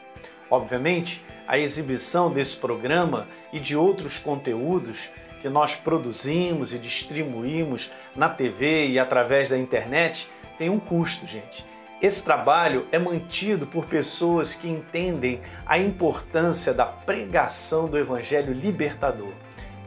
Obviamente, 0.51 1.25
a 1.47 1.59
exibição 1.59 2.31
desse 2.31 2.57
programa 2.57 3.29
e 3.53 3.61
de 3.61 3.77
outros 3.77 4.19
conteúdos 4.19 5.11
que 5.41 5.49
nós 5.49 5.75
produzimos 5.75 6.75
e 6.75 6.79
distribuímos 6.79 7.91
na 8.15 8.29
TV 8.29 8.89
e 8.89 8.99
através 8.99 9.51
da 9.51 9.59
internet 9.59 10.29
tem 10.57 10.69
um 10.69 10.81
custo, 10.81 11.27
gente. 11.27 11.65
Esse 12.01 12.23
trabalho 12.25 12.87
é 12.93 12.99
mantido 12.99 13.67
por 13.67 13.87
pessoas 13.87 14.55
que 14.55 14.69
entendem 14.69 15.41
a 15.67 15.79
importância 15.79 16.73
da 16.73 16.87
pregação 16.87 17.89
do 17.89 17.99
Evangelho 17.99 18.53
libertador. 18.53 19.33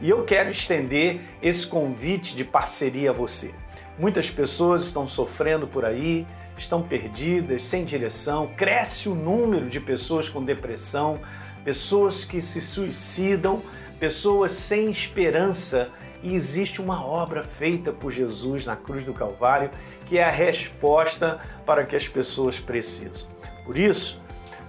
E 0.00 0.10
eu 0.10 0.24
quero 0.24 0.50
estender 0.50 1.20
esse 1.40 1.66
convite 1.66 2.34
de 2.34 2.44
parceria 2.44 3.10
a 3.10 3.12
você. 3.14 3.54
Muitas 3.98 4.30
pessoas 4.30 4.82
estão 4.82 5.06
sofrendo 5.06 5.66
por 5.66 5.84
aí, 5.84 6.26
estão 6.56 6.82
perdidas, 6.82 7.64
sem 7.64 7.84
direção, 7.84 8.50
cresce 8.56 9.08
o 9.08 9.14
número 9.14 9.68
de 9.68 9.80
pessoas 9.80 10.28
com 10.28 10.44
depressão, 10.44 11.20
pessoas 11.64 12.24
que 12.24 12.40
se 12.40 12.60
suicidam, 12.60 13.62
pessoas 13.98 14.52
sem 14.52 14.90
esperança. 14.90 15.90
E 16.22 16.34
existe 16.34 16.80
uma 16.80 17.04
obra 17.04 17.42
feita 17.42 17.92
por 17.92 18.12
Jesus 18.12 18.64
na 18.64 18.76
cruz 18.76 19.02
do 19.04 19.12
Calvário 19.12 19.70
que 20.06 20.18
é 20.18 20.24
a 20.24 20.30
resposta 20.30 21.40
para 21.66 21.84
que 21.84 21.96
as 21.96 22.06
pessoas 22.06 22.60
precisam. 22.60 23.28
Por 23.64 23.76
isso, 23.76 24.22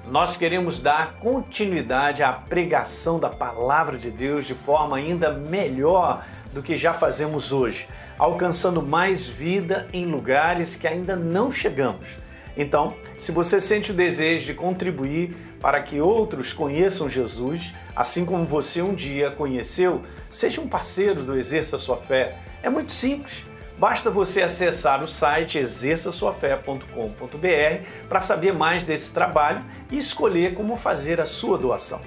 nós 0.06 0.36
queremos 0.36 0.80
dar 0.80 1.16
continuidade 1.20 2.24
à 2.24 2.34
pregação 2.34 3.20
da 3.20 3.30
palavra 3.30 3.98
de 3.98 4.12
Deus 4.12 4.46
de 4.46 4.54
forma 4.54 4.98
ainda 4.98 5.32
melhor 5.32 6.26
do 6.54 6.62
que 6.62 6.76
já 6.76 6.94
fazemos 6.94 7.52
hoje, 7.52 7.88
alcançando 8.18 8.82
mais 8.82 9.28
vida 9.28 9.88
em 9.92 10.06
lugares 10.06 10.76
que 10.76 10.88
ainda 10.88 11.16
não 11.16 11.52
chegamos. 11.52 12.18
Então, 12.56 12.96
se 13.18 13.32
você 13.32 13.60
sente 13.60 13.92
o 13.92 13.96
desejo 13.96 14.46
de 14.46 14.54
contribuir 14.54 15.36
para 15.60 15.82
que 15.82 16.00
outros 16.00 16.54
conheçam 16.54 17.10
Jesus, 17.10 17.74
assim 17.96 18.26
como 18.26 18.46
você 18.46 18.82
um 18.82 18.94
dia 18.94 19.32
conheceu, 19.32 20.04
seja 20.30 20.62
um 20.62 20.68
parceiro 20.68 21.24
do 21.24 21.36
Exerça 21.36 21.80
Sua 21.80 21.98
Fé. 21.98 22.38
É 22.62 22.70
muito 22.70 22.92
simples. 22.92 23.46
Basta 23.78 24.12
você 24.12 24.44
acessar 24.44 25.04
o 25.04 25.08
site 25.08 25.58
exerçasuafé.com.br 25.58 27.88
para 28.08 28.22
saber 28.22 28.54
mais 28.54 28.84
desse 28.84 29.12
trabalho 29.12 29.66
e 29.90 29.98
escolher 29.98 30.54
como 30.54 30.78
fazer 30.78 31.20
a 31.20 31.26
sua 31.26 31.58
doação. 31.58 32.02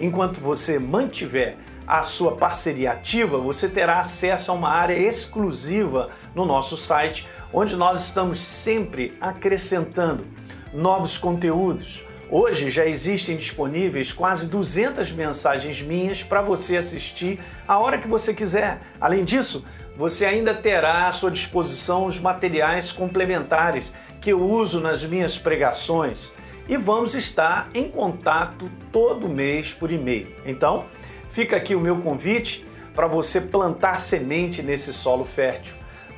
Enquanto 0.00 0.40
você 0.40 0.80
mantiver 0.80 1.56
a 1.86 2.02
sua 2.02 2.36
parceria 2.36 2.92
ativa, 2.92 3.38
você 3.38 3.68
terá 3.68 4.00
acesso 4.00 4.50
a 4.50 4.54
uma 4.54 4.70
área 4.70 4.94
exclusiva 4.94 6.10
no 6.34 6.44
nosso 6.44 6.76
site, 6.76 7.28
onde 7.52 7.76
nós 7.76 8.04
estamos 8.04 8.40
sempre 8.40 9.16
acrescentando 9.20 10.26
novos 10.72 11.18
conteúdos. 11.18 12.04
Hoje 12.30 12.70
já 12.70 12.86
existem 12.86 13.36
disponíveis 13.36 14.10
quase 14.10 14.46
200 14.46 15.12
mensagens 15.12 15.82
minhas 15.82 16.22
para 16.22 16.40
você 16.40 16.78
assistir 16.78 17.38
a 17.68 17.78
hora 17.78 17.98
que 17.98 18.08
você 18.08 18.32
quiser. 18.32 18.80
Além 18.98 19.22
disso, 19.22 19.66
você 19.94 20.24
ainda 20.24 20.54
terá 20.54 21.08
à 21.08 21.12
sua 21.12 21.30
disposição 21.30 22.06
os 22.06 22.18
materiais 22.18 22.90
complementares 22.90 23.92
que 24.18 24.32
eu 24.32 24.40
uso 24.40 24.80
nas 24.80 25.04
minhas 25.04 25.36
pregações 25.36 26.32
e 26.68 26.76
vamos 26.76 27.14
estar 27.14 27.68
em 27.74 27.88
contato 27.88 28.70
todo 28.90 29.28
mês 29.28 29.74
por 29.74 29.90
e-mail. 29.90 30.34
Então, 30.46 30.86
fica 31.32 31.56
aqui 31.56 31.74
o 31.74 31.80
meu 31.80 31.96
convite 31.96 32.64
para 32.94 33.06
você 33.06 33.40
plantar 33.40 33.98
semente 33.98 34.62
nesse 34.62 34.92
solo 34.92 35.24
fértil. 35.24 35.74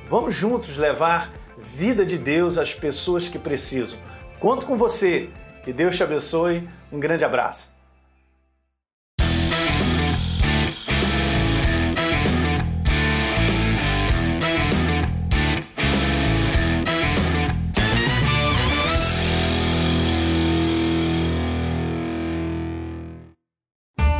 Vamos 0.07 0.35
juntos 0.35 0.77
levar 0.77 1.33
vida 1.57 2.05
de 2.05 2.17
Deus 2.17 2.57
às 2.57 2.73
pessoas 2.73 3.27
que 3.27 3.39
precisam. 3.39 3.97
Conto 4.39 4.65
com 4.65 4.77
você. 4.77 5.29
Que 5.63 5.73
Deus 5.73 5.95
te 5.95 6.03
abençoe. 6.03 6.69
Um 6.91 6.99
grande 6.99 7.25
abraço. 7.25 7.74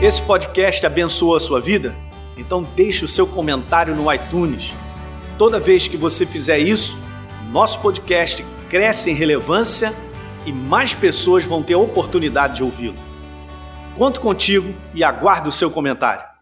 Esse 0.05 0.21
podcast 0.21 0.85
abençoou 0.85 1.35
a 1.35 1.39
sua 1.39 1.59
vida? 1.59 1.95
Então 2.37 2.61
deixe 2.61 3.03
o 3.03 3.07
seu 3.07 3.25
comentário 3.25 3.95
no 3.95 4.13
iTunes. 4.13 4.71
Toda 5.35 5.59
vez 5.59 5.87
que 5.87 5.97
você 5.97 6.27
fizer 6.27 6.59
isso, 6.59 6.95
nosso 7.51 7.79
podcast 7.79 8.45
cresce 8.69 9.09
em 9.09 9.15
relevância 9.15 9.95
e 10.45 10.53
mais 10.53 10.93
pessoas 10.93 11.43
vão 11.43 11.63
ter 11.63 11.73
a 11.73 11.79
oportunidade 11.79 12.57
de 12.57 12.63
ouvi-lo. 12.63 12.99
Conto 13.95 14.21
contigo 14.21 14.75
e 14.93 15.03
aguardo 15.03 15.49
o 15.49 15.51
seu 15.51 15.71
comentário. 15.71 16.34